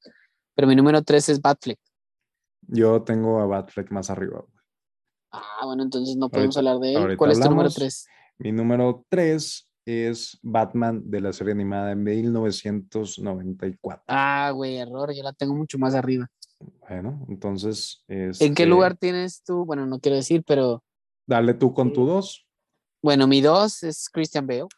Pero 0.54 0.68
mi 0.68 0.76
número 0.76 1.02
3 1.02 1.30
es 1.30 1.40
Batfleck. 1.40 1.78
Yo 2.68 3.02
tengo 3.02 3.40
a 3.40 3.46
Batfleck 3.46 3.90
más 3.90 4.10
arriba. 4.10 4.44
Ah, 5.30 5.64
bueno, 5.64 5.82
entonces 5.82 6.16
no 6.16 6.28
podemos 6.28 6.56
ahorita, 6.56 6.70
hablar 6.70 6.82
de 6.82 7.12
él. 7.12 7.16
¿Cuál 7.16 7.32
es 7.32 7.40
tu 7.40 7.50
número 7.50 7.70
3? 7.70 8.06
Mi 8.38 8.52
número 8.52 9.04
3 9.08 9.70
es 9.86 10.38
Batman 10.42 11.02
de 11.04 11.20
la 11.20 11.32
serie 11.32 11.52
animada 11.52 11.88
de 11.88 11.96
1994. 11.96 14.04
Ah, 14.08 14.50
güey, 14.54 14.76
error, 14.76 15.12
yo 15.12 15.22
la 15.22 15.32
tengo 15.32 15.54
mucho 15.54 15.78
más 15.78 15.94
arriba. 15.94 16.28
Bueno, 16.88 17.24
entonces. 17.28 18.04
Este... 18.08 18.46
¿En 18.46 18.54
qué 18.54 18.66
lugar 18.66 18.96
tienes 18.96 19.42
tú? 19.42 19.64
Bueno, 19.64 19.86
no 19.86 20.00
quiero 20.00 20.16
decir, 20.16 20.42
pero. 20.46 20.82
Dale 21.26 21.54
tú 21.54 21.74
con 21.74 21.92
tu 21.92 22.06
2. 22.06 22.46
Bueno, 23.02 23.26
mi 23.26 23.40
2 23.40 23.82
es 23.82 24.08
Christian 24.08 24.46
Bale. 24.46 24.68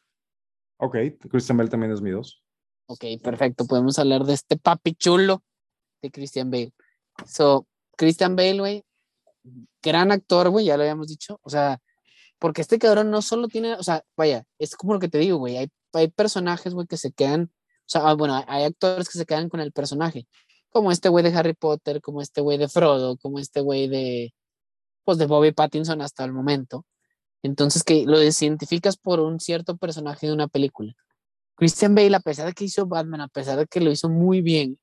Ok, 0.78 0.96
Christian 1.30 1.56
Bale 1.56 1.70
también 1.70 1.92
es 1.92 2.00
mi 2.00 2.11
2. 2.11 2.42
Ok, 2.87 3.05
perfecto. 3.22 3.66
Podemos 3.66 3.99
hablar 3.99 4.25
de 4.25 4.35
este 4.35 4.57
papi 4.57 4.94
chulo 4.94 5.42
de 6.03 6.11
Christian 6.11 6.51
Bale. 6.51 6.72
So, 7.27 7.66
Christian 7.96 8.37
Bale, 8.37 8.59
güey, 8.61 8.85
gran 9.83 10.12
actor, 10.12 10.51
güey, 10.51 10.66
ya 10.66 10.77
lo 10.77 10.83
habíamos 10.83 11.09
dicho. 11.09 11.38
O 11.42 11.51
sea, 11.51 11.81
porque 12.38 12.62
este 12.62 12.79
cabrón 12.79 13.11
no 13.11 13.22
solo 13.22 13.49
tiene, 13.49 13.75
o 13.75 13.83
sea, 13.83 14.05
vaya, 14.16 14.44
es 14.59 14.77
como 14.77 14.94
lo 14.94 15.01
que 15.01 15.09
te 15.09 15.18
digo, 15.18 15.38
güey, 15.38 15.57
hay, 15.57 15.68
hay 15.92 16.09
personajes, 16.09 16.75
güey, 16.75 16.87
que 16.87 16.96
se 16.96 17.12
quedan, 17.12 17.51
o 17.53 17.88
sea, 17.88 18.14
bueno, 18.14 18.44
hay 18.46 18.64
actores 18.64 19.09
que 19.09 19.18
se 19.18 19.27
quedan 19.27 19.49
con 19.49 19.61
el 19.61 19.72
personaje, 19.72 20.27
como 20.70 20.92
este 20.92 21.09
güey 21.09 21.25
de 21.25 21.37
Harry 21.37 21.55
Potter, 21.55 22.01
como 22.01 22.20
este 22.22 22.40
güey 22.40 22.59
de 22.59 22.68
Frodo, 22.68 23.16
como 23.18 23.38
este 23.38 23.61
güey 23.61 23.88
de, 23.88 24.35
pues, 25.05 25.18
de 25.18 25.27
Bobby 25.27 25.53
Pattinson 25.53 26.03
hasta 26.03 26.25
el 26.25 26.33
momento. 26.33 26.85
Entonces, 27.42 27.85
que 27.85 28.05
lo 28.07 28.20
identificas 28.22 28.96
por 28.96 29.20
un 29.20 29.40
cierto 29.40 29.77
personaje 29.77 30.27
de 30.27 30.33
una 30.33 30.49
película. 30.49 30.94
Christian 31.57 31.95
Bale, 31.95 32.16
a 32.16 32.21
pesar 32.21 32.47
de 32.47 32.53
que 32.53 32.64
hizo 32.64 32.87
Batman, 32.87 33.23
a 33.23 33.29
pesar 33.29 33.59
de 33.59 33.66
que 33.66 33.81
lo 33.81 33.90
hizo 33.90 34.09
muy 34.09 34.42
bien, 34.42 34.79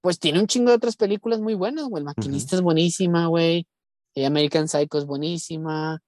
pues 0.00 0.18
tiene 0.18 0.40
un 0.40 0.46
chingo 0.46 0.70
de 0.70 0.76
otras 0.76 0.96
películas 0.96 1.40
muy 1.40 1.54
buenas, 1.54 1.86
güey. 1.86 2.00
El 2.00 2.06
Maquinista 2.06 2.54
uh 2.54 2.58
-huh. 2.58 2.60
es 2.60 2.62
buenísima, 2.62 3.26
güey. 3.26 3.66
American 4.24 4.68
Psycho 4.68 4.98
es 4.98 5.04
buenísima. 5.04 6.00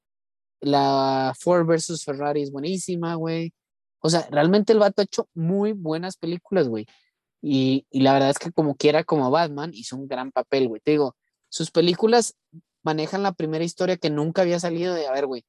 La 0.61 1.35
Ford 1.38 1.66
versus 1.66 2.04
Ferrari 2.04 2.42
es 2.42 2.50
buenísima, 2.50 3.14
güey. 3.14 3.52
O 4.00 4.09
sea, 4.09 4.26
realmente 4.31 4.72
el 4.72 4.78
vato 4.78 5.02
ha 5.02 5.04
hecho 5.04 5.28
muy 5.35 5.72
buenas 5.72 6.16
películas, 6.16 6.68
güey. 6.68 6.87
Y, 7.42 7.87
y, 7.90 8.00
la 8.00 8.12
verdad 8.14 8.31
es 8.31 8.38
que 8.38 8.50
como 8.50 8.76
quiera, 8.76 9.04
como 9.04 9.31
Batman, 9.31 9.72
hizo 9.74 9.96
un 9.96 10.09
gran 10.09 10.33
papel, 10.33 10.68
güey. 10.68 10.81
Te 10.81 10.92
digo, 10.92 11.16
sus 11.48 11.70
películas 11.70 12.35
manejan 12.83 13.22
la 13.22 13.33
primera 13.33 13.64
historia 13.64 13.96
que 13.96 14.11
nunca 14.11 14.42
había 14.42 14.61
salido 14.61 14.94
de, 14.94 15.07
a 15.07 15.12
ver, 15.12 15.26
güey, 15.26 15.44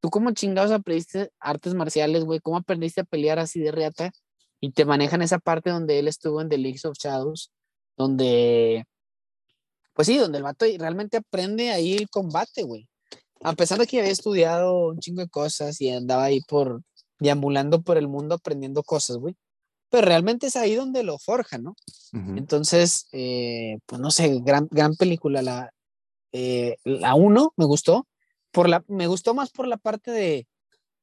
¿Tú 0.00 0.10
cómo 0.10 0.30
chingados 0.32 0.72
aprendiste 0.72 1.30
artes 1.40 1.74
marciales, 1.74 2.24
güey? 2.24 2.40
¿Cómo 2.40 2.56
aprendiste 2.58 3.00
a 3.00 3.04
pelear 3.04 3.38
así 3.38 3.60
de 3.60 3.72
reata? 3.72 4.12
Y 4.60 4.72
te 4.72 4.84
manejan 4.84 5.22
esa 5.22 5.38
parte 5.38 5.70
donde 5.70 5.98
él 5.98 6.08
estuvo 6.08 6.40
en 6.40 6.48
The 6.48 6.58
Leagues 6.58 6.84
of 6.84 6.96
Shadows, 6.98 7.50
donde, 7.96 8.84
pues 9.94 10.06
sí, 10.06 10.16
donde 10.18 10.38
el 10.38 10.44
vato 10.44 10.66
realmente 10.78 11.18
aprende 11.18 11.70
ahí 11.70 11.94
el 11.94 12.08
combate, 12.08 12.62
güey. 12.62 12.88
A 13.42 13.52
pesar 13.54 13.78
de 13.78 13.86
que 13.86 14.00
había 14.00 14.10
estudiado 14.10 14.88
un 14.88 14.98
chingo 14.98 15.20
de 15.22 15.28
cosas 15.28 15.80
y 15.80 15.90
andaba 15.90 16.24
ahí 16.24 16.40
por, 16.48 16.82
deambulando 17.18 17.82
por 17.82 17.98
el 17.98 18.08
mundo 18.08 18.36
aprendiendo 18.36 18.82
cosas, 18.82 19.16
güey. 19.18 19.36
Pero 19.90 20.06
realmente 20.06 20.48
es 20.48 20.56
ahí 20.56 20.74
donde 20.74 21.02
lo 21.02 21.18
forja, 21.18 21.58
¿no? 21.58 21.74
Uh 22.12 22.18
-huh. 22.18 22.38
Entonces, 22.38 23.06
eh, 23.12 23.78
pues 23.86 24.00
no 24.00 24.10
sé, 24.10 24.40
gran, 24.40 24.68
gran 24.70 24.94
película. 24.96 25.42
La, 25.42 25.70
eh, 26.32 26.76
la 26.84 27.14
uno 27.14 27.52
me 27.56 27.66
gustó 27.66 28.06
por 28.56 28.70
la, 28.70 28.82
me 28.88 29.06
gustó 29.06 29.34
más 29.34 29.50
por 29.50 29.68
la 29.68 29.76
parte 29.76 30.10
de 30.10 30.48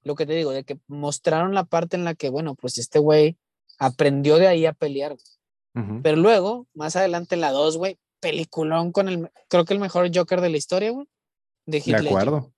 lo 0.01 0.15
que 0.15 0.25
te 0.25 0.33
digo, 0.33 0.49
de 0.49 0.63
que 0.63 0.79
mostraron 0.87 1.53
la 1.53 1.65
parte 1.65 1.95
en 1.95 2.03
la 2.03 2.15
que, 2.15 2.29
bueno, 2.29 2.55
pues 2.55 2.79
este 2.79 2.97
güey 2.97 3.37
aprendió 3.77 4.37
de 4.37 4.47
ahí 4.47 4.65
a 4.65 4.73
pelear. 4.73 5.13
Uh 5.75 5.79
-huh. 5.79 6.01
Pero 6.01 6.17
luego, 6.17 6.65
más 6.73 6.95
adelante 6.95 7.35
en 7.35 7.41
la 7.41 7.51
2, 7.51 7.77
güey, 7.77 7.99
peliculón 8.19 8.91
con 8.91 9.07
el, 9.07 9.29
creo 9.49 9.65
que 9.65 9.75
el 9.75 9.79
mejor 9.79 10.09
Joker 10.11 10.41
de 10.41 10.49
la 10.49 10.57
historia, 10.57 10.89
güey. 10.89 11.05
De, 11.67 11.79
de 11.79 11.95
acuerdo. 11.95 12.51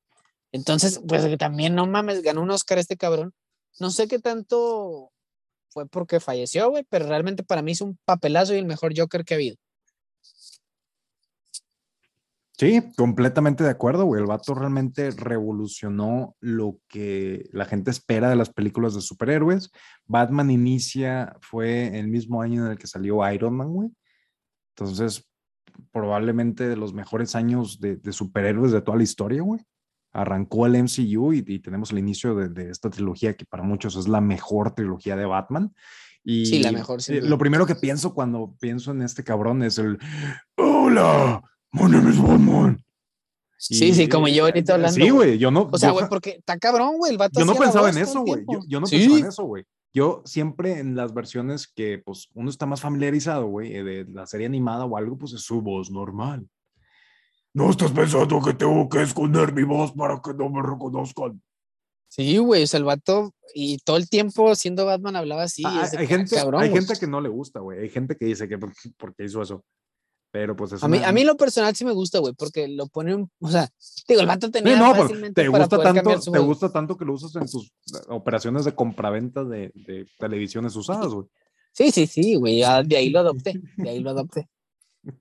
Entonces, 0.54 1.02
pues 1.06 1.38
también 1.38 1.76
no 1.76 1.86
mames, 1.88 2.22
ganó 2.22 2.42
un 2.42 2.52
Oscar 2.52 2.78
este 2.78 2.96
cabrón. 2.96 3.34
No 3.82 3.92
sé 3.92 4.08
qué 4.08 4.20
tanto 4.20 5.12
fue 5.68 5.90
porque 5.90 6.22
falleció, 6.22 6.70
güey, 6.70 6.86
pero 6.88 7.06
realmente 7.06 7.44
para 7.44 7.62
mí 7.62 7.74
es 7.74 7.82
un 7.82 8.00
papelazo 8.06 8.56
y 8.56 8.60
el 8.60 8.66
mejor 8.66 8.98
Joker 8.98 9.26
que 9.26 9.34
ha 9.34 9.36
habido. 9.36 9.58
Sí, 12.58 12.82
completamente 12.96 13.66
de 13.66 13.70
acuerdo, 13.70 14.06
güey. 14.06 14.22
El 14.22 14.28
vato 14.28 14.54
realmente 14.54 15.12
revolucionó 15.12 16.38
lo 16.40 16.80
que 16.88 17.50
la 17.52 17.66
gente 17.66 17.92
espera 17.92 18.30
de 18.30 18.38
las 18.38 18.50
películas 18.50 18.96
de 18.96 19.02
superhéroes. 19.02 19.72
Batman 20.06 20.50
inicia, 20.50 21.36
fue 21.42 22.00
el 22.00 22.08
mismo 22.08 22.42
año 22.42 22.66
en 22.66 22.72
el 22.72 22.78
que 22.78 22.88
salió 22.88 23.30
Iron 23.30 23.58
Man, 23.58 23.74
güey. 23.74 23.90
Entonces, 24.74 25.30
probablemente 25.92 26.70
de 26.70 26.78
los 26.78 26.94
mejores 26.94 27.36
años 27.36 27.82
de, 27.82 27.98
de 27.98 28.14
superhéroes 28.14 28.72
de 28.72 28.82
toda 28.82 28.98
la 28.98 29.04
historia, 29.04 29.42
güey. 29.42 29.60
Arrancó 30.14 30.66
el 30.66 30.82
MCU 30.82 31.34
y, 31.34 31.44
y 31.46 31.60
tenemos 31.60 31.92
el 31.92 32.00
inicio 32.00 32.36
de, 32.36 32.48
de, 32.48 32.70
esta 32.70 32.90
trilogía 32.90 33.34
que 33.34 33.46
para 33.46 33.64
muchos 33.64 33.98
es 33.98 34.08
la 34.08 34.22
mejor 34.22 34.74
trilogía 34.74 35.18
de 35.18 35.26
Batman. 35.26 35.74
Y 36.24 36.46
Sí, 36.46 36.64
la 36.64 36.72
mejor, 36.72 37.00
eh, 37.10 37.22
lo 37.22 37.38
primero 37.38 37.66
que 37.66 37.76
pienso 37.76 38.14
cuando 38.14 38.56
pienso 38.62 38.92
en 38.92 39.02
este 39.02 39.26
cabrón 39.26 39.62
es 39.62 39.78
el 39.78 40.00
Hola, 40.56 41.42
my 41.76 41.90
name 41.90 42.10
is 42.10 42.22
Batman. 42.22 42.82
Sí, 43.58 43.94
sí, 43.94 44.08
como 44.08 44.28
yo 44.28 44.46
ahorita 44.46 44.76
hablando. 44.76 44.96
Sí, 44.96 45.10
güey, 45.10 45.38
yo 45.38 45.50
no. 45.50 45.70
O 45.72 45.78
sea, 45.78 45.92
güey, 45.92 46.06
porque 46.10 46.32
está 46.32 46.58
cabrón, 46.58 46.98
güey. 46.98 47.12
El 47.12 47.18
vato 47.18 47.40
yo 47.40 47.46
no 47.46 47.56
pensaba 47.56 47.90
en 47.90 47.98
eso, 47.98 48.22
güey. 48.22 48.44
Yo, 48.52 48.60
yo 48.68 48.80
no 48.80 48.88
Sí. 48.88 48.98
pensaba 48.98 49.20
en 49.20 49.26
eso, 49.26 49.44
güey. 49.44 49.64
Yo 49.94 50.22
siempre 50.26 50.80
en 50.80 50.96
las 50.96 51.14
versiones 51.14 51.68
que 51.68 52.02
pues 52.06 52.28
uno 52.34 52.50
está 52.50 52.66
más 52.66 52.82
familiarizado, 52.82 53.48
güey, 53.48 53.76
eh, 53.76 53.84
de 53.84 54.06
la 54.06 54.28
serie 54.28 54.46
animada 54.46 54.86
o 54.86 54.98
algo, 54.98 55.18
pues 55.18 55.34
es 55.34 55.42
su 55.42 55.62
voz 55.62 55.90
normal. 55.90 56.48
No 57.54 57.70
estás 57.70 57.92
pensando 57.92 58.42
que 58.42 58.54
tengo 58.54 58.90
que 58.90 59.02
esconder 59.02 59.54
mi 59.54 59.64
voz 59.64 59.94
para 59.94 60.22
que 60.22 60.34
no 60.34 60.50
me 60.50 60.62
reconozcan. 60.62 61.42
Sí, 62.10 62.38
güey, 62.38 62.64
o 62.64 62.68
sea, 62.68 62.78
el 62.78 62.84
vato 62.84 63.34
y 63.54 63.78
todo 63.80 63.96
el 63.96 64.10
tiempo 64.10 64.54
siendo 64.56 64.86
Batman 64.86 65.16
hablaba 65.16 65.44
así. 65.44 65.64
Ah, 65.66 65.88
hay 65.98 66.06
ah, 66.06 66.08
gente, 66.08 66.36
cabrón, 66.36 66.62
hay 66.62 66.72
gente 66.72 66.94
que 67.00 67.08
no 67.08 67.22
le 67.22 67.30
gusta, 67.30 67.62
güey. 67.62 67.80
Hay 67.80 67.90
gente 67.90 68.18
que 68.18 68.26
dice 68.26 68.50
que 68.50 68.58
por, 68.58 68.74
por 68.98 69.16
qué 69.16 69.24
hizo 69.26 69.42
eso. 69.42 69.64
Pero 70.36 70.54
pues 70.54 70.74
es 70.74 70.84
A 70.84 70.90
mí, 70.90 70.98
una- 70.98 71.08
a 71.08 71.12
mí 71.14 71.24
lo 71.24 71.38
personal 71.38 71.74
sí 71.78 71.86
me 71.86 71.94
gusta, 71.94 72.20
güey, 72.20 72.34
porque 72.34 72.68
lo 72.68 72.88
ponen, 72.88 73.32
o 73.40 73.50
sea, 73.50 73.70
digo, 74.06 74.20
el 74.20 74.28
vato 74.28 74.48
Sí, 74.48 74.52
tenía 74.52 74.76
no, 74.76 74.90
pues, 74.90 75.04
fácilmente 75.04 75.42
te 75.44 75.48
gusta 75.48 75.82
tanto, 75.82 76.22
su 76.22 76.32
te 76.34 76.40
gusta 76.40 76.74
tanto 76.74 76.98
que 76.98 77.06
lo 77.06 77.14
usas 77.14 77.34
en 77.38 77.50
tus 77.50 77.68
eh, 77.68 78.00
operaciones 78.10 78.66
de 78.66 78.76
compraventa 78.76 79.46
de, 79.46 79.72
de 79.88 80.06
televisiones 80.20 80.76
usadas, 80.76 81.08
güey. 81.14 81.26
Sí, 81.72 81.90
sí, 81.90 82.06
sí, 82.06 82.36
güey, 82.36 82.60
de 82.86 82.98
ahí 82.98 83.12
lo 83.12 83.20
adopté, 83.20 83.62
de 83.78 83.90
ahí 83.90 84.00
lo 84.02 84.10
adopté. 84.10 84.50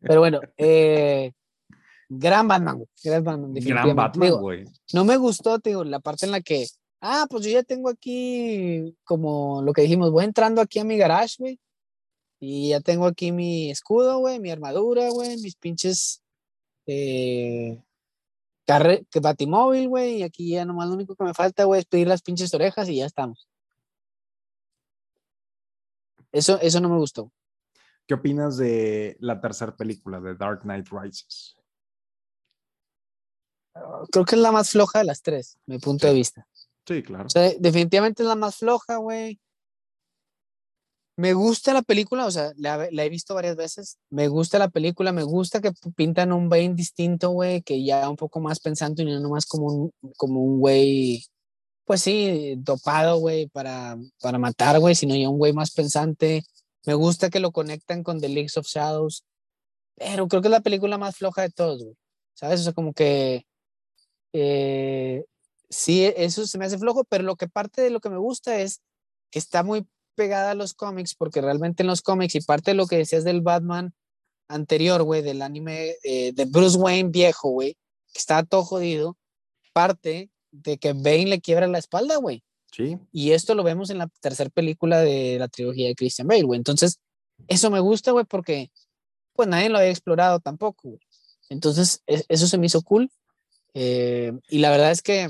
Pero 0.00 0.18
bueno, 0.18 0.40
eh, 0.56 1.30
gran 2.08 2.48
Batman, 2.48 2.78
güey, 2.78 2.88
gran 3.04 3.22
Batman, 3.22 3.54
Gran. 3.54 3.94
Batman, 3.94 4.32
güey. 4.40 4.64
no 4.94 5.04
me 5.04 5.16
gustó, 5.16 5.60
te 5.60 5.70
digo, 5.70 5.84
la 5.84 6.00
parte 6.00 6.26
en 6.26 6.32
la 6.32 6.40
que, 6.40 6.66
ah, 7.00 7.28
pues 7.30 7.44
yo 7.44 7.52
ya 7.52 7.62
tengo 7.62 7.88
aquí, 7.88 8.96
como 9.04 9.62
lo 9.62 9.72
que 9.72 9.82
dijimos, 9.82 10.10
voy 10.10 10.24
entrando 10.24 10.60
aquí 10.60 10.80
a 10.80 10.84
mi 10.84 10.96
garage, 10.96 11.36
güey, 11.38 11.60
y 12.40 12.70
ya 12.70 12.80
tengo 12.80 13.06
aquí 13.06 13.32
mi 13.32 13.70
escudo, 13.70 14.18
güey, 14.18 14.38
mi 14.40 14.50
armadura, 14.50 15.08
güey, 15.10 15.36
mis 15.38 15.56
pinches, 15.56 16.22
eh, 16.86 17.82
carre 18.66 19.06
batimóvil, 19.20 19.88
güey, 19.88 20.18
y 20.18 20.22
aquí 20.22 20.50
ya 20.50 20.64
nomás 20.64 20.88
lo 20.88 20.94
único 20.94 21.16
que 21.16 21.24
me 21.24 21.34
falta, 21.34 21.64
güey, 21.64 21.80
es 21.80 21.86
pedir 21.86 22.08
las 22.08 22.22
pinches 22.22 22.52
orejas 22.54 22.88
y 22.88 22.96
ya 22.96 23.06
estamos. 23.06 23.48
Eso, 26.32 26.58
eso 26.60 26.80
no 26.80 26.88
me 26.88 26.98
gustó. 26.98 27.32
¿Qué 28.06 28.14
opinas 28.14 28.56
de 28.56 29.16
la 29.20 29.40
tercera 29.40 29.76
película, 29.76 30.20
de 30.20 30.34
Dark 30.34 30.62
Knight 30.62 30.88
Rises? 30.90 31.56
Creo 34.10 34.24
que 34.24 34.34
es 34.36 34.40
la 34.40 34.52
más 34.52 34.70
floja 34.70 34.98
de 34.98 35.04
las 35.04 35.22
tres, 35.22 35.58
mi 35.66 35.78
punto 35.78 36.06
de 36.06 36.14
vista. 36.14 36.46
Sí, 36.86 37.02
claro. 37.02 37.26
O 37.26 37.30
sea, 37.30 37.52
definitivamente 37.58 38.22
es 38.22 38.28
la 38.28 38.36
más 38.36 38.56
floja, 38.56 38.96
güey. 38.96 39.40
Me 41.16 41.32
gusta 41.32 41.72
la 41.72 41.82
película, 41.82 42.26
o 42.26 42.30
sea, 42.30 42.52
la, 42.56 42.86
he 42.86 43.08
visto 43.08 43.34
varias 43.34 43.56
veces. 43.56 43.98
Me 44.10 44.28
gusta 44.28 44.58
la 44.58 44.68
película, 44.68 45.12
me 45.12 45.22
gusta 45.22 45.60
que 45.60 45.72
pintan 45.96 46.32
un 46.32 46.48
Bane 46.48 46.74
distinto, 46.74 47.30
güey, 47.30 47.62
que 47.62 47.84
ya 47.84 48.08
un 48.08 48.16
poco 48.16 48.40
más 48.40 48.58
pensando 48.60 49.02
y 49.02 49.06
no 49.06 49.20
nomás 49.20 49.46
como 49.46 49.66
un, 49.66 49.92
como 50.16 50.40
un 50.42 50.58
güey, 50.60 51.24
pues 51.84 52.02
sí, 52.02 52.54
dopado, 52.58 53.18
güey, 53.18 53.48
para, 53.48 53.96
para 54.20 54.38
matar, 54.38 54.80
güey, 54.80 54.94
sino 54.96 55.14
ya 55.14 55.28
un 55.28 55.38
güey 55.38 55.52
más 55.52 55.70
pensante. 55.72 56.42
Me 56.86 56.94
gusta 56.94 57.30
que 57.30 57.40
lo 57.40 57.52
conectan 57.52 58.02
con 58.02 58.20
The 58.20 58.28
Leagues 58.28 58.56
of 58.56 58.66
Shadows, 58.66 59.24
pero 59.96 60.28
creo 60.28 60.42
que 60.42 60.48
es 60.48 60.52
la 60.52 60.60
película 60.60 60.98
más 60.98 61.16
floja 61.16 61.42
de 61.42 61.50
todos, 61.50 61.82
güey. 61.84 61.96
¿Sabes? 62.34 62.60
O 62.60 62.64
sea, 62.64 62.72
como 62.72 62.92
que 62.94 63.46
eh, 64.34 65.24
sí, 65.70 66.04
eso 66.16 66.46
se 66.46 66.58
me 66.58 66.66
hace 66.66 66.78
flojo, 66.78 67.04
pero 67.04 67.24
lo 67.24 67.36
que 67.36 67.48
parte 67.48 67.82
de 67.82 67.90
lo 67.90 68.00
que 68.00 68.10
me 68.10 68.18
gusta 68.18 68.60
es 68.60 68.82
que 69.30 69.38
está 69.38 69.62
muy 69.62 69.86
pegada 70.14 70.52
a 70.52 70.54
los 70.54 70.74
cómics, 70.74 71.14
porque 71.14 71.40
realmente 71.40 71.82
en 71.82 71.86
los 71.88 72.02
cómics 72.02 72.34
y 72.34 72.40
parte 72.40 72.72
de 72.72 72.76
lo 72.76 72.86
que 72.86 72.96
decías 72.96 73.24
del 73.24 73.40
Batman 73.40 73.94
anterior, 74.48 75.02
güey, 75.02 75.22
del 75.22 75.42
anime 75.42 75.96
eh, 76.02 76.32
de 76.32 76.44
Bruce 76.44 76.78
Wayne 76.78 77.10
viejo, 77.10 77.50
güey, 77.50 77.74
que 78.12 78.18
está 78.18 78.42
todo 78.44 78.64
jodido, 78.64 79.16
parte 79.72 80.30
de 80.50 80.78
que 80.78 80.92
Bane 80.92 81.26
le 81.26 81.40
quiebra 81.40 81.66
la 81.66 81.78
espalda, 81.78 82.16
güey. 82.16 82.42
Sí. 82.70 82.98
Y 83.12 83.32
esto 83.32 83.54
lo 83.54 83.62
vemos 83.62 83.90
en 83.90 83.98
la 83.98 84.08
tercera 84.20 84.50
película 84.50 85.00
de 85.00 85.38
la 85.38 85.48
trilogía 85.48 85.88
de 85.88 85.94
Christian 85.94 86.26
Bale, 86.26 86.42
güey. 86.42 86.58
Entonces, 86.58 86.98
eso 87.48 87.70
me 87.70 87.80
gusta, 87.80 88.12
güey, 88.12 88.24
porque 88.24 88.70
pues 89.34 89.48
nadie 89.48 89.68
lo 89.68 89.78
había 89.78 89.90
explorado 89.90 90.40
tampoco, 90.40 90.90
güey. 90.90 91.00
Entonces, 91.48 92.02
e- 92.06 92.24
eso 92.28 92.46
se 92.46 92.58
me 92.58 92.66
hizo 92.66 92.82
cool. 92.82 93.10
Eh, 93.74 94.32
y 94.48 94.58
la 94.58 94.70
verdad 94.70 94.90
es 94.90 95.02
que, 95.02 95.28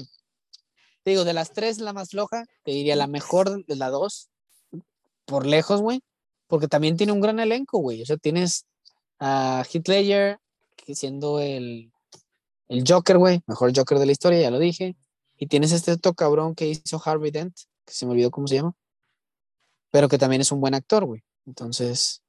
te 1.02 1.10
digo, 1.10 1.24
de 1.24 1.32
las 1.32 1.52
tres, 1.52 1.78
la 1.78 1.92
más 1.92 2.10
floja, 2.10 2.44
te 2.62 2.72
diría 2.72 2.96
la 2.96 3.06
mejor 3.06 3.64
de 3.64 3.76
la 3.76 3.90
dos, 3.90 4.28
por 5.24 5.46
lejos, 5.46 5.80
güey, 5.80 6.02
porque 6.46 6.68
también 6.68 6.96
tiene 6.96 7.12
un 7.12 7.20
gran 7.20 7.40
elenco, 7.40 7.78
güey. 7.78 8.02
O 8.02 8.06
sea, 8.06 8.16
tienes 8.16 8.66
a 9.18 9.64
Heath 9.72 9.88
Ledger, 9.88 10.38
que 10.76 10.94
siendo 10.94 11.40
el, 11.40 11.92
el 12.68 12.84
Joker, 12.86 13.18
güey, 13.18 13.42
mejor 13.46 13.72
Joker 13.76 13.98
de 13.98 14.06
la 14.06 14.12
historia, 14.12 14.40
ya 14.40 14.50
lo 14.50 14.58
dije. 14.58 14.96
Y 15.36 15.46
tienes 15.46 15.72
este 15.72 15.92
otro 15.92 16.14
cabrón 16.14 16.54
que 16.54 16.68
hizo 16.68 17.00
Harvey 17.04 17.30
Dent, 17.30 17.56
que 17.84 17.92
se 17.92 18.06
me 18.06 18.12
olvidó 18.12 18.30
cómo 18.30 18.46
se 18.46 18.56
llama, 18.56 18.74
pero 19.90 20.08
que 20.08 20.18
también 20.18 20.40
es 20.40 20.52
un 20.52 20.60
buen 20.60 20.74
actor, 20.74 21.04
güey. 21.04 21.22
Entonces, 21.46 22.22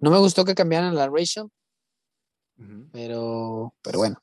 no 0.00 0.10
me 0.10 0.18
gustó 0.18 0.44
que 0.44 0.54
cambiaran 0.54 0.94
la 0.94 1.08
Rachel, 1.08 1.48
pero, 2.92 3.74
pero 3.82 3.98
bueno. 3.98 4.22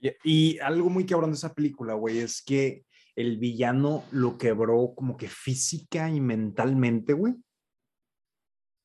Y, 0.00 0.10
y 0.24 0.58
algo 0.60 0.88
muy 0.88 1.04
cabrón 1.04 1.30
de 1.30 1.36
esa 1.36 1.52
película, 1.52 1.94
güey, 1.94 2.18
es 2.18 2.42
que 2.42 2.85
el 3.16 3.38
villano 3.38 4.04
lo 4.12 4.36
quebró 4.36 4.94
como 4.94 5.16
que 5.16 5.28
física 5.28 6.10
y 6.10 6.20
mentalmente, 6.20 7.14
güey. 7.14 7.34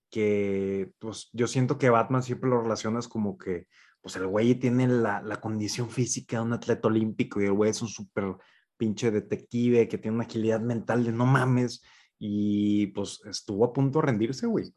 Que, 0.09 0.91
pues, 0.99 1.29
yo 1.33 1.47
siento 1.47 1.77
que 1.77 1.89
Batman 1.89 2.23
siempre 2.23 2.49
lo 2.49 2.61
relacionas 2.61 3.07
como 3.07 3.37
que, 3.37 3.67
pues, 4.01 4.15
el 4.15 4.27
güey 4.27 4.55
tiene 4.55 4.87
la, 4.87 5.21
la 5.21 5.39
condición 5.39 5.89
física 5.89 6.37
de 6.37 6.43
un 6.43 6.53
atleta 6.53 6.87
olímpico 6.87 7.41
y 7.41 7.45
el 7.45 7.53
güey 7.53 7.71
es 7.71 7.81
un 7.81 7.89
súper 7.89 8.35
pinche 8.77 9.11
detective 9.11 9.87
que 9.87 9.97
tiene 9.97 10.15
una 10.15 10.25
agilidad 10.25 10.61
mental 10.61 11.03
de 11.03 11.11
no 11.11 11.25
mames. 11.25 11.83
Y, 12.17 12.87
pues, 12.87 13.21
estuvo 13.29 13.65
a 13.65 13.73
punto 13.73 13.99
de 13.99 14.05
rendirse, 14.05 14.47
güey. 14.47 14.73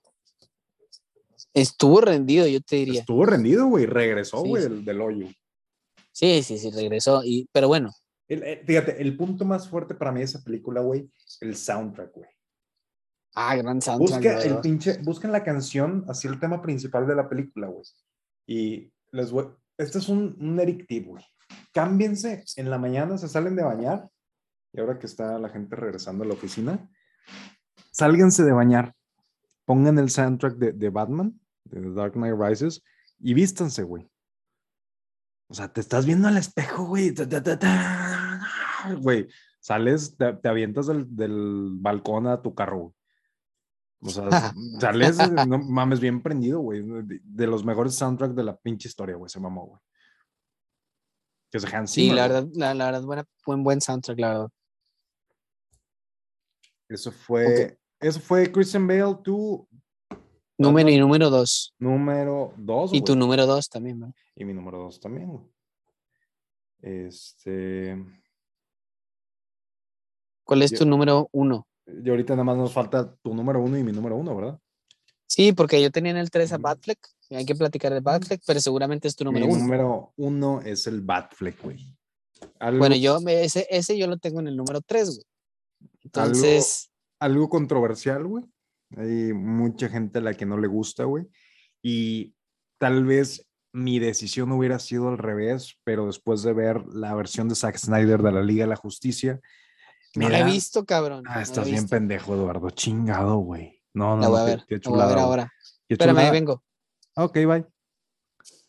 Estuvo 1.52 2.00
rendido, 2.00 2.46
yo 2.48 2.61
te 2.61 2.76
diría. 2.76 3.00
Estuvo 3.00 3.24
rendido, 3.24 3.66
güey. 3.66 3.86
Regresó, 3.86 4.42
Sí, 4.42 4.48
güey, 4.48 4.62
sí. 4.64 4.68
del, 4.68 4.84
del 4.84 5.00
hoyo. 5.00 5.28
Sí, 6.11 6.42
sí, 6.42 6.59
sí, 6.59 6.70
regresó. 6.70 7.22
Y, 7.24 7.48
pero 7.52 7.68
bueno, 7.68 7.90
El- 8.29 8.43
eh, 8.43 8.62
fíjate, 8.66 9.01
el 9.03 9.16
punto 9.16 9.45
más 9.45 9.68
fuerte 9.68 9.95
para 9.95 10.12
mí 10.12 10.20
de 10.20 10.25
esa 10.25 10.43
película, 10.43 10.81
güey, 10.81 11.11
el 11.41 11.57
soundtrack, 11.57 12.12
güey. 12.14 12.29
ah, 13.37 13.57
gran 13.57 13.83
soundtrack. 13.83 14.22
Busca 14.22 14.43
el 14.43 14.61
pinche, 14.61 14.99
busquen 15.03 15.33
la 15.33 15.43
canción, 15.43 16.05
así 16.09 16.29
el 16.29 16.39
tema 16.39 16.62
principal 16.62 17.07
de 17.07 17.16
la 17.16 17.29
película, 17.29 17.66
güey. 17.66 17.85
Y 18.47 18.93
les 19.12 19.31
voy, 19.33 19.49
este 19.77 19.99
es 19.99 20.09
un, 20.09 20.37
un 20.41 20.59
Eric 20.61 20.87
tip, 20.87 21.07
güey. 21.09 21.25
Cámbiense 21.72 22.45
en 22.57 22.70
la 22.70 22.79
mañana, 22.79 23.18
se 23.18 23.29
salen 23.29 23.57
de 23.57 23.64
bañar, 23.64 24.09
y 24.72 24.81
ahora 24.81 24.99
que 24.99 25.07
está 25.07 25.39
la 25.39 25.49
gente 25.49 25.75
regresando 25.77 26.25
a 26.25 26.27
la 26.29 26.35
oficina, 26.35 26.89
sálganse 27.91 28.45
de 28.45 28.53
bañar, 28.53 28.95
pongan 29.64 29.99
el 29.99 30.11
soundtrack 30.11 30.55
de, 30.57 30.72
de 30.72 30.91
Batman, 30.91 31.41
de 31.64 31.81
The 31.81 31.91
Dark 31.93 32.12
Knight 32.12 32.37
Rises, 32.39 32.83
y 33.18 33.35
vístanse, 33.35 33.83
güey. 33.83 34.09
O 35.49 35.55
sea, 35.55 35.72
te 35.72 35.81
estás 35.81 36.07
viendo 36.07 36.29
al 36.29 36.37
espejo, 36.37 36.87
güey. 36.87 37.12
ta, 37.12 37.29
ta, 37.29 37.43
ta, 37.43 37.59
Güey, 39.01 39.28
sales, 39.61 40.16
te, 40.16 40.32
te 40.35 40.49
avientas 40.49 40.87
del, 40.87 41.07
del 41.16 41.70
balcón 41.72 42.26
a 42.26 42.41
tu 42.43 42.55
carro, 42.55 42.78
güey. 42.78 42.93
O 44.01 44.09
sea, 44.11 44.28
sales, 44.80 45.18
no 45.47 45.59
mames, 45.59 46.01
bien 46.01 46.22
prendido, 46.22 46.61
güey. 46.61 46.82
De, 46.82 47.20
de 47.22 47.47
los 47.47 47.64
mejores 47.64 47.95
soundtracks 47.95 48.35
de 48.37 48.45
la 48.45 48.57
pinche 48.57 48.89
historia, 48.89 49.16
güey. 49.16 49.30
Se 49.30 49.41
mamó, 49.41 49.66
güey. 49.66 49.80
Que 51.51 51.59
es 51.59 51.64
Hans 51.72 51.91
Sí, 51.93 52.03
Zimmer, 52.03 52.16
la 52.16 52.28
güey. 52.28 52.32
verdad, 52.43 52.51
la, 52.55 52.74
la 52.74 52.85
verdad, 52.87 53.03
buena, 53.05 53.24
buen, 53.47 53.62
buen 53.64 53.80
soundtrack, 53.80 54.18
la 54.18 54.28
verdad. 54.28 54.49
Eso 56.89 57.11
fue, 57.11 57.78
eso 58.01 58.20
fue 58.20 58.51
Christian 58.53 58.87
Bale, 58.87 59.16
tu 59.22 59.66
Número 60.59 60.89
y 60.91 60.99
número 60.99 61.30
dos. 61.30 61.74
número 61.78 62.53
dos, 62.57 62.93
Y 62.93 63.03
tu 63.03 63.16
número 63.16 63.47
dos 63.47 63.68
también, 63.68 63.99
¿no? 63.99 64.14
Y 64.37 64.45
mi 64.45 64.53
número 64.55 64.78
dos 64.78 65.01
también, 65.01 65.28
güey. 65.28 65.45
Este. 66.80 67.97
¿Cuál 70.45 70.62
es 70.62 70.70
Yo- 70.72 70.78
tu 70.78 70.86
número 70.86 71.28
uno? 71.32 71.66
Y 71.86 72.09
ahorita 72.09 72.34
nada 72.34 72.45
más 72.45 72.57
nos 72.57 72.72
falta 72.72 73.14
tu 73.16 73.34
número 73.34 73.61
uno 73.61 73.76
y 73.78 73.82
mi 73.82 73.92
número 73.92 74.16
uno, 74.16 74.34
¿verdad? 74.36 74.59
Sí, 75.26 75.53
porque 75.53 75.82
yo 75.82 75.90
tenía 75.90 76.12
en 76.12 76.18
el 76.18 76.30
3 76.30 76.53
a 76.53 76.57
Ujú. 76.57 76.62
Batfleck. 76.62 76.99
Hay 77.30 77.45
que 77.45 77.55
platicar 77.55 77.92
de 77.92 78.01
Batfleck, 78.01 78.42
pero 78.47 78.61
seguramente 78.61 79.09
es 79.09 79.16
tu 79.16 79.24
número 79.24 79.47
mi 79.47 79.53
uno. 79.53 79.62
número 79.62 80.12
uno 80.16 80.61
es 80.62 80.86
el 80.86 81.01
Batfleck, 81.01 81.62
güey. 81.62 81.95
Algo, 82.59 82.78
Bueno, 82.78 82.97
yo 82.97 83.20
me- 83.20 83.42
ese, 83.42 83.66
ese 83.70 83.99
yo 83.99 84.07
lo 84.07 84.18
tengo 84.18 84.40
en 84.40 84.49
el 84.49 84.57
número 84.57 84.80
3, 84.82 85.11
güey. 85.16 85.24
Entonces, 86.05 86.90
algo 87.18 87.49
controversial, 87.49 88.26
güey. 88.26 88.45
Hay 88.97 89.32
mucha 89.32 89.88
gente 89.88 90.18
a 90.18 90.22
la 90.22 90.34
que 90.34 90.47
no 90.47 90.59
le 90.59 90.68
gusta, 90.68 91.05
güey. 91.05 91.26
Y 91.82 92.34
tal 92.78 93.05
vez 93.05 93.47
mi 93.72 93.99
decisión 93.99 94.53
hubiera 94.53 94.78
sido 94.78 95.09
al 95.09 95.18
revés, 95.18 95.76
pero 95.84 96.07
después 96.07 96.42
de 96.42 96.53
ver 96.53 96.84
la 96.86 97.14
versión 97.14 97.49
de 97.49 97.55
Zack 97.57 97.76
Snyder 97.76 98.22
de 98.22 98.32
la 98.32 98.42
Liga 98.42 98.64
de 98.64 98.70
la 98.70 98.76
Justicia, 98.76 99.40
No 100.17 100.29
la 100.29 100.41
he 100.41 100.45
visto, 100.45 100.85
cabrón. 100.85 101.25
Ah, 101.27 101.43
estás 101.43 101.69
bien 101.69 101.89
pendejo, 101.89 102.35
Eduardo. 102.35 102.71
Chingado, 102.71 103.39
güey. 103.39 103.81
No, 103.95 104.17
no, 104.17 104.23
la 104.23 104.29
voy 104.29 104.41
a 104.41 104.45
ver. 104.45 104.65
Qué, 104.69 104.81
voy 104.85 105.01
a 105.01 105.07
ver 105.07 105.19
ahora. 105.19 105.53
Espérame, 105.89 106.19
ahí 106.19 106.31
vengo. 106.31 106.62
Ok, 107.17 107.39
bye. 107.47 107.65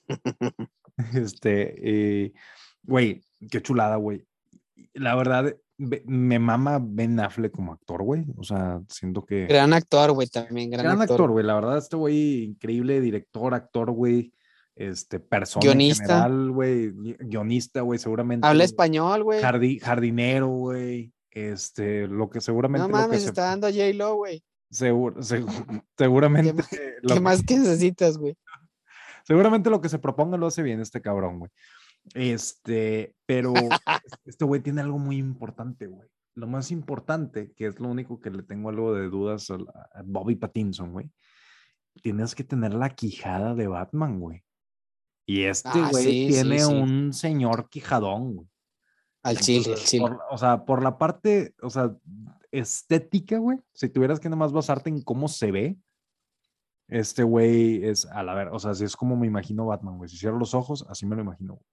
este, 1.14 2.24
eh, 2.26 2.34
güey, 2.84 3.24
qué 3.50 3.62
chulada, 3.62 3.96
güey. 3.96 4.26
La 4.94 5.16
verdad, 5.16 5.56
me 5.78 6.40
mama 6.40 6.80
Ben 6.82 7.20
Affleck 7.20 7.52
como 7.52 7.74
actor, 7.74 8.04
güey. 8.04 8.26
O 8.38 8.44
sea, 8.44 8.82
siento 8.90 9.26
que. 9.26 9.46
Gran 9.48 9.74
actor, 9.74 10.12
güey, 10.12 10.28
también. 10.28 10.70
Gran, 10.70 10.86
gran 10.86 11.02
actor, 11.02 11.32
güey. 11.32 11.46
La 11.46 11.56
verdad, 11.56 11.78
este 11.78 11.96
güey, 11.96 12.44
increíble 12.44 13.02
director, 13.02 13.54
actor, 13.54 13.92
güey. 13.92 14.32
Este, 14.76 15.20
persona 15.20 15.64
guionista. 15.64 16.28
güey. 16.28 16.92
Guionista, 17.20 17.82
güey, 17.82 18.00
seguramente. 18.00 18.46
Habla 18.46 18.64
español, 18.64 19.24
güey. 19.24 19.42
jardinero, 19.80 20.48
güey. 20.48 21.15
Este, 21.36 22.08
lo 22.08 22.30
que 22.30 22.40
seguramente. 22.40 22.88
No 22.88 22.92
mames, 22.92 23.26
está 23.26 23.44
dando 23.44 23.68
J-Lo, 23.68 24.16
güey. 24.16 24.42
seguramente. 25.98 26.64
¿Qué, 27.06 27.20
más 27.22 27.44
que 27.44 27.58
necesitas, 27.58 28.18
güey? 28.18 28.36
Seguramente 29.26 29.70
lo 29.70 29.82
que 29.82 29.90
se 29.90 30.00
proponga 30.00 30.38
lo 30.38 30.48
hace 30.48 30.64
bien 30.64 30.80
este 30.80 31.02
cabrón, 31.02 31.40
güey. 31.40 31.52
Este, 32.14 33.16
pero 33.26 33.54
este 34.26 34.46
güey 34.46 34.62
tiene 34.62 34.82
algo 34.82 34.98
muy 34.98 35.18
importante, 35.18 35.88
güey. 35.88 36.08
Lo 36.36 36.48
más 36.48 36.72
importante, 36.72 37.52
que 37.54 37.68
es 37.68 37.80
lo 37.80 37.90
único 37.90 38.20
que 38.22 38.30
le 38.30 38.44
tengo 38.44 38.70
algo 38.70 38.94
de 38.94 39.10
dudas 39.10 39.50
a, 39.50 39.58
Bobby 40.06 40.36
Pattinson, 40.36 40.94
güey. 40.94 41.12
Tienes 42.02 42.36
que 42.36 42.44
tener 42.44 42.74
la 42.74 42.90
quijada 42.90 43.56
de 43.56 43.68
Batman, 43.68 44.20
güey. 44.20 44.44
Y 45.26 45.44
este 45.44 45.70
ah, 45.74 45.90
güey 45.92 46.28
tiene 46.28 46.66
un 46.66 47.12
señor 47.14 47.70
quijadón, 47.70 48.36
güey. 48.36 48.48
Al 49.26 49.40
chile, 49.40 49.74
al 49.74 49.84
chile. 49.84 50.06
o 50.30 50.38
sea, 50.38 50.66
por 50.66 50.84
la 50.84 51.00
parte, 51.00 51.56
o 51.64 51.70
sea, 51.72 51.96
estética, 52.52 53.40
güey. 53.40 53.58
Si 53.74 53.90
tuvieras 53.90 54.20
que 54.20 54.30
nada 54.30 54.38
más 54.38 54.52
basarte 54.52 54.90
en 54.90 55.02
cómo 55.02 55.28
se 55.28 55.52
ve, 55.52 55.78
este 56.88 57.24
güey 57.24 57.84
es, 57.84 58.06
a 58.06 58.22
la 58.22 58.36
ver, 58.36 58.50
o 58.50 58.60
sea, 58.60 58.72
así 58.72 58.84
es 58.84 58.96
como 58.96 59.16
me 59.16 59.26
imagino 59.26 59.66
Batman, 59.66 59.98
güey. 59.98 60.10
Si 60.10 60.18
cierro 60.18 60.38
los 60.38 60.54
ojos, 60.54 60.86
así 60.90 61.08
me 61.08 61.16
lo 61.16 61.24
imagino, 61.24 61.56
güey. 61.56 61.66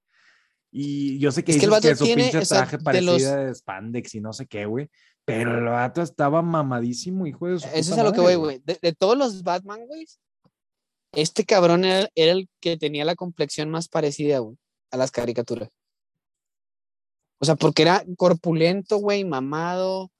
Y 0.75 1.19
yo 1.19 1.31
sé 1.31 1.45
que, 1.45 1.53
es 1.53 1.59
que, 1.59 1.65
el 1.67 1.71
vato 1.71 1.95
su 1.95 2.05
pinche 2.07 2.41
traje 2.47 2.79
parecía 2.79 3.37
de, 3.37 3.55
spandex 3.55 4.15
y 4.15 4.23
no 4.23 4.33
sé 4.33 4.47
qué, 4.47 4.65
güey. 4.65 4.89
Pero 5.27 5.59
el 5.59 5.65
vato 5.65 6.01
estaba 6.01 6.41
mamadísimo, 6.41 7.27
hijo 7.27 7.47
de 7.49 7.61
su 7.61 7.67
Eso 7.67 7.93
es 7.93 7.99
a 7.99 8.03
lo 8.03 8.15
que 8.15 8.21
voy, 8.21 8.37
güey. 8.37 8.63
De, 8.65 8.95
todos 8.95 9.19
los 9.19 9.43
Batman, 9.43 9.87
güey, 9.87 10.07
este 11.13 11.45
cabrón 11.45 11.85
era, 11.85 12.09
el 12.15 12.49
que 12.61 12.79
tenía 12.79 13.05
la 13.05 13.15
complexión 13.15 13.69
más 13.69 13.89
parecida, 13.89 14.39
güey, 14.39 14.57
a 14.91 14.97
las 14.97 15.11
caricaturas. 15.11 15.69
O 17.43 17.45
sea, 17.45 17.57
porque 17.57 17.83
era 17.83 18.05
corpulento, 18.17 18.99
güey, 18.99 19.25
mamado, 19.25 20.13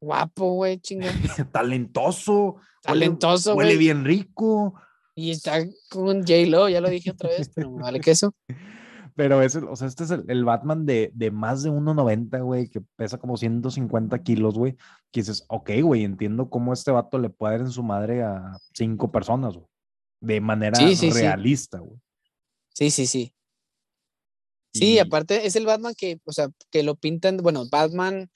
guapo, 0.00 0.54
güey, 0.54 0.78
chingón. 0.78 1.10
Talentoso. 1.52 2.56
Talentoso, 2.82 3.52
güey. 3.52 3.66
Huele 3.66 3.78
bien 3.78 4.06
rico. 4.06 4.74
Y 5.14 5.32
está 5.32 5.62
con 5.90 6.22
J-Lo, 6.22 6.70
ya 6.70 6.80
lo 6.80 6.88
dije 6.88 7.10
otra 7.10 7.28
vez, 7.28 7.50
pero 7.54 7.70
me 7.70 7.82
vale 7.82 8.00
queso. 8.00 8.34
Pero 9.16 9.40
es, 9.40 9.56
o 9.56 9.74
sea, 9.76 9.88
este 9.88 10.04
es 10.04 10.10
el, 10.10 10.44
Batman 10.44 10.84
de, 10.84 11.10
de, 11.14 11.30
más 11.30 11.62
de 11.62 11.70
1,90, 11.70 12.44
güey, 12.44 12.68
que 12.68 12.82
pesa 12.96 13.16
como 13.16 13.38
150 13.38 14.22
kilos, 14.22 14.58
güey. 14.58 14.76
Que 15.10 15.20
dices, 15.20 15.46
ok, 15.48 15.70
güey, 15.80 16.04
entiendo 16.04 16.50
cómo 16.50 16.74
este 16.74 16.90
vato 16.90 17.18
le 17.18 17.30
puede 17.30 17.54
dar 17.54 17.62
en 17.62 17.72
su 17.72 17.82
madre 17.82 18.22
a 18.22 18.58
cinco 18.74 19.10
personas, 19.10 19.54
güey. 19.54 19.66
De 20.20 20.42
manera 20.42 20.78
realista, 20.78 21.78
güey. 21.78 21.98
Sí. 22.74 22.90
sí, 22.90 23.06
sí, 23.06 23.06
sí. 23.06 23.34
Aparte 24.98 25.46
es 25.46 25.56
el 25.56 25.66
Batman 25.66 25.94
que, 25.96 26.20
o 26.24 26.32
sea, 26.32 26.48
que 26.70 26.82
lo 26.82 26.96
pintan, 26.96 27.38
bueno, 27.38 27.64
Batman 27.70 28.28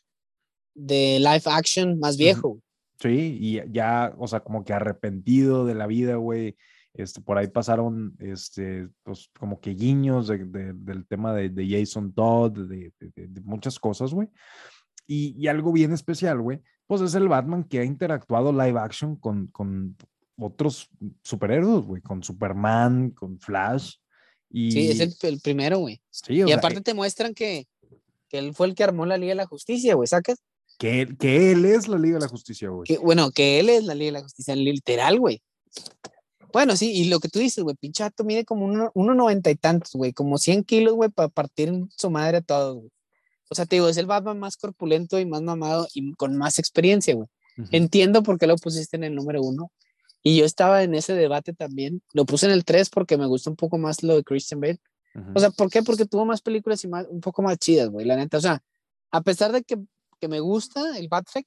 de 0.75 1.19
live 1.19 1.43
action 1.47 1.99
más 1.99 2.17
viejo. 2.17 2.61
Sí, 3.01 3.39
y 3.41 3.73
ya, 3.73 4.15
o 4.19 4.29
sea, 4.29 4.41
como 4.41 4.65
que 4.65 4.73
arrepentido 4.73 5.65
de 5.65 5.75
la 5.75 5.87
vida, 5.87 6.17
güey. 6.17 6.57
Este, 6.93 7.21
por 7.21 7.39
ahí 7.39 7.47
pasaron, 7.47 8.15
este, 8.19 8.89
pues, 9.05 9.31
como 9.39 9.61
que 9.61 9.71
guiños 9.71 10.27
del 10.29 11.07
tema 11.09 11.33
de, 11.33 11.67
Jason 11.69 12.13
Todd, 12.13 12.69
de, 12.69 12.93
muchas 13.45 13.79
cosas, 13.79 14.13
güey. 14.13 14.29
Y, 15.07 15.47
algo 15.49 15.73
bien 15.73 15.93
especial, 15.93 16.41
güey, 16.41 16.61
pues 16.87 17.01
es 17.01 17.15
el 17.15 17.29
Batman 17.29 17.65
que 17.65 17.81
ha 17.81 17.85
interactuado 17.85 18.53
live 18.53 18.79
action 18.79 19.17
con, 19.17 19.49
con 19.49 19.97
otros 20.37 20.89
superhéroes, 21.23 21.85
güey, 21.85 22.03
con 22.03 22.23
Superman, 22.23 23.11
con 23.11 23.39
Flash. 23.39 23.97
Y... 24.51 24.73
Sí, 24.73 24.91
es 24.91 25.01
el, 25.23 25.41
primero, 25.41 25.79
güey. 25.79 26.01
Sí, 26.11 26.43
y 26.47 26.53
aparte 26.53 26.79
eh 26.81 26.83
te 26.83 26.95
muestran 26.95 27.35
que, 27.35 27.67
que 28.29 28.39
él 28.39 28.55
fue 28.55 28.67
el 28.67 28.75
que 28.75 28.85
armó 28.85 29.07
la 29.07 29.17
Liga 29.17 29.31
de 29.31 29.37
la 29.37 29.47
Justicia, 29.47 29.95
güey, 29.95 30.07
¿sacas? 30.07 30.39
Que, 30.79 31.09
que 31.19 31.53
él 31.53 31.65
es 31.65 31.89
la 31.89 31.99
Liga 31.99 32.15
de 32.15 32.23
la 32.23 32.29
Justicia, 32.29 32.69
güey. 32.71 32.97
bueno, 33.03 33.31
que 33.31 33.61
él 33.61 33.69
es 33.69 33.85
la 33.85 33.95
Liga 33.95 34.09
de 34.09 34.19
la 34.19 34.23
Justicia, 34.23 34.57
literal, 34.57 35.19
güey. 35.19 35.43
Bueno, 36.53 36.77
sí, 36.77 36.91
y 36.93 37.05
lo 37.05 37.21
que 37.21 37.29
tú 37.29 37.39
dices, 37.39 37.63
güey, 37.63 37.77
pinchato 37.77 38.25
mide 38.25 38.45
como 38.45 38.91
uno, 38.95 39.15
noventa 39.15 39.51
y 39.51 39.55
tantos, 39.55 39.93
güey, 39.93 40.13
como 40.13 40.39
100 40.39 40.65
kilos, 40.65 40.95
güey, 40.95 41.11
para 41.11 41.29
partir 41.29 41.73
su 41.97 42.11
madre 42.11 42.39
a 42.39 42.41
todos, 42.41 42.77
güey. 42.77 42.91
O 43.51 43.55
sea, 43.55 43.67
te 43.67 43.77
digo, 43.77 43.89
es 43.89 43.97
el 43.97 44.07
Batman 44.07 44.39
más 44.39 44.57
corpulento 44.57 45.19
y 45.19 45.27
más 45.27 45.43
mamado 45.43 45.89
y 45.93 46.13
con 46.15 46.37
más 46.37 46.59
experiencia, 46.59 47.15
güey. 47.15 47.29
Entiendo 47.73 48.23
por 48.23 48.39
qué 48.39 48.47
lo 48.47 48.57
pusiste 48.57 48.97
en 48.97 49.05
el 49.05 49.15
número 49.15 49.43
uno. 49.43 49.71
Y 50.23 50.39
yo 50.39 50.45
estaba 50.45 50.83
en 50.83 50.95
ese 50.95 51.15
debate 51.15 51.53
también. 51.53 52.03
Lo 52.13 52.25
puse 52.27 52.47
en 52.47 52.53
el 52.53 52.65
3 52.65 52.91
porque 52.91 53.17
me 53.17 53.27
gusta 53.27 53.51
un 53.51 53.57
poco 53.57 53.79
más 53.79 54.03
lo 54.03 54.17
de 54.17 54.25
Christian 54.25 54.61
Bale. 54.61 54.81
O 55.35 55.41
sea, 55.41 55.51
¿por 55.51 55.71
qué? 55.71 55.83
Porque 55.83 56.07
tuvo 56.07 56.25
más 56.25 56.41
películas 56.41 56.85
y 56.85 56.89
más, 56.89 57.07
un 57.09 57.21
poco 57.21 57.43
más 57.43 57.59
chidas, 57.59 57.89
güey, 57.89 58.07
la 58.07 58.17
neta. 58.17 58.37
O 58.37 58.41
sea, 58.41 58.63
a 59.11 59.21
pesar 59.23 59.51
de 59.51 59.63
que, 59.63 59.77
que 60.21 60.29
me 60.29 60.39
gusta 60.39 60.97
el 60.97 61.09
Batfleck, 61.09 61.47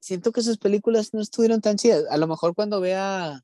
siento 0.00 0.32
que 0.32 0.42
sus 0.42 0.56
películas 0.56 1.12
no 1.12 1.20
estuvieron 1.20 1.60
tan 1.60 1.76
chidas. 1.76 2.04
A 2.10 2.16
lo 2.16 2.26
mejor 2.26 2.54
cuando 2.54 2.80
vea 2.80 3.42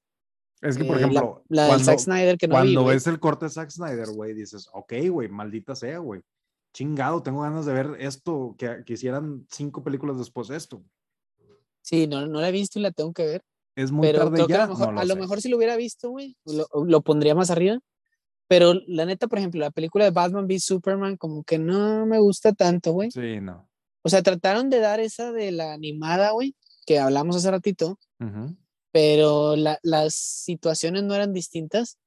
es 0.60 0.76
que, 0.76 0.84
por 0.84 0.96
eh, 0.96 1.00
ejemplo, 1.00 1.42
la, 1.48 1.68
cuando, 1.68 1.84
Zack 1.84 1.98
Snyder 1.98 2.36
que 2.36 2.46
no 2.46 2.54
cuando 2.54 2.84
ves 2.84 3.06
el 3.06 3.18
corte 3.18 3.46
de 3.46 3.50
Zack 3.50 3.70
Snyder, 3.70 4.10
güey, 4.10 4.34
dices, 4.34 4.68
ok, 4.72 4.92
güey, 5.10 5.28
maldita 5.28 5.74
sea, 5.74 5.98
güey. 5.98 6.20
Chingado, 6.72 7.22
tengo 7.22 7.42
ganas 7.42 7.66
de 7.66 7.72
ver 7.72 7.96
esto, 7.98 8.54
que, 8.58 8.84
que 8.84 8.92
hicieran 8.92 9.46
cinco 9.50 9.82
películas 9.82 10.18
después 10.18 10.48
de 10.48 10.56
esto. 10.56 10.84
Sí, 11.82 12.06
no, 12.06 12.26
no 12.26 12.40
la 12.40 12.50
he 12.50 12.52
visto 12.52 12.78
y 12.78 12.82
la 12.82 12.90
tengo 12.90 13.12
que 13.12 13.24
ver. 13.24 13.44
Es 13.76 13.92
muy 13.92 14.12
tarde 14.12 14.44
ya. 14.48 14.64
a 14.64 14.66
lo 14.66 14.72
mejor, 14.74 14.98
a 14.98 15.04
lo 15.04 15.16
mejor 15.16 15.40
si 15.40 15.48
lo 15.48 15.56
hubiera 15.56 15.76
visto, 15.76 16.10
güey, 16.10 16.36
lo, 16.44 16.66
lo, 16.84 17.00
pondría 17.02 17.34
más 17.34 17.50
arriba. 17.50 17.78
Pero 18.48 18.74
la 18.86 19.04
neta, 19.04 19.28
por 19.28 19.38
ejemplo, 19.38 19.60
la 19.60 19.70
película 19.70 20.04
de 20.04 20.10
Batman 20.10 20.46
v 20.46 20.58
Superman, 20.58 21.16
como 21.16 21.44
que 21.44 21.58
no 21.58 22.04
me 22.06 22.18
gusta 22.18 22.52
tanto, 22.52 22.92
güey. 22.92 23.10
Sí, 23.10 23.40
no. 23.40 23.68
O 24.02 24.08
sea, 24.08 24.22
trataron 24.22 24.70
de 24.70 24.80
dar 24.80 24.98
esa 24.98 25.30
de 25.32 25.52
la 25.52 25.72
animada, 25.72 26.32
güey, 26.32 26.56
que 26.84 26.98
hablamos 26.98 27.36
hace 27.36 27.50
ratito. 27.50 27.98
Uh 28.18 28.54
pero 28.92 29.56
las 29.56 30.14
situaciones 30.14 31.04
no 31.04 31.14
eran 31.14 31.32
distintas. 31.32 31.98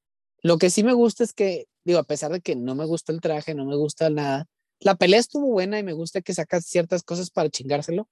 Lo 0.42 0.58
que 0.58 0.70
sí 0.70 0.84
me 0.84 0.94
gusta 0.94 1.24
es 1.24 1.34
que, 1.34 1.66
digo, 1.86 2.00
a 2.00 2.04
pesar 2.04 2.32
de 2.32 2.42
que 2.42 2.56
no 2.56 2.76
me 2.76 2.86
gusta 2.86 3.14
el 3.14 3.22
traje, 3.22 3.56
no 3.56 3.66
me 3.66 3.76
gusta 3.76 4.10
nada, 4.10 4.48
la 4.80 4.96
pelea 4.96 5.20
estuvo 5.20 5.48
buena 5.48 5.80
y 5.80 5.84
me 5.84 5.94
gusta 5.94 6.22
que 6.22 6.34
sacas 6.34 6.66
ciertas 6.66 7.04
cosas 7.04 7.30
para 7.30 7.50
chingárselo 7.50 8.10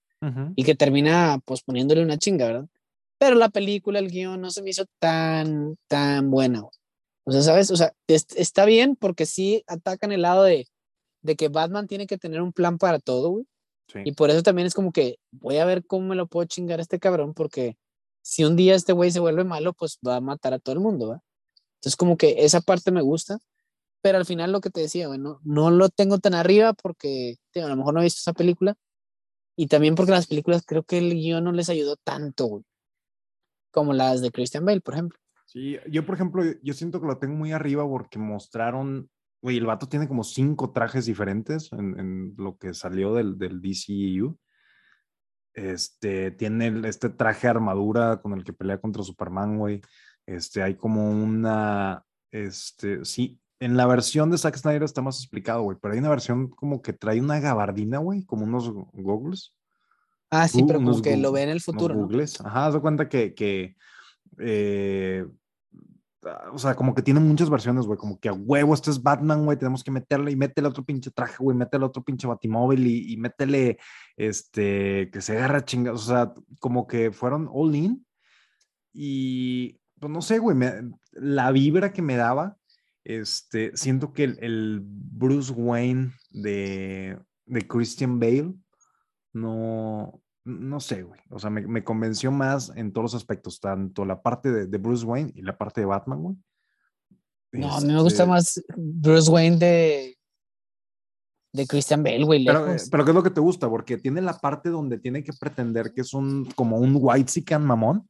y 0.56 0.64
que 0.64 0.76
termina 0.76 1.40
pues 1.46 1.64
poniéndole 1.64 2.04
una 2.04 2.18
chinga, 2.18 2.46
¿verdad? 2.46 2.68
Pero 3.22 3.36
la 3.36 3.50
película, 3.50 4.00
el 4.00 4.10
guion, 4.10 4.42
no 4.42 4.50
se 4.50 4.64
me 4.64 4.72
hizo 4.72 4.86
tan, 4.98 5.78
tan 5.88 6.32
buena. 6.32 6.64
O 7.24 7.32
sea, 7.32 7.44
¿sabes? 7.44 7.70
O 7.70 7.76
sea, 7.76 7.94
está 8.08 8.66
bien 8.66 8.96
porque 8.96 9.28
sí 9.28 9.64
atacan 9.68 10.12
el 10.12 10.24
lado 10.24 10.42
de, 10.42 10.68
de 11.22 11.36
que 11.36 11.48
Batman 11.48 11.86
tiene 11.86 12.08
que 12.08 12.18
tener 12.18 12.42
un 12.42 12.52
plan 12.52 12.80
para 12.80 12.98
todo, 12.98 13.30
güey. 13.30 13.46
Y 14.06 14.14
por 14.14 14.32
eso 14.32 14.42
también 14.42 14.66
es 14.66 14.74
como 14.74 14.92
que 14.92 15.20
voy 15.30 15.58
a 15.58 15.66
ver 15.66 15.86
cómo 15.86 16.08
me 16.08 16.16
lo 16.16 16.26
puedo 16.26 16.48
chingar 16.48 16.80
a 16.80 16.82
este 16.82 16.98
cabrón 16.98 17.36
porque 17.36 17.78
si 18.24 18.44
un 18.44 18.56
día 18.56 18.74
este 18.74 18.92
güey 18.92 19.12
se 19.12 19.20
vuelve 19.20 19.44
malo, 19.44 19.74
pues 19.74 20.00
va 20.06 20.16
a 20.16 20.22
matar 20.22 20.56
a 20.56 20.60
todo 20.60 20.74
el 20.74 20.82
mundo, 20.82 21.10
¿va? 21.10 21.22
Entonces 21.76 21.96
como 21.98 22.18
que 22.18 22.44
esa 22.44 22.62
parte 22.62 22.90
me 22.90 23.02
gusta, 23.02 23.38
pero 24.02 24.18
al 24.18 24.26
final 24.26 24.52
lo 24.52 24.62
que 24.62 24.72
te 24.72 24.82
decía, 24.82 25.08
bueno, 25.08 25.40
no 25.44 25.70
lo 25.70 25.90
tengo 25.90 26.18
tan 26.18 26.34
arriba 26.34 26.74
porque 26.74 27.36
a 27.54 27.68
lo 27.68 27.76
mejor 27.76 27.94
no 27.94 28.00
he 28.00 28.06
visto 28.06 28.22
esa 28.22 28.34
película 28.34 28.76
y 29.56 29.68
también 29.68 29.94
porque 29.94 30.12
las 30.12 30.26
películas 30.26 30.64
creo 30.66 30.82
que 30.82 30.98
el 30.98 31.14
guion 31.14 31.44
no 31.44 31.52
les 31.52 31.70
ayudó 31.70 31.98
tanto, 31.98 32.46
güey, 32.46 32.64
como 33.72 33.94
las 33.94 34.22
de 34.22 34.32
Christian 34.32 34.66
Bale, 34.66 34.82
por 34.82 34.94
ejemplo. 34.94 35.18
Sí, 35.46 35.78
yo 35.90 36.06
por 36.06 36.16
ejemplo, 36.16 36.44
yo 36.62 36.74
siento 36.74 37.02
que 37.02 37.08
lo 37.08 37.18
tengo 37.18 37.36
muy 37.36 37.52
arriba 37.52 37.88
porque 37.88 38.20
mostraron, 38.20 39.10
güey, 39.42 39.58
el 39.58 39.66
vato 39.66 39.88
tiene 39.88 40.08
como 40.08 40.24
cinco 40.24 40.72
trajes 40.72 41.06
diferentes 41.06 41.72
en, 41.74 42.00
en 42.00 42.34
lo 42.38 42.58
que 42.58 42.74
salió 42.74 43.14
del, 43.14 43.38
del 43.38 43.62
DCEU 43.62 44.38
este, 45.54 46.32
tiene 46.32 46.88
este 46.88 47.10
traje 47.10 47.48
armadura 47.48 48.22
con 48.22 48.34
el 48.34 48.44
que 48.44 48.54
pelea 48.54 48.80
contra 48.80 49.04
Superman, 49.04 49.58
güey. 49.58 49.82
Este, 50.26 50.64
hay 50.64 50.76
como 50.76 51.10
una, 51.10 52.06
este, 52.32 53.04
sí, 53.06 53.40
en 53.60 53.78
la 53.78 53.86
versión 53.86 54.32
de 54.32 54.38
Zack 54.38 54.58
Snyder 54.58 54.84
está 54.84 55.02
más 55.02 55.20
explicado, 55.20 55.64
güey, 55.64 55.78
pero 55.82 55.94
hay 55.94 56.00
una 56.00 56.10
versión 56.10 56.50
como 56.50 56.82
que 56.82 56.94
trae 56.94 57.20
una 57.20 57.40
gabardina, 57.40 57.98
güey, 58.00 58.24
como 58.26 58.46
unos 58.46 58.72
goggles. 58.94 59.56
Ah, 60.32 60.48
sí, 60.48 60.64
pero 60.66 60.80
como 60.80 61.02
que 61.02 61.18
lo 61.18 61.32
ve 61.32 61.44
en 61.44 61.50
el 61.50 61.62
futuro. 61.62 61.94
Googles. 61.94 62.42
Ajá, 62.42 62.68
haz 62.68 62.78
cuenta 62.78 63.08
que, 63.10 63.36
que 63.36 63.76
eh, 64.40 65.26
o 66.52 66.58
sea, 66.58 66.76
como 66.76 66.94
que 66.94 67.02
tiene 67.02 67.20
muchas 67.20 67.50
versiones, 67.50 67.86
güey, 67.86 67.98
como 67.98 68.20
que 68.20 68.30
a 68.30 68.34
huevo, 68.34 68.74
este 68.74 68.92
es 68.92 69.02
Batman, 69.02 69.46
güey, 69.46 69.58
tenemos 69.58 69.84
que 69.84 69.92
meterle 69.92 70.32
y 70.32 70.36
métele 70.36 70.68
otro 70.68 70.86
pinche 70.86 71.10
traje, 71.10 71.38
güey, 71.40 71.58
métele 71.58 71.86
otro 71.86 72.04
pinche 72.04 72.28
batimóvil 72.28 72.86
y, 72.86 73.14
y 73.14 73.18
métele, 73.18 73.80
este, 74.16 75.10
que 75.12 75.22
se 75.22 75.36
agarra 75.36 75.66
chingados, 75.66 76.04
o 76.04 76.10
sea, 76.10 76.34
como 76.60 76.86
que 76.86 77.12
fueron 77.12 77.50
all 77.52 77.76
in 77.76 78.06
y, 78.94 79.80
pues 80.00 80.12
no 80.12 80.22
sé, 80.22 80.38
güey, 80.38 80.58
la 81.14 81.52
vibra 81.52 81.92
que 81.92 82.04
me 82.04 82.16
daba, 82.16 82.58
este, 83.04 83.76
siento 83.76 84.14
que 84.14 84.26
el, 84.26 84.38
el 84.42 84.82
Bruce 84.84 85.52
Wayne 85.52 86.14
de, 86.30 87.18
de 87.46 87.68
Christian 87.68 88.20
Bale, 88.20 88.54
no, 89.34 90.22
no 90.44 90.80
sé, 90.80 91.04
güey. 91.04 91.20
O 91.30 91.40
sea, 91.40 91.50
me, 91.50 91.62
me, 91.68 91.84
convenció 91.84 92.32
más 92.32 92.72
en 92.76 92.92
todos 92.92 93.14
los 93.14 93.16
aspectos, 93.16 93.60
tanto 93.60 94.06
la 94.06 94.22
parte 94.22 94.52
de, 94.52 94.68
de, 94.68 94.78
Bruce 94.78 95.06
Wayne 95.06 95.32
y 95.36 95.42
la 95.42 95.58
parte 95.58 95.82
de 95.82 95.86
Batman, 95.86 96.22
güey. 96.22 96.36
No, 97.54 97.68
este... 97.68 97.78
a 97.78 97.88
mí 97.88 97.94
me 97.94 98.02
gusta 98.02 98.24
este 98.24 98.30
más 98.32 98.64
Bruce 98.76 99.30
Wayne 99.30 99.58
de, 99.58 100.18
de 101.54 101.68
Christian 101.68 102.04
Bale, 102.04 102.24
güey. 102.24 102.46
Pero, 102.46 102.76
pero, 102.90 103.06
¿qué 103.06 103.12
es 103.12 103.16
lo 103.16 103.24
que 103.24 103.30
te 103.30 103.42
gusta? 103.42 103.70
Porque 103.70 103.98
tiene 103.98 104.22
la 104.22 104.38
parte 104.38 104.70
donde 104.70 104.98
tiene 104.98 105.24
que 105.24 105.34
pretender 105.34 105.94
que 105.94 106.02
es 106.02 106.14
un, 106.14 106.46
como 106.56 106.78
un 106.78 106.98
white 107.00 107.32
sican 107.32 107.66
mamón. 107.66 108.08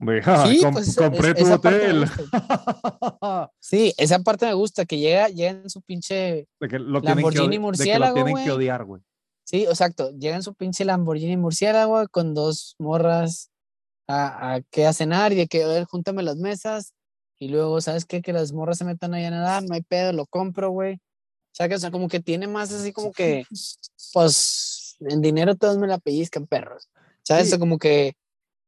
Güey, 0.00 0.22
sí, 0.22 0.62
com 0.62 0.74
pues, 0.74 0.94
compré 0.94 1.34
tu 1.34 1.52
hotel. 1.52 2.04
sí, 3.58 3.92
esa 3.96 4.20
parte 4.20 4.46
me 4.46 4.54
gusta, 4.54 4.84
que 4.84 4.96
llega, 4.96 5.28
llega 5.28 5.50
en 5.50 5.68
su 5.68 5.82
pinche 5.82 6.46
de 6.60 6.68
que 6.68 6.78
lo 6.78 7.00
Lamborghini 7.00 7.56
que, 7.56 7.58
murciélago, 7.58 8.14
de 8.14 8.20
que 8.20 8.20
lo 8.20 8.26
tienen 8.26 8.44
que 8.44 8.52
odiar, 8.52 8.84
güey. 8.84 9.02
Sí, 9.48 9.64
exacto. 9.64 10.10
Llega 10.10 10.36
en 10.36 10.42
su 10.42 10.52
pinche 10.52 10.84
Lamborghini 10.84 11.38
murciélago 11.38 12.06
con 12.08 12.34
dos 12.34 12.76
morras 12.78 13.50
a, 14.06 14.56
a, 14.56 14.60
que 14.60 14.86
a 14.86 14.92
cenar 14.92 15.32
y 15.32 15.36
de 15.36 15.46
que, 15.46 15.64
a 15.64 15.68
ver, 15.68 15.84
júntame 15.86 16.22
las 16.22 16.36
mesas. 16.36 16.92
Y 17.38 17.48
luego, 17.48 17.80
¿sabes 17.80 18.04
qué? 18.04 18.20
Que 18.20 18.34
las 18.34 18.52
morras 18.52 18.76
se 18.76 18.84
metan 18.84 19.14
ahí 19.14 19.24
a 19.24 19.30
nadar, 19.30 19.62
no 19.62 19.74
hay 19.74 19.80
pedo, 19.80 20.12
lo 20.12 20.26
compro, 20.26 20.68
güey. 20.68 20.96
O 20.96 21.54
sea, 21.54 21.66
que, 21.66 21.76
o 21.76 21.78
sea, 21.78 21.90
como 21.90 22.08
que 22.08 22.20
tiene 22.20 22.46
más 22.46 22.72
así 22.72 22.92
como 22.92 23.10
que, 23.10 23.46
pues, 24.12 24.98
en 25.00 25.22
dinero 25.22 25.56
todos 25.56 25.78
me 25.78 25.86
la 25.86 25.96
pellizcan, 25.96 26.46
perros. 26.46 26.90
¿Sabes? 27.22 27.48
Sí. 27.48 27.58
como 27.58 27.78
que 27.78 28.16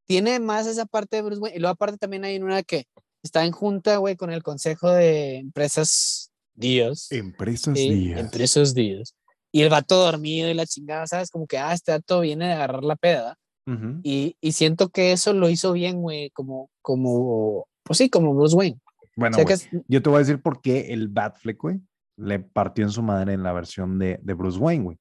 tiene 0.07 0.41
más 0.41 0.67
esa 0.67 0.87
parte 0.87 1.17
de 1.17 1.23
Bruce 1.23 1.43
Wayne. 1.43 1.59
Y 1.59 1.61
luego 1.61 1.75
aparte 1.75 1.99
también 1.99 2.25
hay 2.25 2.39
una 2.39 2.63
que 2.63 2.87
está 3.23 3.45
en 3.45 3.53
junta, 3.53 3.99
güey, 3.99 4.17
con 4.17 4.31
el 4.33 4.43
Consejo 4.43 4.91
de 4.91 5.37
Empresas 5.37 6.33
Díaz. 6.55 7.13
Empresas 7.13 7.77
sí, 7.77 7.91
Díaz. 7.91 8.19
Empresas 8.21 8.73
Díaz. 8.73 9.15
Y 9.53 9.63
el 9.63 9.71
vato 9.71 9.97
dormido 9.97 10.49
y 10.49 10.55
la 10.55 10.67
chingada, 10.67 11.07
¿sabes? 11.07 11.31
Como 11.31 11.47
que, 11.47 11.59
ah, 11.59 11.73
este 11.73 11.93
vato 11.93 12.21
viene 12.21 12.47
de 12.47 12.53
agarrar 12.53 12.85
la 12.85 12.97
peda. 12.97 13.37
Uh 13.67 13.73
-huh. 13.73 14.01
y, 14.03 14.37
y, 14.41 14.53
siento 14.53 14.89
que 14.89 15.13
eso 15.13 15.33
lo 15.35 15.49
hizo 15.51 15.73
bien, 15.73 16.01
güey, 16.01 16.31
como, 16.31 16.71
como, 16.83 17.67
pues 17.85 17.99
sí, 17.99 18.09
como 18.09 18.35
Bruce 18.35 18.57
Wayne. 18.57 18.81
Bueno, 19.17 19.37
O 19.37 19.41
sea, 19.47 19.55
es- 19.55 19.69
yo 19.87 20.01
te 20.03 20.09
voy 20.09 20.17
a 20.17 20.21
decir 20.21 20.41
por 20.41 20.61
qué 20.63 20.93
el 20.93 21.09
Batfleck, 21.09 21.61
güey, 21.61 21.81
le 22.17 22.39
partió 22.41 22.85
en 22.85 22.91
su 22.91 23.03
madre 23.03 23.35
en 23.35 23.43
la 23.43 23.53
versión 23.53 23.99
de, 23.99 24.19
de 24.23 24.35
Bruce 24.35 24.59
Wayne, 24.59 24.85
güey. 24.85 24.99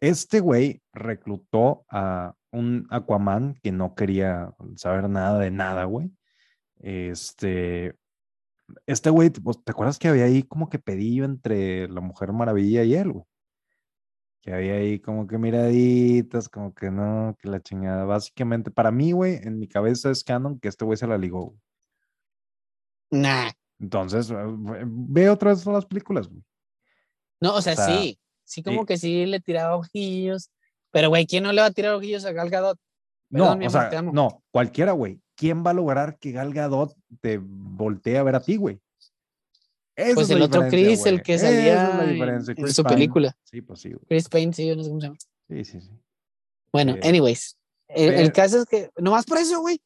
Este 0.00 0.40
güey 0.40 0.80
reclutó 0.92 1.84
a 1.90 2.34
un 2.50 2.86
Aquaman 2.90 3.54
que 3.62 3.72
no 3.72 3.94
quería 3.94 4.50
saber 4.76 5.08
nada 5.08 5.38
de 5.38 5.50
nada, 5.50 5.84
güey. 5.84 6.10
Este, 6.80 7.94
este 8.86 9.10
güey, 9.10 9.30
pues, 9.30 9.62
¿te 9.62 9.72
acuerdas 9.72 9.98
que 9.98 10.08
había 10.08 10.24
ahí 10.24 10.42
como 10.42 10.68
que 10.68 10.78
pedillo 10.78 11.24
entre 11.24 11.88
la 11.88 12.00
Mujer 12.00 12.32
Maravilla 12.32 12.82
y 12.84 12.94
él, 12.94 13.12
güey? 13.12 13.24
Que 14.42 14.52
había 14.52 14.74
ahí 14.74 14.98
como 14.98 15.26
que 15.26 15.38
miraditas, 15.38 16.48
como 16.48 16.74
que 16.74 16.90
no, 16.90 17.36
que 17.40 17.48
la 17.48 17.60
chingada. 17.60 18.04
Básicamente, 18.04 18.70
para 18.70 18.90
mí, 18.90 19.12
güey, 19.12 19.36
en 19.36 19.58
mi 19.58 19.68
cabeza 19.68 20.10
es 20.10 20.24
canon 20.24 20.58
que 20.58 20.68
este 20.68 20.84
güey 20.84 20.98
se 20.98 21.06
la 21.06 21.16
ligó. 21.16 21.46
güey. 21.46 21.60
Nah. 23.12 23.50
Entonces, 23.78 24.30
eh, 24.30 24.34
ve 24.84 25.30
otra 25.30 25.50
vez 25.50 25.64
las 25.64 25.86
películas, 25.86 26.28
güey. 26.28 26.42
No, 27.40 27.54
o 27.54 27.62
sea, 27.62 27.72
O 27.72 27.76
sea, 27.76 27.86
sí. 27.86 28.18
Sí, 28.44 28.62
como 28.62 28.84
que 28.84 28.98
sí 28.98 29.24
le 29.24 29.40
tiraba 29.40 29.76
ojillos. 29.76 30.50
Pero, 30.90 31.08
güey, 31.08 31.26
¿quién 31.26 31.44
no 31.44 31.52
le 31.52 31.62
va 31.62 31.68
a 31.68 31.72
tirar 31.72 31.94
ojillos 31.94 32.24
a 32.24 32.32
Gal 32.32 32.50
Gadot? 32.50 32.78
No, 33.30 33.58
Perdón, 33.58 33.66
o 33.66 33.70
sea, 33.70 34.02
no, 34.02 34.42
cualquiera, 34.50 34.92
güey. 34.92 35.20
¿Quién 35.36 35.64
va 35.64 35.70
a 35.70 35.74
lograr 35.74 36.18
que 36.18 36.32
Gal 36.32 36.52
Gadot 36.52 36.94
te 37.20 37.40
voltee 37.42 38.18
a 38.18 38.22
ver 38.22 38.34
a 38.34 38.40
ti, 38.40 38.56
güey? 38.56 38.80
Pues 40.14 40.30
es 40.30 40.36
el 40.36 40.42
otro 40.42 40.66
Chris, 40.68 41.04
el 41.06 41.22
que 41.22 41.38
salía 41.38 42.04
es 42.10 42.48
en- 42.48 42.68
su 42.68 42.82
Pine. 42.82 42.94
película. 42.94 43.36
Sí, 43.44 43.60
pues 43.62 43.80
sí, 43.80 43.88
güey. 43.90 44.04
Chris 44.08 44.28
Payne, 44.28 44.52
sí, 44.52 44.66
yo 44.66 44.76
no 44.76 44.82
sé 44.82 44.88
cómo 44.90 45.00
se 45.00 45.06
llama. 45.06 45.18
Sí, 45.48 45.64
sí, 45.64 45.80
sí. 45.80 45.90
Bueno, 46.72 46.94
Eh, 46.96 47.00
anyways. 47.08 47.58
El, 47.88 48.14
el 48.14 48.32
caso 48.32 48.58
es 48.58 48.64
que, 48.64 48.90
nomás 48.98 49.24
por 49.26 49.38
eso, 49.38 49.60
güey. 49.60 49.80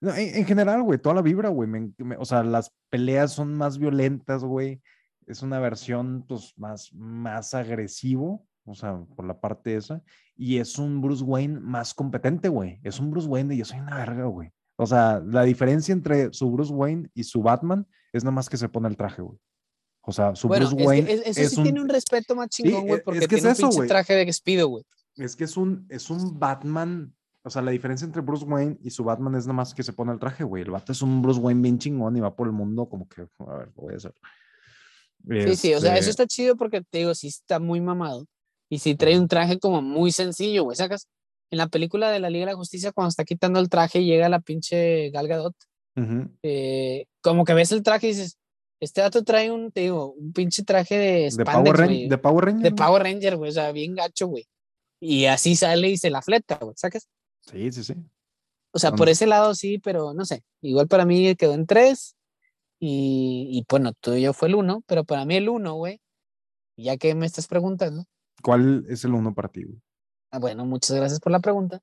No, 0.00 0.14
en, 0.14 0.34
en 0.36 0.46
general, 0.46 0.82
güey, 0.82 0.98
toda 1.00 1.14
la 1.16 1.22
vibra, 1.22 1.48
güey. 1.48 1.68
me- 1.68 1.92
me- 1.98 2.16
o 2.16 2.24
sea, 2.24 2.42
las 2.42 2.72
peleas 2.90 3.32
son 3.32 3.54
más 3.54 3.78
violentas, 3.78 4.44
güey. 4.44 4.80
Es 5.26 5.42
una 5.42 5.58
versión, 5.60 6.24
pues, 6.28 6.52
más, 6.56 6.92
más 6.92 7.54
agresivo, 7.54 8.46
o 8.64 8.74
sea, 8.74 8.98
por 9.16 9.24
la 9.26 9.40
parte 9.40 9.76
esa. 9.76 10.02
Y 10.36 10.58
es 10.58 10.78
un 10.78 11.00
Bruce 11.00 11.22
Wayne 11.24 11.60
más 11.60 11.94
competente, 11.94 12.48
güey. 12.48 12.80
Es 12.82 12.98
un 13.00 13.10
Bruce 13.10 13.28
Wayne 13.28 13.50
de 13.50 13.56
yo 13.58 13.64
soy 13.64 13.80
una 13.80 13.96
verga, 13.96 14.24
güey. 14.26 14.50
O 14.76 14.86
sea, 14.86 15.20
la 15.24 15.42
diferencia 15.44 15.92
entre 15.92 16.32
su 16.32 16.50
Bruce 16.50 16.72
Wayne 16.72 17.08
y 17.14 17.24
su 17.24 17.42
Batman 17.42 17.86
es 18.12 18.24
nada 18.24 18.32
más 18.34 18.48
que 18.48 18.56
se 18.56 18.68
pone 18.68 18.88
el 18.88 18.96
traje, 18.96 19.22
güey. 19.22 19.38
O 20.04 20.12
sea, 20.12 20.34
su 20.34 20.48
Bueno, 20.48 20.66
Bruce 20.66 20.82
es 20.82 20.86
Wayne 20.88 21.12
es- 21.12 21.20
eso 21.26 21.40
es 21.40 21.50
sí 21.50 21.56
un, 21.58 21.62
tiene 21.62 21.80
un 21.80 21.88
respeto 21.88 22.34
más 22.34 22.48
chingón, 22.48 22.82
güey, 22.86 22.98
es- 22.98 23.02
porque 23.04 23.20
es 23.20 23.28
que 23.28 23.34
es 23.36 23.40
tiene 23.42 23.52
eso, 23.52 23.66
un 23.66 23.70
pinche 23.70 23.86
traje 23.88 24.14
de 24.14 24.32
Speedo, 24.32 24.68
güey. 24.68 24.84
es 25.16 25.36
que 25.36 25.44
es 25.44 25.56
un, 25.56 25.86
es 25.88 26.10
un 26.10 26.38
Batman. 26.38 27.14
O 27.44 27.50
sea, 27.50 27.60
la 27.62 27.72
diferencia 27.72 28.04
entre 28.04 28.22
Bruce 28.22 28.44
Wayne 28.44 28.78
y 28.82 28.90
su 28.90 29.02
Batman 29.02 29.34
es 29.34 29.46
nada 29.46 29.54
más 29.54 29.74
que 29.74 29.82
se 29.82 29.92
pone 29.92 30.12
el 30.12 30.18
traje, 30.20 30.44
güey. 30.44 30.62
El 30.62 30.70
vato 30.70 30.92
es 30.92 31.02
un 31.02 31.20
Bruce 31.22 31.40
Wayne 31.40 31.60
bien 31.60 31.78
chingón 31.78 32.16
y 32.16 32.20
va 32.20 32.34
por 32.36 32.46
el 32.46 32.52
mundo 32.52 32.88
como 32.88 33.08
que, 33.08 33.22
a 33.22 33.56
ver, 33.56 33.66
lo 33.76 33.82
voy 33.82 33.94
a 33.94 33.96
hacer. 33.96 34.14
Sí, 35.28 35.56
sí, 35.56 35.74
o 35.74 35.80
sea, 35.80 35.92
eso 35.96 36.10
Este, 36.10 36.22
está 36.22 36.26
chido 36.26 36.56
porque 36.56 36.82
te 36.82 36.98
digo, 36.98 37.14
sí 37.14 37.28
está 37.28 37.58
muy 37.60 37.80
mamado. 37.80 38.26
Y 38.68 38.78
sí 38.78 38.94
trae 38.94 39.18
un 39.18 39.28
traje 39.28 39.58
como 39.58 39.82
muy 39.82 40.10
sencillo, 40.12 40.64
güey. 40.64 40.76
Sacas 40.76 41.06
en 41.50 41.58
la 41.58 41.68
película 41.68 42.10
de 42.10 42.18
la 42.20 42.30
Liga 42.30 42.46
de 42.46 42.52
la 42.52 42.56
Justicia, 42.56 42.90
cuando 42.92 43.10
está 43.10 43.24
quitando 43.24 43.60
el 43.60 43.68
traje 43.68 44.00
y 44.00 44.06
llega 44.06 44.28
la 44.28 44.40
pinche 44.40 45.10
Gal 45.10 45.28
Gadot, 45.28 45.54
eh, 46.42 47.06
como 47.22 47.44
que 47.44 47.54
ves 47.54 47.72
el 47.72 47.82
traje 47.82 48.08
y 48.08 48.10
dices, 48.10 48.38
este 48.80 49.00
dato 49.00 49.22
trae 49.24 49.50
un, 49.50 49.70
te 49.72 49.80
digo, 49.82 50.12
un 50.12 50.32
pinche 50.32 50.62
traje 50.64 50.96
de 50.98 51.12
de, 51.22 51.30
spandex, 51.30 51.54
Power 51.54 51.76
Ran- 51.76 51.86
güey, 51.86 52.08
de 52.08 52.18
Power 52.18 52.44
Ranger. 52.44 52.62
de. 52.62 52.72
Power 52.72 53.02
Ranger, 53.02 53.36
güey, 53.36 53.50
o 53.50 53.54
sea, 53.54 53.72
bien 53.72 53.94
gacho, 53.94 54.26
güey. 54.26 54.46
Y 55.00 55.24
así 55.26 55.56
sale 55.56 55.88
y 55.90 55.96
se 55.96 56.10
la 56.10 56.22
fleta, 56.22 56.56
güey, 56.60 56.74
¿sacas? 56.76 57.08
Sí, 57.42 57.72
sí, 57.72 57.82
sí. 57.84 57.94
O 58.72 58.78
sea, 58.78 58.90
por 58.90 59.00
Donde- 59.00 59.12
ese 59.12 59.26
lado 59.26 59.54
sí, 59.54 59.78
pero 59.78 60.14
no 60.14 60.24
sé. 60.24 60.42
Igual 60.62 60.88
para 60.88 61.04
mí 61.04 61.34
quedó 61.36 61.54
en 61.54 61.66
tres. 61.66 62.16
Y, 62.80 63.48
y 63.52 63.64
bueno, 63.68 63.92
tuyo 64.00 64.32
fue 64.32 64.48
el 64.48 64.56
uno, 64.56 64.82
pero 64.86 65.04
para 65.04 65.24
mí 65.24 65.36
el 65.36 65.48
uno, 65.48 65.74
güey, 65.74 66.00
ya 66.76 66.96
que 66.96 67.14
me 67.14 67.26
estás 67.26 67.46
preguntando, 67.46 68.06
¿Cuál 68.42 68.84
es 68.88 69.04
el 69.04 69.12
uno 69.14 69.32
para 69.34 69.48
ti, 69.48 69.62
güey? 69.62 69.80
ah, 70.32 70.38
bueno, 70.40 70.64
muchas 70.66 70.96
gracias 70.96 71.20
por 71.20 71.30
la 71.30 71.38
pregunta. 71.38 71.80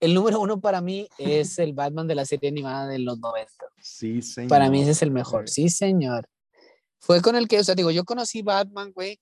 El 0.00 0.14
número 0.14 0.40
uno 0.40 0.60
para 0.60 0.80
mí 0.80 1.08
es 1.18 1.58
el 1.58 1.72
Batman 1.74 2.08
de 2.08 2.14
la 2.14 2.24
serie 2.24 2.48
animada 2.48 2.88
de 2.88 2.98
los 2.98 3.18
90. 3.18 3.52
Sí, 3.80 4.22
señor. 4.22 4.48
Para 4.48 4.70
mí 4.70 4.82
ese 4.82 4.92
es 4.92 5.02
el 5.02 5.10
mejor, 5.10 5.48
sí, 5.48 5.68
señor. 5.68 6.26
Fue 6.98 7.22
con 7.22 7.36
el 7.36 7.48
que, 7.48 7.60
o 7.60 7.64
sea, 7.64 7.74
digo, 7.74 7.90
yo 7.90 8.04
conocí 8.04 8.42
Batman, 8.42 8.92
güey, 8.92 9.20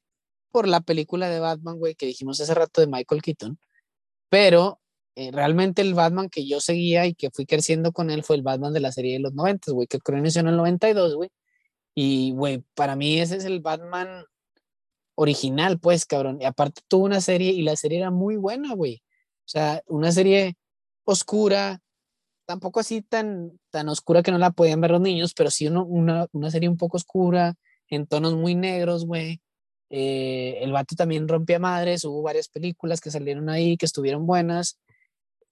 por 0.51 0.66
la 0.66 0.81
película 0.81 1.29
de 1.29 1.41
Batman, 1.41 1.79
güey, 1.79 1.95
que 1.95 2.07
dijimos 2.07 2.41
hace 2.41 2.55
rato 2.55 2.81
de 2.81 2.87
Michael 2.87 3.22
Keaton, 3.22 3.59
pero 4.29 4.81
eh, 5.14 5.31
realmente 5.33 5.83
el 5.83 5.95
Batman 5.95 6.29
que 6.29 6.47
yo 6.47 6.61
seguía 6.61 7.07
y 7.07 7.14
que 7.14 7.31
fui 7.31 7.47
creciendo 7.47 7.93
con 7.93 8.11
él 8.11 8.22
fue 8.24 8.37
el 8.37 8.43
Batman 8.43 8.72
de 8.72 8.81
la 8.81 8.93
serie 8.93 9.14
de 9.14 9.20
los 9.20 9.35
90, 9.35 9.72
güey, 9.72 9.87
que 9.87 9.99
creo 9.99 10.18
inició 10.18 10.41
en 10.41 10.49
el 10.49 10.57
92, 10.57 11.14
güey. 11.16 11.31
Y, 11.95 12.33
güey, 12.33 12.62
para 12.74 12.95
mí 12.95 13.18
ese 13.20 13.37
es 13.37 13.45
el 13.45 13.61
Batman 13.61 14.24
original, 15.16 15.81
pues, 15.81 16.07
cabrón. 16.07 16.39
Y 16.41 16.45
aparte 16.45 16.83
tuvo 16.87 17.05
una 17.07 17.20
serie 17.20 17.51
y 17.51 17.62
la 17.62 17.74
serie 17.74 17.99
era 17.99 18.12
muy 18.12 18.37
buena, 18.37 18.74
güey. 18.74 19.03
O 19.41 19.49
sea, 19.49 19.83
una 19.89 20.12
serie 20.12 20.57
oscura, 21.12 21.80
tampoco 22.46 22.80
así 22.80 23.02
tan, 23.02 23.59
tan 23.70 23.88
oscura 23.88 24.22
que 24.22 24.32
no 24.32 24.38
la 24.38 24.50
podían 24.52 24.80
ver 24.80 24.92
los 24.92 25.00
niños, 25.00 25.34
pero 25.34 25.50
sí 25.50 25.66
uno- 25.68 25.84
una, 25.86 26.26
una 26.32 26.50
serie 26.50 26.68
un 26.68 26.76
poco 26.78 26.96
oscura, 26.98 27.54
en 27.88 28.06
tonos 28.06 28.34
muy 28.34 28.54
negros, 28.54 29.06
güey. 29.06 29.40
Eh, 29.90 30.59
el 30.62 30.72
vato 30.72 30.94
también 30.96 31.28
rompía 31.28 31.59
madres, 31.59 32.04
hubo 32.04 32.22
varias 32.22 32.48
películas 32.48 33.00
que 33.00 33.11
salieron 33.11 33.48
ahí 33.48 33.76
que 33.78 33.86
estuvieron 33.86 34.26
buenas. 34.26 34.78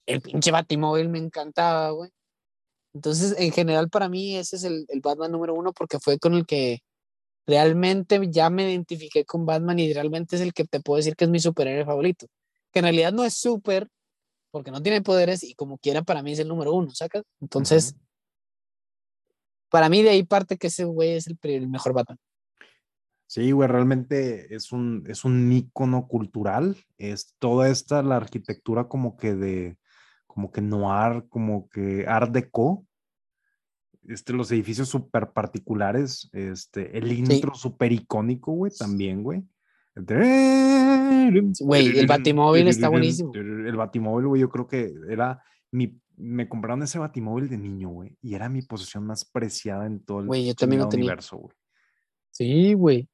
El 0.07 0.21
pinche 0.23 0.51
Batimóvil 0.53 1.09
me 1.09 1.19
encantaba, 1.19 1.91
güey. 1.91 2.11
Entonces, 2.95 3.35
en 3.39 3.53
general, 3.53 3.91
para 3.91 4.09
mí, 4.09 4.37
ese 4.37 4.57
es 4.57 4.65
el, 4.65 4.87
el 4.89 5.01
Batman 5.01 5.33
número 5.33 5.55
uno 5.55 5.73
porque 5.73 5.99
fue 6.01 6.19
con 6.19 6.35
el 6.35 6.47
que 6.47 6.81
realmente 7.47 8.21
ya 8.31 8.51
me 8.51 8.71
identifiqué 8.71 9.25
con 9.25 9.47
Batman 9.47 9.79
y 9.79 9.93
realmente 9.93 10.37
es 10.37 10.43
el 10.43 10.53
que 10.55 10.65
te 10.65 10.81
puedo 10.81 10.97
decir 10.99 11.17
que 11.17 11.25
es 11.25 11.31
mi 11.31 11.41
superhéroe 11.41 11.85
favorito. 11.85 12.27
Que 12.73 12.81
en 12.81 12.85
realidad 12.87 13.13
no 13.13 13.25
es 13.25 13.35
súper, 13.35 13.89
porque 14.57 14.71
no 14.71 14.83
tiene 14.83 15.03
poderes 15.03 15.45
y 15.45 15.55
como 15.55 15.77
quiera, 15.77 16.01
para 16.01 16.23
mí 16.23 16.33
es 16.33 16.39
el 16.39 16.49
número 16.49 16.73
uno, 16.73 16.91
¿sacas? 16.93 17.25
Entonces, 17.43 17.95
para 19.69 19.91
mí 19.91 20.03
de 20.03 20.09
ahí 20.09 20.23
parte 20.23 20.57
que 20.57 20.69
ese 20.69 20.85
güey 20.85 21.11
es 21.11 21.27
el 21.27 21.69
mejor 21.69 21.93
Batman. 21.93 22.17
Sí, 23.27 23.51
güey, 23.51 23.69
realmente 23.69 24.55
es 24.55 24.73
un, 24.73 25.05
es 25.09 25.27
un 25.27 25.53
ícono 25.53 26.09
cultural. 26.09 26.75
Es 26.97 27.35
toda 27.39 27.69
esta, 27.69 28.03
la 28.03 28.17
arquitectura 28.17 28.89
como 28.89 29.19
que 29.19 29.35
de, 29.35 29.77
como 30.27 30.51
que 30.51 30.63
noir, 30.63 31.29
como 31.29 31.69
que 31.69 32.07
art 32.09 32.33
deco. 32.33 32.87
este, 34.09 34.33
los 34.33 34.51
edificios 34.53 34.89
súper 34.89 35.33
particulares, 35.33 36.31
este, 36.33 36.97
el 36.97 37.13
intro 37.13 37.55
súper 37.55 37.93
icónico, 37.93 38.53
güey, 38.53 38.73
también, 38.73 39.23
güey. 39.23 39.45
Güey, 39.97 41.99
el 41.99 42.07
Batimóvil 42.07 42.69
está 42.69 42.89
buenísimo. 42.89 43.33
El 43.35 43.77
Batimóvil, 43.77 44.27
güey, 44.27 44.43
yo 44.43 44.49
creo 44.49 44.67
que 44.67 44.93
era 45.09 45.43
mi. 45.71 45.99
Me 46.19 46.49
compraron 46.49 46.83
ese 46.83 46.99
Batimóvil 46.99 47.49
de 47.49 47.59
niño, 47.59 47.91
güey, 47.91 48.17
y 48.23 48.35
era 48.35 48.49
mi 48.49 48.63
posesión 48.63 49.05
más 49.05 49.25
preciada 49.25 49.87
en 49.87 50.01
todo 50.01 50.21
el 50.21 50.47
yo 50.47 50.55
también 50.55 50.81
lo 50.81 50.89
universo, 50.89 51.37
güey. 51.37 51.55
Sí, 52.31 52.75
güey. 52.75 53.09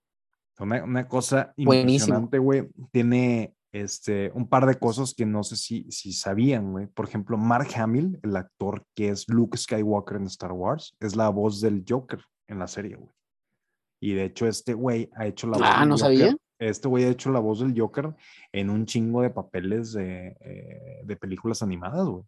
Una, 0.59 0.85
una, 0.85 1.09
cosa 1.09 1.53
impresionante, 1.57 2.39
güey. 2.39 2.69
Tiene 2.93 3.57
este, 3.73 4.31
un 4.35 4.49
par 4.49 4.67
de 4.67 4.77
cosas 4.77 5.15
que 5.15 5.27
no 5.27 5.43
sé 5.43 5.57
si, 5.57 5.91
si 5.91 6.13
sabían, 6.13 6.73
güey. 6.73 6.87
Por 6.87 7.07
ejemplo, 7.07 7.37
Mark 7.37 7.69
Hamill, 7.75 8.21
el 8.23 8.37
actor 8.37 8.87
que 8.95 9.09
es 9.09 9.29
Luke 9.29 9.57
Skywalker 9.57 10.19
en 10.19 10.27
Star 10.27 10.53
Wars, 10.53 10.95
es 11.01 11.17
la 11.17 11.29
voz 11.31 11.61
del 11.61 11.85
Joker 11.89 12.21
en 12.47 12.59
la 12.59 12.69
serie, 12.69 12.97
güey. 12.97 13.13
Y 14.01 14.15
de 14.15 14.25
hecho, 14.25 14.47
este 14.47 14.75
güey 14.75 15.11
ha 15.15 15.27
hecho 15.27 15.47
la 15.47 15.59
voz. 15.59 15.67
Ah, 15.69 15.87
no 15.87 15.97
sabía. 15.97 16.37
Este 16.69 16.89
güey 16.89 17.05
ha 17.05 17.11
hecho 17.11 17.31
la 17.31 17.41
voz 17.41 17.61
del 17.61 17.79
Joker 17.79 18.15
en 18.53 18.71
un 18.71 18.87
chingo 18.87 19.23
de 19.23 19.31
papeles 19.31 19.93
de, 19.93 20.37
eh, 20.41 21.01
de 21.05 21.17
películas 21.17 21.63
animadas, 21.63 22.07
güey. 22.07 22.25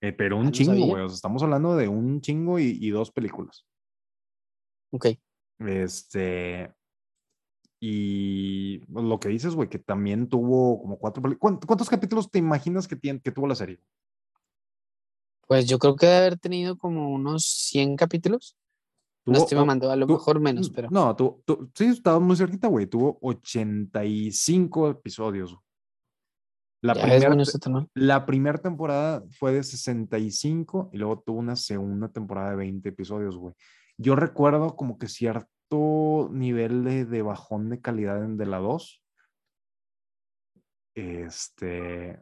Eh, 0.00 0.12
pero 0.12 0.36
un 0.36 0.48
ah, 0.48 0.50
chingo, 0.50 0.86
güey. 0.86 1.02
O 1.02 1.08
sea, 1.08 1.14
estamos 1.14 1.42
hablando 1.42 1.76
de 1.76 1.88
un 1.88 2.20
chingo 2.20 2.58
y, 2.58 2.78
y 2.80 2.90
dos 2.90 3.10
películas. 3.10 3.66
Ok. 4.90 5.06
Este, 5.60 6.72
y 7.84 8.78
lo 8.88 9.18
que 9.18 9.28
dices, 9.28 9.56
güey, 9.56 9.68
que 9.68 9.80
también 9.80 10.28
tuvo 10.28 10.80
como 10.80 10.98
cuatro. 10.98 11.20
¿Cuántos, 11.36 11.90
capítulos 11.90 12.30
te 12.30 12.38
imaginas 12.38 12.86
que, 12.86 12.94
tiene, 12.94 13.20
que 13.20 13.32
tuvo 13.32 13.48
la 13.48 13.56
serie? 13.56 13.80
Pues 15.48 15.66
yo 15.66 15.80
creo 15.80 15.96
que 15.96 16.06
debe 16.06 16.18
haber 16.18 16.38
tenido 16.38 16.78
como 16.78 17.10
unos 17.10 17.44
100 17.44 17.96
capítulos. 17.96 18.56
No 19.24 19.38
estoy 19.38 19.58
mamando, 19.58 19.90
a 19.90 19.96
lo 19.96 20.06
mejor 20.06 20.40
menos, 20.40 20.70
pero. 20.70 20.88
No, 20.90 21.14
tú, 21.14 21.42
sí, 21.74 21.86
estaba 21.86 22.18
muy 22.18 22.36
cerquita, 22.36 22.68
güey. 22.68 22.86
Tuvo 22.86 23.18
85 23.22 24.90
episodios. 24.90 25.56
La 26.80 26.94
primera, 26.94 27.36
la 27.94 28.26
primera 28.26 28.58
temporada 28.58 29.22
fue 29.38 29.52
de 29.52 29.62
65 29.62 30.90
y 30.92 30.98
luego 30.98 31.20
tuvo 31.20 31.38
una 31.38 31.54
segunda 31.54 32.08
temporada 32.08 32.50
de 32.50 32.56
20 32.56 32.88
episodios, 32.88 33.36
güey. 33.36 33.54
Yo 33.96 34.16
recuerdo 34.16 34.74
como 34.74 34.98
que 34.98 35.06
cierto 35.06 36.28
nivel 36.32 37.06
de, 37.08 37.22
bajón 37.22 37.70
de 37.70 37.80
calidad 37.80 38.24
en 38.24 38.36
de 38.36 38.46
la 38.46 38.58
2. 38.58 39.02
Este. 40.94 42.20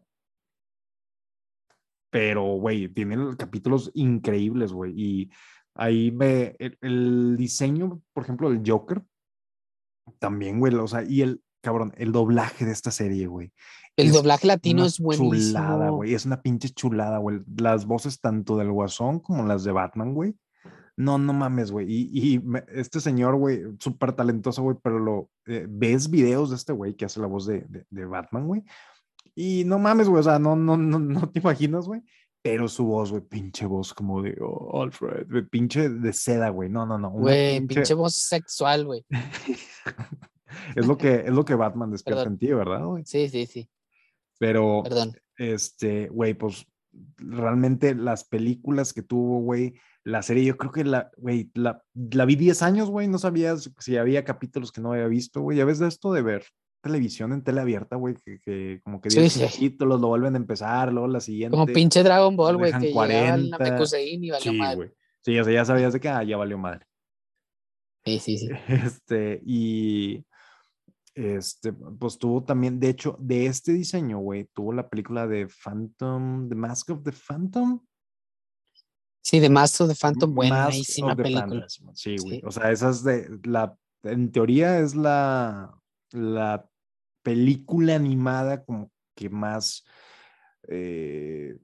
Pero, 2.11 2.43
güey, 2.43 2.89
tiene 2.89 3.17
capítulos 3.37 3.91
increíbles, 3.95 4.73
güey. 4.73 4.93
Y 4.95 5.31
ahí 5.75 6.11
ve 6.11 6.57
el, 6.81 7.37
diseño, 7.37 8.03
por 8.13 8.25
ejemplo, 8.25 8.51
del 8.51 8.63
Joker. 8.65 9.03
También, 10.19 10.59
güey. 10.59 10.75
O 10.75 10.89
sea, 10.89 11.03
y 11.05 11.23
el, 11.23 11.43
cabrón, 11.63 11.93
el 11.97 12.13
doblaje 12.13 12.65
de 12.65 12.73
esta 12.73 12.91
serie, 12.91 13.27
güey. 13.27 13.53
El 13.97 14.13
doblaje 14.13 14.47
latino 14.47 14.85
es 14.85 14.99
buenísimo. 14.99 15.35
Chulada, 15.35 15.91
güey. 15.91 16.15
Es 16.15 16.25
una 16.25 16.41
pinche 16.41 16.71
chulada, 16.71 17.19
güey. 17.19 17.41
Las 17.57 17.87
voces 17.87 18.21
tanto 18.21 18.57
del 18.57 18.71
Guasón 18.71 19.21
como 19.21 19.45
las 19.45 19.65
de 19.65 19.73
Batman, 19.73 20.15
güey. 20.15 20.37
No, 20.97 21.17
no 21.17 21.33
mames, 21.33 21.71
güey. 21.71 21.87
Y, 21.89 22.43
este 22.69 23.01
señor, 23.01 23.37
güey, 23.37 23.63
súper 23.79 24.13
talentoso, 24.13 24.63
güey, 24.63 24.77
pero 24.83 24.99
lo 24.99 25.31
eh, 25.47 25.67
ves 25.67 26.11
videos 26.11 26.51
de 26.51 26.57
este 26.57 26.75
güey 26.75 26.95
que 26.95 27.07
hace 27.07 27.21
la 27.21 27.27
voz 27.27 27.47
de, 27.47 27.67
de, 27.89 28.05
Batman, 28.05 28.47
güey. 28.47 28.65
Y 29.35 29.65
no 29.65 29.79
mames, 29.79 30.09
güey, 30.09 30.21
o 30.21 30.23
sea, 30.23 30.39
no, 30.39 30.57
no, 30.57 30.77
no, 30.77 30.99
no 30.99 31.31
te 31.31 31.41
imaginas, 31.41 31.87
güey. 31.87 32.03
Pero 32.43 32.69
su 32.69 32.87
voz, 32.87 33.11
güey, 33.11 33.23
pinche 33.23 33.67
voz 33.67 33.93
como 33.93 34.23
de 34.23 34.37
oh, 34.41 34.83
Alfred, 34.83 35.27
pinche 35.51 35.91
de 35.91 36.13
seda, 36.13 36.49
güey. 36.49 36.71
No, 36.71 36.87
no, 36.87 36.97
no. 36.97 37.11
Güey, 37.11 37.61
pinche... 37.67 37.93
voz 37.95 38.15
sexual, 38.15 38.87
güey. 38.87 39.05
es, 40.77 40.87
lo 40.87 40.97
que, 40.97 41.17
es 41.27 41.33
lo 41.33 41.45
que 41.45 41.55
Batman 41.55 41.91
despierta 41.91 42.25
en 42.25 42.39
ti, 42.39 42.47
¿verdad, 42.53 42.85
güey? 42.85 43.05
Sí, 43.05 43.29
sí, 43.29 43.47
sí. 43.47 43.69
Pero, 44.39 44.81
Perdón. 44.83 45.17
este, 45.37 46.09
güey, 46.09 46.33
pues 46.33 46.67
realmente 47.19 47.95
las 47.95 48.25
películas 48.25 48.95
que 48.95 49.03
tuvo, 49.03 49.41
güey, 49.41 49.75
la 50.03 50.23
serie, 50.23 50.45
yo 50.47 50.57
creo 50.57 50.73
que 50.73 50.85
la, 50.85 51.11
güey, 51.19 51.51
la, 51.53 51.85
la 51.95 52.25
vi 52.25 52.37
10 52.37 52.63
años, 52.63 52.91
güey, 52.91 53.07
no 53.07 53.19
sabías 53.19 53.71
si 53.79 53.99
había 53.99 54.25
capítulos 54.25 54.73
que 54.73 54.81
no 54.81 54.93
había 54.93 55.09
visto, 55.09 55.43
güey, 55.43 55.59
ya 55.59 55.67
ves 55.67 55.79
de 55.79 55.89
esto 55.89 56.13
de 56.13 56.23
ver 56.23 56.45
televisión 56.81 57.33
en 57.33 57.43
tele 57.43 57.61
abierta, 57.61 57.97
güey, 57.97 58.15
que, 58.17 58.81
como 58.83 59.01
que 59.01 59.09
10 59.09 59.39
capítulos 59.39 60.01
lo 60.01 60.09
vuelven 60.09 60.35
a 60.35 60.39
empezar, 60.39 60.93
luego 60.93 61.09
la 61.09 61.21
siguiente. 61.21 61.57
Como 61.57 61.67
pinche 61.67 62.03
Dragon 62.03 62.37
Ball, 62.37 62.57
güey, 62.57 62.73
que 62.79 62.93
40. 62.93 63.57
y 63.99 64.31
valió 64.31 64.53
sí, 64.53 64.53
madre. 64.53 64.95
Sí, 65.23 65.39
o 65.39 65.45
sea, 65.45 65.53
ya 65.53 65.65
sabías 65.65 65.93
de 65.93 66.01
que 66.01 66.09
ah, 66.09 66.23
ya 66.23 66.37
valió 66.37 66.59
madre. 66.59 66.87
Sí, 68.05 68.19
sí, 68.19 68.39
sí. 68.39 68.49
Este, 68.69 69.43
y 69.45 70.25
este, 71.15 71.73
pues 71.73 72.19
tuvo 72.19 72.45
también, 72.45 72.81
de 72.81 72.89
hecho, 72.89 73.17
de 73.21 73.47
este 73.47 73.73
diseño, 73.73 74.19
güey, 74.19 74.49
tuvo 74.55 74.73
la 74.73 74.89
película 74.89 75.27
de 75.27 75.49
Phantom, 75.49 76.49
The 76.49 76.55
Mask 76.55 76.91
of 76.91 77.03
the 77.03 77.13
Phantom. 77.13 77.81
Sí, 79.23 79.41
The 79.41 79.51
Mask 79.51 79.83
of 79.83 79.89
the 79.89 79.95
Phantom, 79.95 80.35
buenísima 80.35 81.15
película. 81.15 81.67
Sí, 81.93 82.17
güey. 82.19 82.41
O 82.45 82.51
sea, 82.51 82.71
esa 82.71 82.91
es 82.91 83.05
de 83.05 83.39
la, 83.45 83.77
en 84.03 84.33
teoría 84.33 84.79
es 84.79 84.95
la, 84.95 85.79
la 86.13 86.70
película 87.23 87.95
animada 87.95 88.65
como 88.65 88.91
que 89.15 89.29
más 89.29 89.85
eh, 90.69 91.59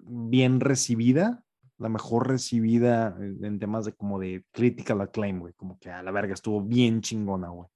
bien 0.00 0.60
recibida, 0.60 1.44
la 1.78 1.88
mejor 1.88 2.28
recibida 2.28 3.16
en, 3.20 3.58
temas 3.58 3.84
de 3.84 3.92
como 3.92 4.18
de 4.18 4.44
critical 4.52 5.00
acclaim, 5.00 5.40
güey, 5.40 5.52
como 5.54 5.78
que 5.78 5.90
a 5.90 6.02
la 6.02 6.10
verga 6.10 6.34
estuvo 6.34 6.62
bien 6.62 7.00
chingona, 7.00 7.48
güey. 7.48 7.68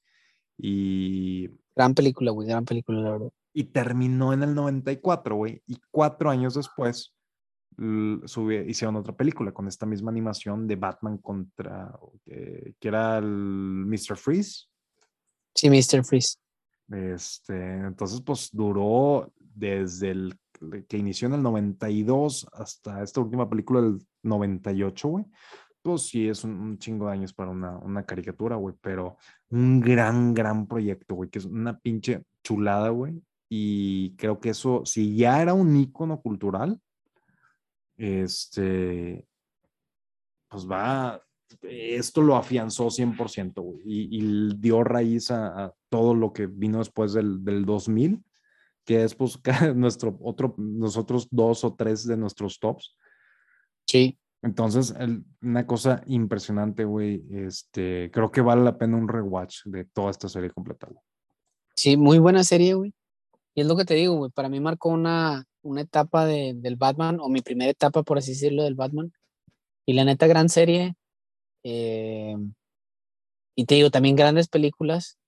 Y... 0.59 1.51
Gran 1.75 1.95
película, 1.95 2.31
güey, 2.31 2.49
gran 2.49 2.65
película, 2.65 3.01
la 3.01 3.11
verdad. 3.13 3.31
Y 3.53 3.65
terminó 3.65 4.33
en 4.33 4.43
el 4.43 4.55
94, 4.55 5.35
güey, 5.35 5.63
y 5.67 5.79
cuatro 5.91 6.31
años 6.31 6.55
después 6.55 7.15
hicieron 8.67 8.97
otra 8.97 9.15
película 9.15 9.53
con 9.53 9.67
esta 9.67 9.87
misma 9.87 10.11
animación 10.11 10.67
de 10.67 10.77
Batman 10.77 11.19
contra, 11.19 11.99
que 12.25 12.89
era 12.89 13.19
el 13.19 13.25
Mr. 13.25 14.17
Freeze. 14.17 14.67
Sí, 15.55 15.71
Mr. 15.71 16.05
Freeze. 16.05 16.37
Este, 16.91 17.79
entonces, 17.79 18.21
pues 18.21 18.51
duró 18.53 19.33
desde 19.39 20.11
el 20.11 20.39
que 20.89 20.99
inició 20.99 21.29
en 21.29 21.35
el 21.35 21.43
92 21.43 22.47
hasta 22.53 23.03
esta 23.03 23.21
última 23.21 23.49
película 23.49 23.81
del 23.81 23.99
98, 24.23 25.09
güey. 25.09 25.25
Pues 25.83 26.03
sí, 26.03 26.29
es 26.29 26.45
un, 26.45 26.77
chingo 26.79 27.07
de 27.07 27.13
años 27.13 27.33
para 27.33 27.51
una, 27.51 27.79
una 27.79 28.05
caricatura, 28.05 28.57
güey, 28.57 28.75
pero 28.83 29.17
un 29.49 29.81
gran, 29.81 30.35
gran 30.35 30.67
proyecto, 30.67 31.15
güey, 31.15 31.31
que 31.31 31.39
es 31.39 31.47
una 31.47 31.79
pinche 31.79 32.23
chulada, 32.45 32.91
güey. 32.91 33.23
Y 33.49 34.15
creo 34.17 34.39
que 34.39 34.51
eso, 34.51 34.83
si 34.85 35.17
ya 35.17 35.41
era 35.41 35.55
un 35.55 35.75
ícono 35.77 36.21
cultural, 36.21 36.79
este, 37.97 39.27
pues 40.49 40.69
va, 40.71 41.23
esto 41.63 42.23
lo 42.23 42.37
afianzó 42.37 42.91
100%, 42.91 43.63
güey, 43.63 43.81
y, 43.85 44.55
dio 44.57 44.85
raíz 44.85 45.31
a, 45.31 45.73
todo 45.89 46.15
lo 46.15 46.33
que 46.33 46.47
vino 46.47 46.79
después 46.79 47.13
del, 47.13 47.45
del 47.45 47.65
2000, 47.65 48.23
que 48.85 49.05
es 49.05 49.15
pues 49.15 49.39
nuestro 49.75 50.19
otro, 50.23 50.55
nosotros 50.59 51.29
dos 51.31 51.65
o 51.65 51.75
tres 51.75 52.07
de 52.07 52.17
nuestros 52.17 52.59
tops. 52.59 52.97
Sí. 53.87 54.19
Entonces, 54.43 54.95
una 55.43 55.67
cosa 55.67 56.03
impresionante, 56.07 56.85
güey, 56.85 57.23
este, 57.31 58.11
creo 58.13 58.31
que 58.31 58.41
vale 58.41 58.63
la 58.63 58.79
pena 58.79 58.97
un 58.97 59.09
rewatch 59.09 59.65
de 59.65 59.85
toda 59.85 60.11
esta 60.11 60.29
serie 60.29 60.51
completa. 60.51 60.89
Sí, 61.77 61.97
muy 61.97 62.19
buena 62.19 62.43
serie, 62.43 62.75
güey. 62.75 62.95
Y 63.55 63.61
es 63.61 63.67
lo 63.67 63.77
que 63.77 63.85
te 63.85 63.95
digo, 63.95 64.15
güey, 64.15 64.31
para 64.31 64.49
mí 64.49 64.61
marcó 64.61 64.89
una, 64.89 65.45
una 65.63 65.83
etapa 65.83 66.25
de, 66.25 66.55
del 66.57 66.77
Batman, 66.77 67.19
o 67.21 67.29
mi 67.29 67.43
primera 67.43 67.71
etapa, 67.71 68.03
por 68.03 68.19
así 68.19 68.33
decirlo, 68.33 68.63
del 68.63 68.77
Batman. 68.77 69.13
Y 69.85 69.93
la 69.93 70.05
neta, 70.05 70.27
gran 70.27 70.49
serie. 70.49 70.95
Eh, 71.63 72.37
y 73.57 73.65
te 73.67 73.75
digo, 73.75 73.91
también 73.91 74.17
grandes 74.17 74.49
películas. 74.49 75.19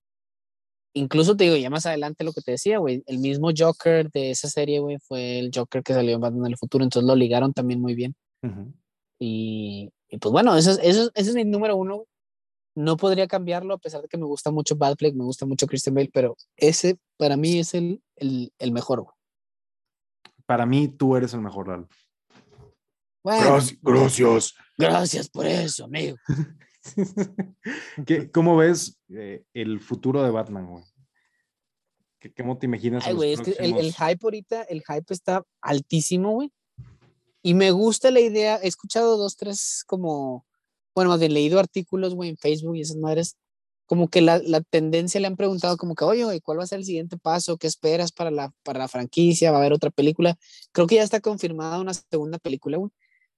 Incluso 0.95 1.37
te 1.37 1.45
digo, 1.45 1.57
ya 1.57 1.71
más 1.71 1.87
adelante 1.87 2.25
lo 2.25 2.33
que 2.33 2.43
te 2.43 2.53
decía, 2.53 2.79
güey, 2.79 3.03
el 3.07 3.19
mismo 3.19 3.51
Joker 3.57 4.11
de 4.11 4.31
esa 4.31 4.49
serie, 4.49 4.81
güey, 4.81 4.99
fue 4.99 5.39
el 5.39 5.51
Joker 5.55 5.83
que 5.83 5.95
salió 5.95 6.15
en 6.15 6.21
Batman 6.21 6.47
en 6.47 6.53
el 6.53 6.59
futuro, 6.59 6.85
entonces 6.85 7.07
lo 7.07 7.15
ligaron 7.15 7.53
también 7.55 7.81
muy 7.81 7.95
bien. 7.95 8.15
y, 9.19 9.91
y, 10.09 10.19
pues 10.19 10.33
bueno, 10.33 10.57
eso, 10.57 10.73
eso, 10.83 11.11
ese 11.15 11.31
es 11.31 11.35
mi 11.35 11.45
número 11.45 11.77
uno. 11.77 12.05
No 12.75 12.97
podría 12.97 13.27
cambiarlo 13.27 13.75
a 13.75 13.79
pesar 13.79 14.03
de 14.03 14.09
que 14.09 14.19
me 14.19 14.25
gusta 14.25 14.51
mucho 14.51 14.77
Batfleck, 14.77 15.15
me 15.15 15.25
gusta 15.25 15.47
mucho 15.47 15.67
Christian 15.67 15.95
Bale, 15.95 16.11
pero 16.13 16.37
ese 16.57 16.99
para 17.19 17.37
mí 17.37 17.59
es 17.59 17.75
el, 17.75 18.03
el, 18.17 18.53
el 18.59 18.73
mejor. 18.73 19.03
Güey 19.03 19.15
para 20.53 20.67
mí 20.67 20.89
tú 20.89 21.17
eres 21.17 21.33
el 21.33 21.41
mejor, 21.41 21.69
Lalo. 21.69 21.89
Gracias. 23.83 24.55
Gracias 24.77 25.29
por 25.29 25.47
eso, 25.47 25.85
amigo. 25.85 26.17
¿Cómo 28.33 28.57
ves 28.57 28.99
eh, 29.11 29.45
el 29.55 29.81
futuro 29.81 30.23
de 30.23 30.31
Batman, 30.31 30.67
güey? 30.67 30.85
¿Cómo 32.37 32.59
te 32.59 32.67
imaginas? 32.67 33.05
Ay, 33.07 33.15
güey, 33.15 33.33
es 33.33 33.41
que 33.41 33.53
el, 33.59 33.93
hype 33.93 34.19
ahorita, 34.23 34.63
el 34.63 34.83
hype 34.83 35.13
está 35.13 35.45
altísimo, 35.61 36.33
güey. 36.33 36.53
Y 37.43 37.55
me 37.55 37.73
gusta 37.73 38.11
la 38.11 38.21
idea, 38.21 38.61
he 38.63 38.69
escuchado 38.69 39.17
dos, 39.17 39.37
tres 39.37 39.83
como, 39.87 40.47
bueno, 40.95 41.11
más 41.11 41.19
bien 41.19 41.35
leído 41.35 41.59
artículos, 41.59 42.15
güey, 42.15 42.31
en 42.31 42.37
Facebook 42.37 42.77
y 42.77 42.83
esas 42.83 42.97
madres, 42.97 43.37
como 43.87 44.09
que 44.09 44.21
la, 44.21 44.39
la, 44.39 44.61
tendencia 44.61 45.21
le 45.21 45.27
han 45.27 45.37
preguntado 45.37 45.77
como 45.77 45.97
que, 45.97 46.05
oye, 46.05 46.25
güey, 46.25 46.41
¿cuál 46.41 46.61
va 46.61 46.63
a 46.63 46.69
ser 46.69 46.79
el 46.79 46.85
siguiente 46.85 47.17
paso? 47.19 47.57
¿Qué 47.57 47.67
esperas 47.67 48.13
para 48.13 48.31
la, 48.31 48.53
para 48.63 48.79
la 48.79 48.89
franquicia? 48.89 49.51
¿Va 49.51 49.57
a 49.57 49.61
haber 49.61 49.73
otra 49.73 49.91
película? 49.91 50.39
Creo 50.71 50.87
que 50.87 50.95
ya 50.95 51.03
está 51.03 51.21
confirmada 51.21 51.81
una 51.81 51.93
segunda 51.93 52.39
película, 52.39 52.79
güey. 52.79 52.93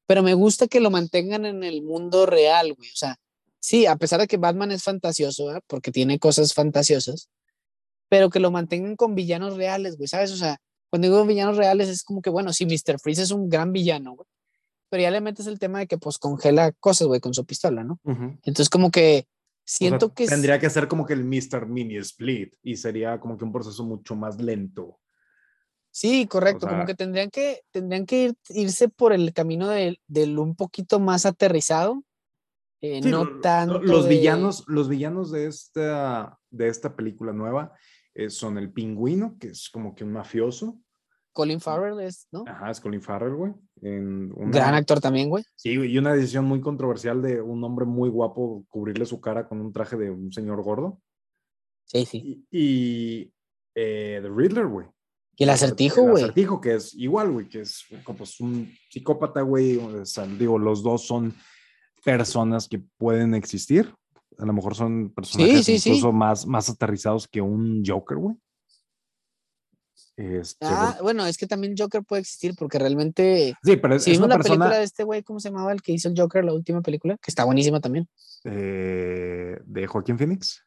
Pero 0.07 0.23
me 0.23 0.35
gusta 0.35 0.69
que 0.69 0.81
lo 0.81 0.91
mantengan 0.91 1.47
en 1.47 1.65
el 1.65 1.83
mundo 1.83 2.27
real, 2.27 2.75
güey. 2.75 2.91
O 2.91 2.97
sea, 2.97 3.17
sí, 3.59 3.87
a 3.87 3.97
pesar 3.97 4.21
de 4.21 4.27
que 4.27 4.37
Batman 4.37 4.73
es 4.73 4.83
fantasioso, 4.83 5.47
¿verdad? 5.47 5.63
porque 5.67 5.91
tiene 5.91 6.19
cosas 6.19 6.53
fantasiosas, 6.53 7.31
pero 8.09 8.29
que 8.31 8.41
lo 8.41 8.51
mantengan 8.51 8.97
con 8.97 9.15
villanos 9.15 9.57
reales, 9.57 9.97
güey, 9.97 10.09
¿sabes? 10.09 10.31
O 10.33 10.37
sea, 10.37 10.59
cuando 10.91 11.09
digo 11.09 11.25
villanos 11.25 11.57
reales 11.57 11.89
es 11.89 12.03
como 12.03 12.21
que, 12.21 12.31
bueno, 12.31 12.53
sí, 12.53 12.67
Mr. 12.67 13.01
Freeze 13.01 13.23
es 13.23 13.31
un 13.31 13.49
gran 13.49 13.73
villano, 13.73 14.15
güey, 14.15 14.29
pero 14.91 15.03
ya 15.03 15.11
le 15.11 15.21
metes 15.21 15.47
el 15.47 15.59
tema 15.59 15.81
de 15.81 15.87
que 15.87 15.99
pues 15.99 16.19
congela 16.19 16.73
cosas, 16.73 17.09
güey, 17.09 17.21
con 17.21 17.35
su 17.35 17.45
pistola, 17.47 17.83
¿no? 17.83 17.99
Entonces 18.05 18.69
como 18.69 18.91
que 18.91 19.27
siento 19.65 20.13
que... 20.13 20.27
Tendría 20.27 20.61
que 20.61 20.71
ser 20.71 20.87
como 20.87 21.07
que 21.07 21.15
el 21.15 21.25
Mr. 21.25 21.67
Mini 21.67 21.97
Split 21.97 22.55
y 22.63 22.77
sería 22.77 23.19
como 23.19 23.39
que 23.39 23.45
un 23.45 23.53
proceso 23.53 23.83
mucho 23.83 24.15
más 24.15 24.41
lento. 24.41 25.01
Sí, 25.95 26.27
correcto, 26.27 26.67
como 26.67 26.87
que 26.87 26.97
tendrían 26.97 27.31
que, 27.31 27.61
tendrían 27.71 28.05
que 28.05 28.33
irse 28.49 28.89
por 28.89 29.13
el 29.13 29.33
camino 29.33 29.69
del, 29.69 30.01
del 30.09 30.41
un 30.41 30.57
poquito 30.57 30.99
más 30.99 31.25
aterrizado, 31.25 32.03
eh, 32.81 33.01
no 33.01 33.39
tanto. 33.39 33.81
Los 33.81 34.09
villanos, 34.09 34.65
los 34.67 34.89
villanos 34.89 35.31
de 35.31 35.47
esta, 35.47 36.37
de 36.51 36.67
esta 36.67 36.97
película 36.97 37.33
nueva 37.33 37.75
eh, 38.13 38.29
son 38.29 38.59
el 38.59 38.73
pingüino, 38.73 39.37
que 39.39 39.51
es 39.51 39.71
como 39.71 39.95
que 39.95 40.03
un 40.03 40.13
mafioso. 40.13 40.81
Colin 41.33 41.61
Farrell 41.61 42.01
es, 42.01 42.27
¿no? 42.33 42.43
Ajá, 42.45 42.73
es 42.73 42.81
Colin 42.81 43.01
Farrell, 43.01 43.37
güey. 43.37 43.53
Gran 43.77 44.75
actor 44.75 44.99
también, 44.99 45.31
güey. 45.31 45.45
Sí, 45.55 45.75
y 45.75 45.97
una 45.97 46.13
decisión 46.13 46.45
muy 46.45 46.61
controversial 46.61 47.23
de 47.23 47.41
un 47.41 47.63
hombre 47.63 47.87
muy 47.87 48.09
guapo 48.09 48.67
cubrirle 48.69 49.07
su 49.07 49.21
cara 49.21 49.47
con 49.47 49.61
un 49.61 49.73
traje 49.73 49.97
de 49.97 50.11
un 50.11 50.33
señor 50.33 50.61
gordo. 50.65 51.01
Sí, 51.85 52.05
sí. 52.05 52.45
Y, 52.51 53.33
eh, 53.77 54.19
The 54.21 54.29
Riddler, 54.29 54.67
güey. 54.67 54.89
Y 55.37 55.45
el 55.45 55.51
acertijo, 55.51 56.03
güey. 56.03 56.23
El 56.23 56.31
acertijo, 56.31 56.61
que 56.61 56.75
es 56.75 56.95
igual, 56.95 57.33
güey, 57.33 57.49
que 57.49 57.61
es 57.61 57.85
como 58.05 58.19
pues, 58.19 58.41
un 58.41 58.73
psicópata, 58.89 59.41
güey. 59.43 59.77
O 59.77 60.05
sea, 60.05 60.27
digo, 60.27 60.59
los 60.59 60.83
dos 60.83 61.07
son 61.07 61.35
personas 62.05 62.69
que 62.69 62.81
pueden 62.97 63.35
existir. 63.35 63.93
A 64.39 64.45
lo 64.45 64.53
mejor 64.53 64.75
son 64.75 65.13
personajes 65.15 65.69
incluso 65.69 66.13
Más, 66.13 66.47
más 66.47 66.69
aterrizados 66.69 67.29
que 67.29 67.41
un 67.41 67.83
Joker, 67.85 68.19
güey. 68.19 68.37
Este, 70.17 70.65
ah, 70.65 70.97
bueno, 71.03 71.27
es 71.27 71.37
que 71.37 71.47
también 71.47 71.75
Joker 71.77 72.05
puede 72.05 72.21
existir 72.21 72.55
porque 72.57 72.79
realmente. 72.79 73.55
Sí, 73.65 73.77
pero 73.77 73.97
es, 73.97 74.05
si 74.05 74.17
una 74.17 74.29
la 74.29 74.39
película 74.39 74.79
de 74.79 74.85
este 74.85 75.03
güey, 75.03 75.25
¿cómo 75.25 75.41
se 75.41 75.49
llamaba 75.51 75.73
el 75.73 75.83
que 75.83 75.91
hizo 75.91 76.09
el 76.09 76.15
Joker, 76.17 76.45
la 76.45 76.53
última 76.53 76.83
película? 76.83 77.17
Que 77.17 77.33
está 77.33 77.45
buenísima 77.45 77.81
también. 77.81 78.09
Eh, 78.45 79.59
¿De 79.65 79.87
Joaquín 79.89 80.17
Phoenix? 80.17 80.65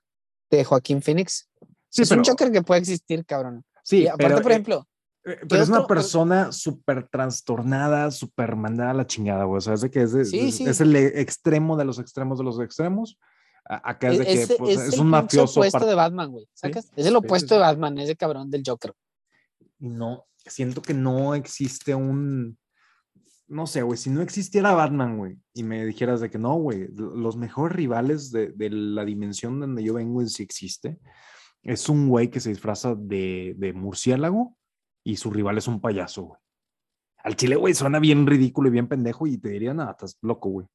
De 0.50 0.66
Joaquín 0.66 1.02
Phoenix. 1.02 1.50
Sí, 1.90 2.02
es 2.02 2.12
un 2.12 2.26
Joker 2.26 2.52
que 2.52 2.62
puede 2.62 2.82
existir, 2.82 3.26
cabrón. 3.26 3.64
Sí, 3.88 4.08
aparte, 4.08 4.42
por 4.42 4.52
eh, 4.52 4.56
ejemplo. 4.56 4.88
Eh, 5.24 5.38
pero 5.48 5.64
es 5.64 5.70
una 5.70 5.88
persona 5.88 6.52
súper 6.52 7.08
trastornada, 7.08 8.12
súper 8.12 8.56
mandada 8.56 8.92
a 8.92 8.94
la 8.94 9.08
chingada, 9.08 9.46
güey. 9.46 9.58
O 9.58 9.62
sea, 9.62 9.76
es 9.76 9.82
de 9.82 9.92
que 9.92 10.02
es, 10.02 10.14
es 10.14 10.82
el 10.82 10.96
extremo 10.96 11.78
de 11.78 11.86
los 11.86 12.00
extremos 12.00 12.38
de 12.38 12.44
los 12.44 12.60
extremos. 12.60 13.20
Acá 13.66 14.12
es 14.12 14.20
de 14.20 14.26
que 14.26 14.56
pues, 14.58 14.80
es, 14.80 14.98
un 14.98 15.08
mafioso. 15.08 15.64
Es 15.64 15.74
el 15.74 15.78
opuesto 15.78 15.90
de 15.90 15.96
Batman, 15.96 16.32
güey. 16.32 16.48
¿Sacas? 16.54 16.90
Es 16.96 17.06
el 17.06 17.16
opuesto 17.16 17.56
de 17.56 17.60
Batman, 17.62 17.98
ese 17.98 18.16
cabrón 18.16 18.50
del 18.50 18.64
Joker 18.66 18.94
no, 19.80 20.26
siento 20.46 20.82
que 20.82 20.94
no 20.94 21.36
existe 21.36 21.96
un, 21.96 22.58
no 23.48 23.68
sé, 23.68 23.82
güey, 23.82 23.98
si 23.98 24.10
no 24.10 24.22
existiera 24.22 24.74
Batman, 24.74 25.18
güey, 25.18 25.38
y 25.54 25.64
me 25.64 25.86
dijeras 25.86 26.22
de 26.22 26.30
que 26.30 26.38
no, 26.38 26.56
güey, 26.56 26.88
los 26.94 27.38
mejores 27.38 27.76
rivales 27.76 28.32
de, 28.32 28.54
la 28.70 29.06
dimensión 29.06 29.60
donde 29.60 29.84
yo 29.84 29.94
vengo, 29.94 30.26
si 30.26 30.44
existe, 30.44 31.00
es 31.64 31.90
un 31.90 32.10
güey 32.10 32.30
que 32.30 32.40
se 32.40 32.50
disfraza 32.50 32.96
de, 32.96 33.74
murciélago 33.76 34.58
y 35.04 35.18
su 35.18 35.32
rival 35.32 35.58
es 35.58 35.68
un 35.68 35.82
payaso, 35.82 36.24
güey. 36.24 36.42
Al 37.24 37.36
chile, 37.36 37.56
güey, 37.56 37.74
suena 37.74 38.00
bien 38.00 38.26
ridículo 38.26 38.70
y 38.70 38.72
bien 38.72 38.88
pendejo 38.88 39.28
y 39.28 39.38
te 39.38 39.50
dirían, 39.50 39.78
nada, 39.78 39.92
estás 39.92 40.18
loco, 40.22 40.50
güey. 40.50 40.68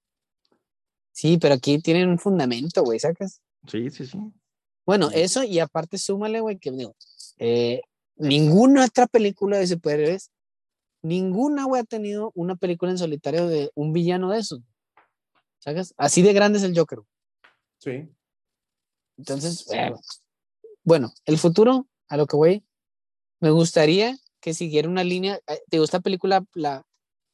Sí, 1.12 1.38
pero 1.38 1.54
aquí 1.54 1.80
tienen 1.80 2.08
un 2.08 2.18
fundamento, 2.18 2.82
güey, 2.82 2.98
¿sacas? 2.98 3.40
Sí, 3.66 3.90
sí, 3.90 4.06
sí. 4.06 4.18
Bueno, 4.84 5.10
eso 5.12 5.44
y 5.44 5.60
aparte 5.60 5.96
súmale, 5.96 6.40
güey, 6.40 6.58
que 6.58 6.70
digo, 6.72 6.94
eh, 7.38 7.82
ninguna 8.16 8.84
otra 8.84 9.06
película 9.06 9.58
de 9.58 9.66
superhéroes, 9.66 10.30
ninguna, 11.02 11.64
güey, 11.64 11.82
ha 11.82 11.84
tenido 11.84 12.32
una 12.34 12.56
película 12.56 12.90
en 12.90 12.98
solitario 12.98 13.46
de 13.46 13.70
un 13.74 13.92
villano 13.92 14.30
de 14.30 14.40
esos. 14.40 14.60
¿Sabes? 15.58 15.94
Así 15.96 16.22
de 16.22 16.32
grande 16.32 16.58
es 16.58 16.64
el 16.64 16.76
Joker. 16.76 17.00
Sí. 17.78 18.08
Entonces, 19.16 19.66
bueno, 20.84 21.12
el 21.24 21.38
futuro, 21.38 21.86
a 22.08 22.16
lo 22.16 22.26
que 22.26 22.36
voy, 22.36 22.64
me 23.40 23.50
gustaría 23.50 24.16
que 24.40 24.54
siguiera 24.54 24.88
una 24.88 25.04
línea. 25.04 25.40
Eh, 25.46 25.62
digo, 25.70 25.84
esta 25.84 26.00
película, 26.00 26.44
la, 26.54 26.84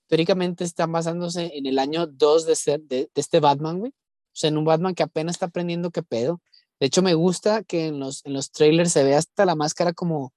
teóricamente 0.06 0.64
están 0.64 0.92
basándose 0.92 1.50
en 1.54 1.66
el 1.66 1.78
año 1.78 2.06
2 2.06 2.46
de, 2.46 2.56
ser, 2.56 2.80
de, 2.82 3.10
este 3.14 3.40
Batman, 3.40 3.78
güey. 3.78 3.90
O 3.90 4.40
sea, 4.40 4.48
en 4.48 4.58
un 4.58 4.64
Batman 4.64 4.94
que 4.94 5.02
apenas 5.02 5.36
está 5.36 5.46
aprendiendo 5.46 5.90
qué 5.90 6.02
pedo. 6.02 6.40
De 6.80 6.86
hecho, 6.86 7.02
me 7.02 7.14
gusta 7.14 7.64
que 7.64 7.86
en 7.86 7.98
los, 7.98 8.24
en 8.24 8.34
los 8.34 8.50
trailers 8.52 8.92
se 8.92 9.02
ve 9.02 9.14
hasta 9.14 9.44
la 9.44 9.56
máscara 9.56 9.92
como 9.92 10.32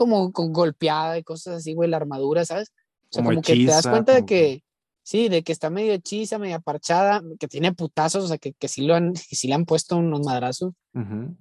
como 0.00 0.32
con 0.32 0.54
golpeada 0.54 1.18
y 1.18 1.22
cosas 1.22 1.56
así, 1.56 1.74
güey, 1.74 1.90
la 1.90 1.98
armadura, 1.98 2.42
¿sabes? 2.46 2.72
O 3.10 3.12
sea, 3.12 3.22
como, 3.22 3.42
que 3.42 3.54
te 3.54 3.64
das 3.66 3.86
cuenta 3.86 4.14
de 4.14 4.24
que, 4.24 4.64
sí, 5.02 5.28
de 5.28 5.42
que 5.42 5.52
está 5.52 5.70
medio 5.70 5.92
hechiza, 5.92 6.38
medio 6.38 6.60
parchada, 6.60 7.22
que 7.38 7.48
tiene 7.48 7.72
putazos, 7.72 8.24
o 8.24 8.28
sea, 8.28 8.38
que, 8.38 8.52
que 8.52 8.68
sí, 8.68 8.82
lo 8.82 8.94
han, 8.94 9.14
que 9.14 9.20
sí 9.36 9.48
le 9.48 9.54
han 9.54 9.64
puesto 9.64 9.96
unos 9.96 10.20
madrazos. 10.24 10.72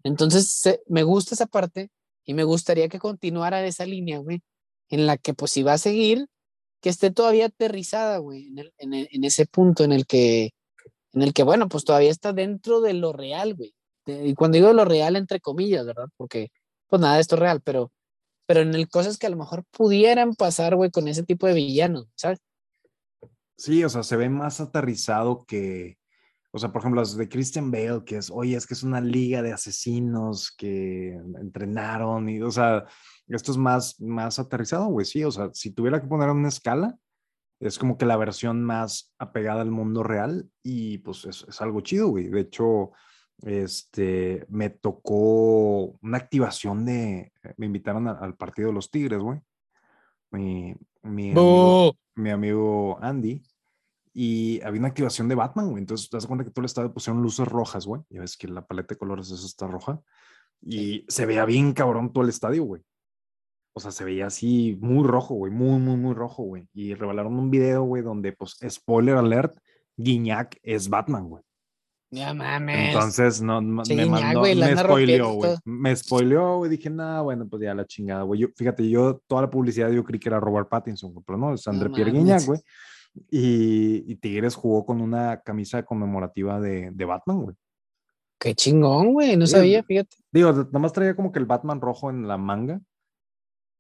Entonces, 0.03 0.79
me 0.87 1.03
gusta 1.03 1.35
esa 1.35 1.47
parte 1.47 1.89
y 2.25 2.33
me 2.33 2.43
gustaría 2.43 2.87
que 2.89 2.99
continuara 2.99 3.65
esa 3.65 3.85
línea, 3.85 4.19
güey, 4.19 4.41
en 4.89 5.05
la 5.05 5.17
que 5.17 5.33
pues 5.33 5.51
si 5.51 5.63
va 5.63 5.73
a 5.73 5.77
seguir, 5.77 6.27
que 6.81 6.89
esté 6.89 7.11
todavía 7.11 7.47
aterrizada, 7.47 8.19
güey, 8.19 8.47
en, 8.47 8.59
el, 8.59 8.73
en, 8.77 8.93
en, 8.93 9.23
ese 9.23 9.45
punto 9.45 9.83
en 9.83 9.91
el 9.91 10.05
que, 10.05 10.51
en 11.13 11.21
el 11.23 11.33
que, 11.33 11.43
bueno, 11.43 11.67
pues 11.67 11.83
todavía 11.83 12.11
está 12.11 12.33
dentro 12.33 12.81
de 12.81 12.93
lo 12.93 13.13
real, 13.13 13.55
güey. 13.55 13.73
Y 14.05 14.33
cuando 14.33 14.55
digo 14.55 14.73
lo 14.73 14.85
real, 14.85 15.15
entre 15.15 15.39
comillas, 15.39 15.85
¿verdad? 15.85 16.07
Porque, 16.17 16.49
pues 16.87 17.01
nada, 17.01 17.19
esto 17.19 17.35
es 17.35 17.41
real, 17.41 17.61
pero 17.61 17.91
pero 18.49 18.61
en 18.61 18.73
el 18.73 18.89
cosas 18.89 19.19
que 19.19 19.27
a 19.27 19.29
lo 19.29 19.37
mejor 19.37 19.63
pudieran 19.69 20.33
pasar, 20.33 20.75
güey, 20.75 20.89
con 20.89 21.07
ese 21.07 21.21
tipo 21.21 21.45
de 21.45 21.53
villanos, 21.53 22.07
¿sabes? 22.15 22.39
Sí, 23.59 23.83
o 23.83 23.89
sea, 23.89 24.03
se 24.03 24.15
ve 24.15 24.29
más 24.29 24.61
aterrizado 24.61 25.45
que, 25.45 25.97
o 26.51 26.59
sea, 26.59 26.71
por 26.71 26.81
ejemplo, 26.81 27.01
las 27.01 27.17
de 27.17 27.27
Christian 27.27 27.71
Bale, 27.71 28.03
que 28.05 28.15
es, 28.17 28.31
oye, 28.31 28.55
es 28.55 28.65
que 28.65 28.73
es 28.73 28.83
una 28.83 29.01
liga 29.01 29.41
de 29.41 29.51
asesinos 29.51 30.53
que 30.57 31.09
entrenaron 31.41 32.29
y, 32.29 32.41
o 32.41 32.51
sea, 32.51 32.85
esto 33.27 33.51
es 33.51 33.57
más, 33.57 33.99
más 33.99 34.39
aterrizado, 34.39 34.87
güey, 34.87 35.05
sí, 35.05 35.25
o 35.25 35.31
sea, 35.31 35.49
si 35.53 35.71
tuviera 35.71 36.01
que 36.01 36.07
poner 36.07 36.29
una 36.29 36.47
escala, 36.47 36.97
es 37.59 37.77
como 37.77 37.97
que 37.97 38.05
la 38.05 38.15
versión 38.15 38.63
más 38.63 39.13
apegada 39.19 39.61
al 39.61 39.71
mundo 39.71 40.03
real 40.03 40.49
y 40.63 40.99
pues 40.99 41.25
es, 41.25 41.45
es 41.49 41.61
algo 41.61 41.81
chido, 41.81 42.07
güey. 42.07 42.29
De 42.29 42.39
hecho, 42.39 42.91
este, 43.41 44.45
me 44.49 44.69
tocó 44.69 45.97
una 46.01 46.17
activación 46.17 46.85
de, 46.85 47.33
me 47.57 47.65
invitaron 47.65 48.07
al 48.07 48.37
partido 48.37 48.69
de 48.69 48.75
los 48.75 48.89
Tigres, 48.89 49.19
güey. 49.19 49.41
Mi, 50.31 50.75
mi, 51.03 51.31
amigo, 52.31 52.97
Andy. 53.01 53.41
Y 54.13 54.61
había 54.61 54.79
una 54.79 54.89
activación 54.89 55.27
de 55.29 55.35
Batman, 55.35 55.69
güey. 55.69 55.81
Entonces, 55.81 56.09
te 56.09 56.17
das 56.17 56.27
cuenta 56.27 56.43
que 56.43 56.51
todo 56.51 56.61
el 56.61 56.65
estadio 56.65 56.93
pusieron 56.93 57.21
luces 57.21 57.47
rojas, 57.47 57.85
güey. 57.85 58.01
Ya 58.09 58.21
ves 58.21 58.37
que 58.37 58.47
la 58.47 58.65
paleta 58.65 58.95
de 58.95 58.99
colores 58.99 59.31
es 59.31 59.43
está 59.43 59.67
roja. 59.67 60.01
Y 60.61 61.05
se 61.07 61.25
veía 61.25 61.45
bien 61.45 61.73
cabrón 61.73 62.11
todo 62.11 62.23
el 62.23 62.29
estadio, 62.29 62.63
güey. 62.63 62.81
O 63.73 63.79
sea, 63.79 63.91
se 63.91 64.03
veía 64.03 64.27
así 64.27 64.77
muy 64.81 65.07
rojo, 65.07 65.35
güey. 65.35 65.51
Muy, 65.51 65.79
muy, 65.79 65.95
muy 65.95 66.13
rojo, 66.13 66.43
güey. 66.43 66.67
Y 66.73 66.95
revelaron 66.95 67.37
un 67.37 67.49
video, 67.49 67.83
güey, 67.83 68.03
donde, 68.03 68.33
pues, 68.33 68.57
spoiler 68.69 69.15
alert, 69.15 69.57
Guiñac 69.95 70.59
es 70.63 70.89
Batman, 70.89 71.29
güey. 71.29 71.43
Ya 72.11 72.33
mames. 72.33 72.93
Entonces, 72.93 73.41
no, 73.41 73.61
me 73.61 74.05
mandó, 74.05 74.41
me 74.41 74.75
spoileó, 74.75 75.33
güey. 75.33 75.55
Me 75.63 75.95
spoileó, 75.95 76.57
güey. 76.57 76.71
Dije, 76.71 76.89
nada, 76.89 77.21
bueno, 77.21 77.47
pues 77.47 77.61
ya 77.61 77.75
la 77.75 77.85
chingada, 77.85 78.23
güey. 78.23 78.47
fíjate, 78.55 78.89
yo 78.89 79.21
toda 79.27 79.43
la 79.43 79.49
publicidad 79.49 79.91
yo 79.91 80.03
creí 80.03 80.19
que 80.19 80.29
era 80.29 80.39
Robert 80.39 80.69
Pattinson, 80.69 81.13
pero 81.25 81.37
no, 81.37 81.53
es 81.53 81.67
André 81.67 81.89
Pierre 81.89 82.11
Guiñac, 82.11 82.45
güey. 82.45 82.59
Y, 83.29 84.11
y, 84.11 84.15
Tigres 84.15 84.55
jugó 84.55 84.85
con 84.85 85.01
una 85.01 85.41
camisa 85.41 85.83
conmemorativa 85.83 86.59
de, 86.59 86.91
de 86.91 87.05
Batman, 87.05 87.43
güey. 87.43 87.55
Qué 88.39 88.55
chingón, 88.55 89.13
güey. 89.13 89.35
No 89.35 89.45
sabía, 89.45 89.83
fíjate. 89.83 90.15
Digo, 90.31 90.53
nomás 90.71 90.93
traía 90.93 91.15
como 91.15 91.31
que 91.31 91.39
el 91.39 91.45
Batman 91.45 91.81
rojo 91.81 92.09
en 92.09 92.27
la 92.27 92.37
manga. 92.37 92.79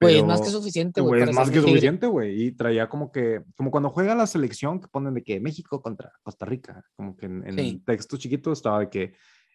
Güey, 0.01 0.17
es 0.19 0.23
más 0.25 0.41
que 0.41 0.49
suficiente, 0.49 1.01
güey. 1.01 1.21
Es 1.23 1.33
más 1.33 1.49
que 1.51 1.59
suficiente, 1.61 2.07
güey. 2.07 2.43
Y 2.43 2.51
traía 2.53 2.87
como 2.87 3.11
que, 3.11 3.41
como 3.55 3.69
cuando 3.71 3.89
juega 3.89 4.15
la 4.15 4.27
selección 4.27 4.79
que 4.79 4.87
ponen 4.87 5.13
de 5.13 5.23
que 5.23 5.39
México 5.39 5.81
contra 5.81 6.11
Costa 6.23 6.45
Rica, 6.45 6.83
como 6.95 7.17
que 7.17 7.25
en, 7.25 7.59
en 7.59 7.83
texto 7.83 8.15
chiquito 8.17 8.51
estaba 8.51 8.79
de 8.79 8.89
que 8.89 9.13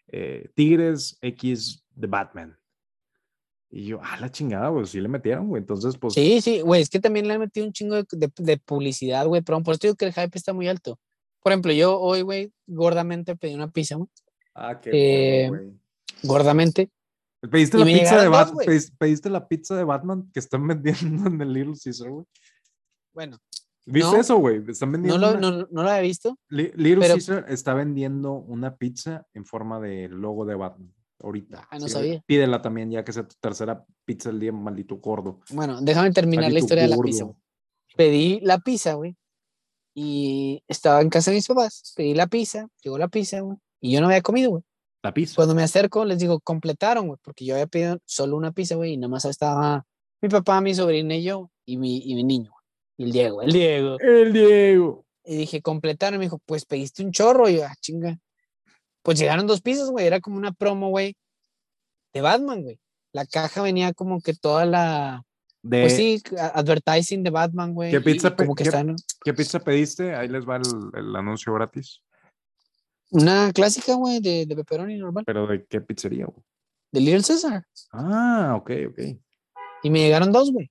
eh, 0.08 0.50
Tigres 0.54 1.18
X 1.22 1.86
de 1.94 2.06
Batman. 2.06 2.58
Y 3.70 3.86
yo, 3.86 3.98
ah, 4.02 4.18
la 4.20 4.30
chingada, 4.30 4.68
güey, 4.68 4.86
sí 4.86 5.00
le 5.00 5.08
metieron, 5.08 5.48
güey. 5.48 5.60
Entonces, 5.60 5.96
pues. 5.98 6.14
Sí, 6.14 6.40
sí, 6.40 6.60
güey, 6.60 6.82
es 6.82 6.90
que 6.90 7.00
también 7.00 7.26
le 7.26 7.34
han 7.34 7.40
metido 7.40 7.66
un 7.66 7.72
chingo 7.72 7.96
de, 7.96 8.04
de- 8.12 8.30
de 8.36 8.56
publicidad, 8.58 9.26
güey, 9.26 9.42
pero 9.42 9.60
por 9.62 9.72
eso 9.74 9.80
digo 9.82 9.94
que 9.96 10.04
el 10.04 10.12
hype 10.12 10.36
está 10.38 10.52
muy 10.52 10.68
alto. 10.68 11.00
Por 11.40 11.52
ejemplo, 11.52 11.72
yo 11.72 11.98
hoy, 11.98 12.22
güey, 12.22 12.52
gordamente 12.66 13.34
pedí 13.36 13.54
una 13.54 13.70
pizza, 13.70 13.96
güey, 13.96 14.08
Ah, 14.54 14.80
qué 14.80 14.90
Eh, 15.44 15.48
güey. 15.48 15.72
gordamente. 16.22 16.90
¿Pediste 17.50 17.78
la 17.78 17.84
pizza 17.84 18.16
de 18.18 18.24
dos, 18.24 18.32
Batman? 18.32 18.54
güey. 18.54 18.66
¿Pediste, 18.66 18.96
pediste 18.98 19.30
la 19.30 19.48
pizza 19.48 19.74
de 19.76 19.84
Batman 19.84 20.30
que 20.32 20.40
están 20.40 20.66
vendiendo 20.66 21.28
en 21.28 21.40
el 21.40 21.52
Little 21.52 21.74
Caesar, 21.82 22.10
güey? 22.10 22.26
Bueno, 23.12 23.38
¿Viste 23.86 24.12
No. 24.12 24.16
eso, 24.20 24.36
güey? 24.38 24.62
Están 24.66 24.92
no 24.92 24.92
vendiendo. 24.92 25.18
lo, 25.18 25.30
una- 25.36 25.40
no, 25.40 25.68
no 25.70 25.82
lo 25.82 25.88
había 25.90 26.00
visto. 26.00 26.38
Li- 26.48 26.72
Little 26.74 27.00
pero- 27.00 27.14
Caesar 27.16 27.44
está 27.50 27.74
vendiendo 27.74 28.32
una 28.32 28.76
pizza 28.76 29.26
en 29.34 29.44
forma 29.44 29.78
de 29.78 30.08
logo 30.08 30.46
de 30.46 30.54
Batman. 30.54 30.90
Ahorita. 31.22 31.68
Ah, 31.70 31.78
no 31.78 31.86
Sí, 31.86 31.92
sabía. 31.92 32.22
Pídela 32.26 32.62
también, 32.62 32.90
ya 32.90 33.04
que 33.04 33.12
sea 33.12 33.28
tu 33.28 33.34
tercera 33.40 33.84
pizza 34.06 34.30
del 34.30 34.40
día, 34.40 34.52
maldito 34.52 34.96
gordo. 34.96 35.40
Bueno, 35.50 35.80
déjame 35.82 36.10
terminar 36.12 36.50
la 36.50 36.58
historia 36.60 36.84
de 36.84 36.88
la 36.88 36.96
pizza. 36.98 37.26
Pedí 37.94 38.40
la 38.40 38.58
pizza, 38.58 38.94
güey, 38.94 39.16
y 39.94 40.62
estaba 40.66 41.00
en 41.02 41.10
casa 41.10 41.30
de 41.30 41.36
mis 41.36 41.46
papás. 41.46 41.92
Pedí 41.96 42.14
la 42.14 42.26
pizza, 42.26 42.66
llegó 42.82 42.98
la 42.98 43.08
pizza, 43.08 43.40
güey, 43.40 43.58
y 43.80 43.92
yo 43.92 44.00
no 44.00 44.06
había 44.06 44.22
comido, 44.22 44.50
güey. 44.50 44.62
La 45.04 45.12
pizza. 45.12 45.34
Cuando 45.36 45.54
me 45.54 45.62
acerco, 45.62 46.04
les 46.06 46.18
digo, 46.18 46.40
completaron, 46.40 47.06
güey, 47.08 47.18
porque 47.22 47.44
yo 47.44 47.54
había 47.54 47.66
pedido 47.66 47.98
solo 48.06 48.36
una 48.38 48.52
pizza, 48.52 48.74
güey, 48.74 48.94
y 48.94 48.96
nada 48.96 49.10
más 49.10 49.24
estaba 49.26 49.84
mi 50.22 50.30
papá, 50.30 50.60
mi 50.62 50.74
sobrina 50.74 51.14
y 51.14 51.22
yo, 51.24 51.50
y 51.66 51.76
mi, 51.76 51.98
y 51.98 52.14
mi 52.14 52.24
niño, 52.24 52.52
y 52.96 53.04
el 53.04 53.12
Diego, 53.12 53.42
el 53.42 53.52
Diego. 53.52 53.98
El 54.00 54.32
Diego. 54.32 55.04
Y 55.22 55.36
dije, 55.36 55.60
completaron, 55.60 56.18
me 56.18 56.24
dijo, 56.24 56.40
pues 56.46 56.64
pediste 56.64 57.04
un 57.04 57.12
chorro, 57.12 57.48
y 57.50 57.56
yo, 57.56 57.66
ah, 57.66 57.74
chinga. 57.80 58.18
Pues 59.02 59.18
llegaron 59.18 59.46
dos 59.46 59.60
pizzas, 59.60 59.90
güey, 59.90 60.06
era 60.06 60.20
como 60.20 60.38
una 60.38 60.52
promo, 60.52 60.88
güey, 60.88 61.14
de 62.14 62.22
Batman, 62.22 62.62
güey. 62.62 62.80
La 63.12 63.26
caja 63.26 63.60
venía 63.60 63.92
como 63.92 64.20
que 64.22 64.32
toda 64.32 64.64
la, 64.64 65.22
De, 65.62 65.82
pues 65.82 65.96
sí, 65.96 66.22
advertising 66.54 67.22
de 67.22 67.28
Batman, 67.30 67.74
güey. 67.74 67.90
¿Qué 67.90 68.00
pizza 68.00 68.34
como 68.34 68.54
pe- 68.54 68.64
que 68.64 68.70
qué- 68.70 68.76
están, 68.76 68.96
¿Qué 69.22 69.34
pizza 69.34 69.60
pediste? 69.60 70.14
Ahí 70.14 70.28
les 70.28 70.48
va 70.48 70.56
el, 70.56 70.62
el 70.94 71.14
anuncio 71.14 71.52
gratis. 71.52 72.00
Una 73.14 73.52
clásica, 73.52 73.94
güey, 73.94 74.20
de, 74.20 74.44
de 74.46 74.56
pepperoni 74.56 74.96
normal, 74.98 75.24
Pero 75.26 75.46
¿de 75.46 75.64
qué 75.66 75.80
pizzería, 75.80 76.26
güey? 76.26 76.42
de 76.92 77.00
Little 77.00 77.22
Caesar. 77.26 77.64
Ah, 77.92 78.54
ok, 78.56 78.70
ok. 78.90 78.98
Y 79.82 79.90
me 79.90 80.00
llegaron 80.00 80.30
dos, 80.30 80.52
güey. 80.52 80.70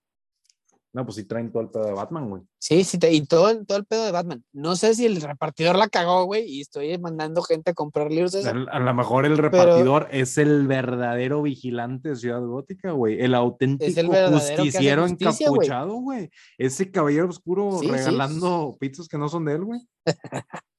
No, 0.93 1.03
pues 1.05 1.15
sí 1.15 1.23
traen 1.23 1.51
todo 1.51 1.63
el 1.63 1.69
pedo 1.69 1.85
de 1.85 1.91
Batman, 1.93 2.29
güey. 2.29 2.43
Sí, 2.59 2.83
sí, 2.83 2.99
y 3.09 3.25
todo, 3.25 3.49
el- 3.49 3.65
todo 3.65 3.79
el 3.79 3.85
pedo 3.85 4.05
de 4.05 4.11
Batman. 4.11 4.45
No 4.53 4.75
sé 4.75 4.93
si 4.93 5.05
el 5.07 5.19
repartidor 5.21 5.75
la 5.75 5.89
cagó, 5.89 6.25
güey, 6.25 6.45
y 6.45 6.61
estoy 6.61 6.95
mandando 6.99 7.41
gente 7.41 7.71
a 7.71 7.73
comprar 7.73 8.11
libros 8.11 8.31
de 8.33 8.41
eso. 8.41 8.49
A, 8.71 8.79
lo 8.79 8.93
mejor 8.93 9.25
el 9.25 9.37
repartidor 9.39 10.07
es 10.11 10.37
el 10.37 10.67
verdadero 10.67 11.41
vigilante 11.41 12.09
de 12.09 12.15
Ciudad 12.15 12.41
Gótica, 12.41 12.91
güey. 12.91 13.19
El 13.19 13.33
auténtico 13.33 14.11
justiciero 14.31 15.07
justicia, 15.07 15.47
encapuchado, 15.47 15.93
güey. 15.95 16.29
Ese 16.59 16.91
caballero 16.91 17.27
oscuro 17.27 17.79
Sí, 17.79 17.87
sí. 17.87 17.91
regalando 17.91 18.77
pizzas 18.79 19.07
que 19.07 19.17
no 19.17 19.29
son 19.29 19.45
de 19.45 19.53
él, 19.55 19.63
güey. 19.65 19.81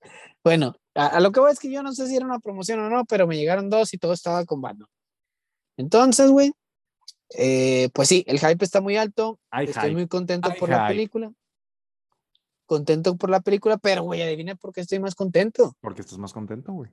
Bueno, 0.44 0.74
a, 0.94 1.06
a 1.06 1.20
lo 1.20 1.32
que 1.32 1.40
voy 1.40 1.52
es 1.52 1.58
que 1.58 1.70
yo 1.70 1.82
no 1.82 1.92
sé 1.92 2.06
si 2.06 2.16
era 2.16 2.26
una 2.26 2.38
promoción 2.38 2.80
o 2.80 2.90
no, 2.90 3.04
pero 3.04 3.26
me 3.26 3.36
llegaron 3.36 3.70
dos 3.70 3.92
y 3.94 3.98
todo 3.98 4.12
estaba 4.12 4.44
con 4.44 4.60
Batman. 4.60 4.88
Entonces, 5.76 6.30
güey, 6.30 6.52
eh, 7.36 7.88
pues 7.92 8.08
sí, 8.08 8.24
el 8.26 8.38
hype 8.38 8.64
está 8.64 8.80
muy 8.80 8.96
alto. 8.96 9.40
Estoy 9.52 9.82
hype. 9.82 9.92
muy 9.92 10.06
contento 10.06 10.52
por 10.58 10.68
la 10.68 10.86
película. 10.86 11.32
Contento 12.66 13.16
por 13.16 13.30
la 13.30 13.40
película, 13.40 13.76
pero, 13.76 14.02
güey, 14.04 14.22
adivina 14.22 14.54
por 14.54 14.72
qué 14.72 14.80
estoy 14.80 14.98
más 14.98 15.14
contento. 15.14 15.76
Porque 15.80 16.00
estás 16.00 16.18
más 16.18 16.32
contento, 16.32 16.72
güey. 16.72 16.90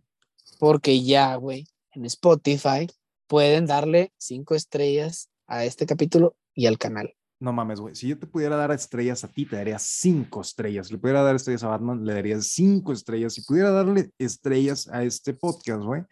Porque 0.59 1.03
ya, 1.03 1.35
güey, 1.35 1.67
en 1.91 2.05
Spotify 2.05 2.89
pueden 3.27 3.65
darle 3.65 4.11
cinco 4.17 4.55
estrellas 4.55 5.29
a 5.47 5.63
este 5.63 5.85
capítulo 5.85 6.35
y 6.53 6.65
al 6.65 6.77
canal. 6.77 7.15
No 7.41 7.51
mames, 7.51 7.79
güey. 7.79 7.95
Si 7.95 8.07
yo 8.07 8.17
te 8.19 8.27
pudiera 8.27 8.55
dar 8.55 8.71
estrellas 8.71 9.23
a 9.23 9.27
ti, 9.27 9.45
te 9.47 9.55
daría 9.55 9.79
cinco 9.79 10.41
estrellas. 10.41 10.87
Si 10.87 10.93
le 10.93 10.99
pudiera 10.99 11.23
dar 11.23 11.35
estrellas 11.35 11.63
a 11.63 11.69
Batman, 11.69 12.05
le 12.05 12.13
daría 12.13 12.39
cinco 12.39 12.93
estrellas. 12.93 13.33
Si 13.33 13.41
pudiera 13.41 13.71
darle 13.71 14.11
estrellas 14.19 14.87
a 14.89 15.03
este 15.03 15.33
podcast, 15.33 15.81
güey, 15.83 16.03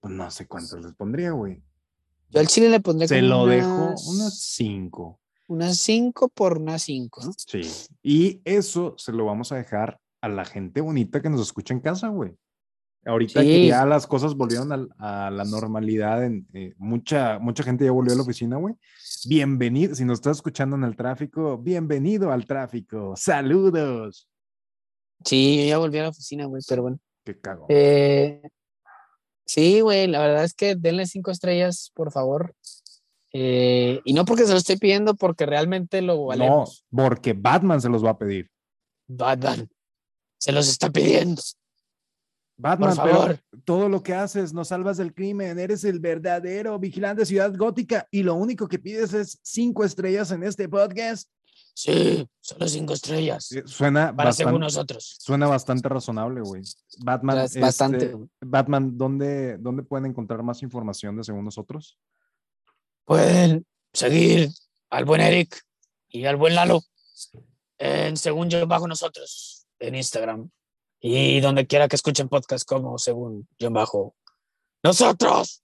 pues 0.00 0.12
no 0.12 0.28
sé 0.30 0.46
cuántas 0.48 0.80
les 0.82 0.92
pondría, 0.94 1.30
güey. 1.30 1.62
Yo 2.30 2.40
al 2.40 2.48
chile 2.48 2.68
le 2.68 2.80
pondré 2.80 3.06
Se 3.06 3.22
lo 3.22 3.46
dejo 3.46 3.68
unas- 3.68 4.06
unas 4.08 4.40
cinco. 4.40 5.20
unas 5.46 5.78
cinco 5.78 6.28
por 6.28 6.58
unas 6.58 6.82
cinco, 6.82 7.24
¿no? 7.24 7.32
Sí. 7.36 7.62
Y 8.02 8.40
eso 8.44 8.94
se 8.98 9.12
lo 9.12 9.24
vamos 9.26 9.52
a 9.52 9.56
dejar 9.56 10.00
a 10.20 10.28
la 10.28 10.44
gente 10.44 10.80
bonita 10.80 11.22
que 11.22 11.30
nos 11.30 11.40
escucha 11.40 11.74
en 11.74 11.80
casa, 11.80 12.08
güey. 12.08 12.36
Ahorita 13.06 13.40
que 13.40 13.66
ya 13.66 13.86
las 13.86 14.06
cosas 14.06 14.34
volvieron 14.34 14.92
a, 14.98 15.30
la 15.30 15.44
normalidad, 15.44 16.22
en, 16.24 16.46
eh, 16.52 16.74
mucha, 16.76 17.38
mucha 17.38 17.62
gente 17.62 17.86
ya 17.86 17.92
volvió 17.92 18.12
a 18.12 18.16
la 18.16 18.22
oficina, 18.22 18.56
güey. 18.56 18.74
Bienvenido, 19.26 19.94
si 19.94 20.04
nos 20.04 20.18
estás 20.18 20.36
escuchando 20.36 20.76
en 20.76 20.84
el 20.84 20.96
tráfico, 20.96 21.56
bienvenido 21.56 22.30
al 22.30 22.44
tráfico. 22.44 23.14
Saludos. 23.16 24.28
Sí, 25.24 25.56
yo 25.58 25.64
ya 25.64 25.78
volví 25.78 25.98
a 25.98 26.02
la 26.02 26.08
oficina, 26.10 26.44
güey, 26.44 26.62
pero 26.68 26.82
bueno. 26.82 26.98
Qué 27.24 27.38
cago. 27.40 27.66
Eh, 27.70 28.42
sí, 29.46 29.80
güey, 29.80 30.06
la 30.06 30.20
verdad 30.20 30.44
es 30.44 30.52
que 30.52 30.76
denle 30.76 31.06
cinco 31.06 31.30
estrellas, 31.30 31.92
por 31.94 32.12
favor. 32.12 32.54
Eh, 33.32 34.00
y 34.04 34.12
no 34.12 34.24
porque 34.26 34.44
se 34.44 34.52
lo 34.52 34.58
estoy 34.58 34.76
pidiendo, 34.76 35.14
porque 35.14 35.46
realmente 35.46 36.02
lo 36.02 36.16
no, 36.16 36.26
valemos. 36.26 36.84
porque 36.90 37.32
Batman 37.32 37.80
se 37.80 37.88
los 37.88 38.04
va 38.04 38.10
a 38.10 38.18
pedir. 38.18 38.50
Batman, 39.06 39.70
se 40.38 40.52
los 40.52 40.68
está 40.68 40.90
pidiendo, 40.90 41.40
Batman, 42.60 42.94
por 42.96 43.04
pero 43.04 43.16
favor. 43.18 43.40
todo 43.64 43.88
lo 43.88 44.02
que 44.02 44.14
haces 44.14 44.52
nos 44.52 44.68
salvas 44.68 44.96
del 44.98 45.14
crimen. 45.14 45.58
Eres 45.58 45.84
el 45.84 45.98
verdadero 46.00 46.78
vigilante 46.78 47.22
de 47.22 47.26
Ciudad 47.26 47.54
Gótica 47.56 48.06
y 48.10 48.22
lo 48.22 48.34
único 48.34 48.68
que 48.68 48.78
pides 48.78 49.14
es 49.14 49.38
cinco 49.42 49.84
estrellas 49.84 50.30
en 50.30 50.42
este 50.42 50.68
podcast. 50.68 51.28
Sí, 51.74 52.28
solo 52.40 52.68
cinco 52.68 52.92
estrellas. 52.92 53.48
Suena 53.64 54.14
Para 54.14 54.32
según 54.32 54.60
bastante, 54.60 54.64
nosotros. 54.66 55.16
suena 55.20 55.46
bastante 55.46 55.88
razonable, 55.88 56.42
güey. 56.42 56.62
Batman, 56.98 57.48
bastante, 57.60 58.04
este, 58.04 58.16
güey. 58.16 58.28
Batman, 58.40 58.98
¿dónde, 58.98 59.56
¿dónde 59.58 59.82
pueden 59.82 60.06
encontrar 60.06 60.42
más 60.42 60.62
información 60.62 61.16
de 61.16 61.24
según 61.24 61.44
nosotros? 61.44 61.98
Pueden 63.04 63.64
seguir 63.92 64.50
al 64.90 65.04
buen 65.04 65.20
Eric 65.20 65.62
y 66.08 66.26
al 66.26 66.36
buen 66.36 66.54
Lalo 66.54 66.82
en 67.78 68.16
Según 68.16 68.50
Yo 68.50 68.66
Bajo 68.66 68.86
Nosotros 68.86 69.66
en 69.78 69.94
Instagram 69.94 70.50
y 71.00 71.40
donde 71.40 71.66
quiera 71.66 71.88
que 71.88 71.96
escuchen 71.96 72.28
podcast 72.28 72.66
como 72.68 72.98
Según 72.98 73.48
Yo 73.58 73.70
Bajo 73.70 74.14
Nosotros. 74.82 75.62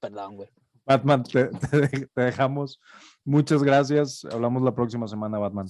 Perdón, 0.00 0.36
güey. 0.36 0.48
Batman, 0.84 1.22
te, 1.22 1.46
te 1.46 1.80
de- 1.80 2.06
te 2.12 2.22
dejamos. 2.22 2.80
Muchas 3.24 3.62
gracias. 3.62 4.24
Hablamos 4.24 4.62
la 4.62 4.74
próxima 4.74 5.06
semana, 5.06 5.38
Batman. 5.38 5.66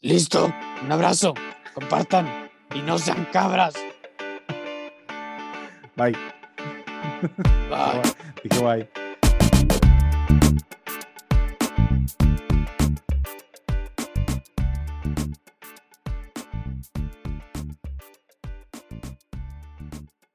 Listo. 0.00 0.52
Un 0.82 0.90
abrazo. 0.92 1.34
Compartan 1.74 2.50
y 2.74 2.82
no 2.82 2.98
sean 2.98 3.24
cabras. 3.32 3.74
Bye. 5.96 6.16
Bye. 7.70 8.02
Dije 8.42 8.62
bye. 8.62 9.03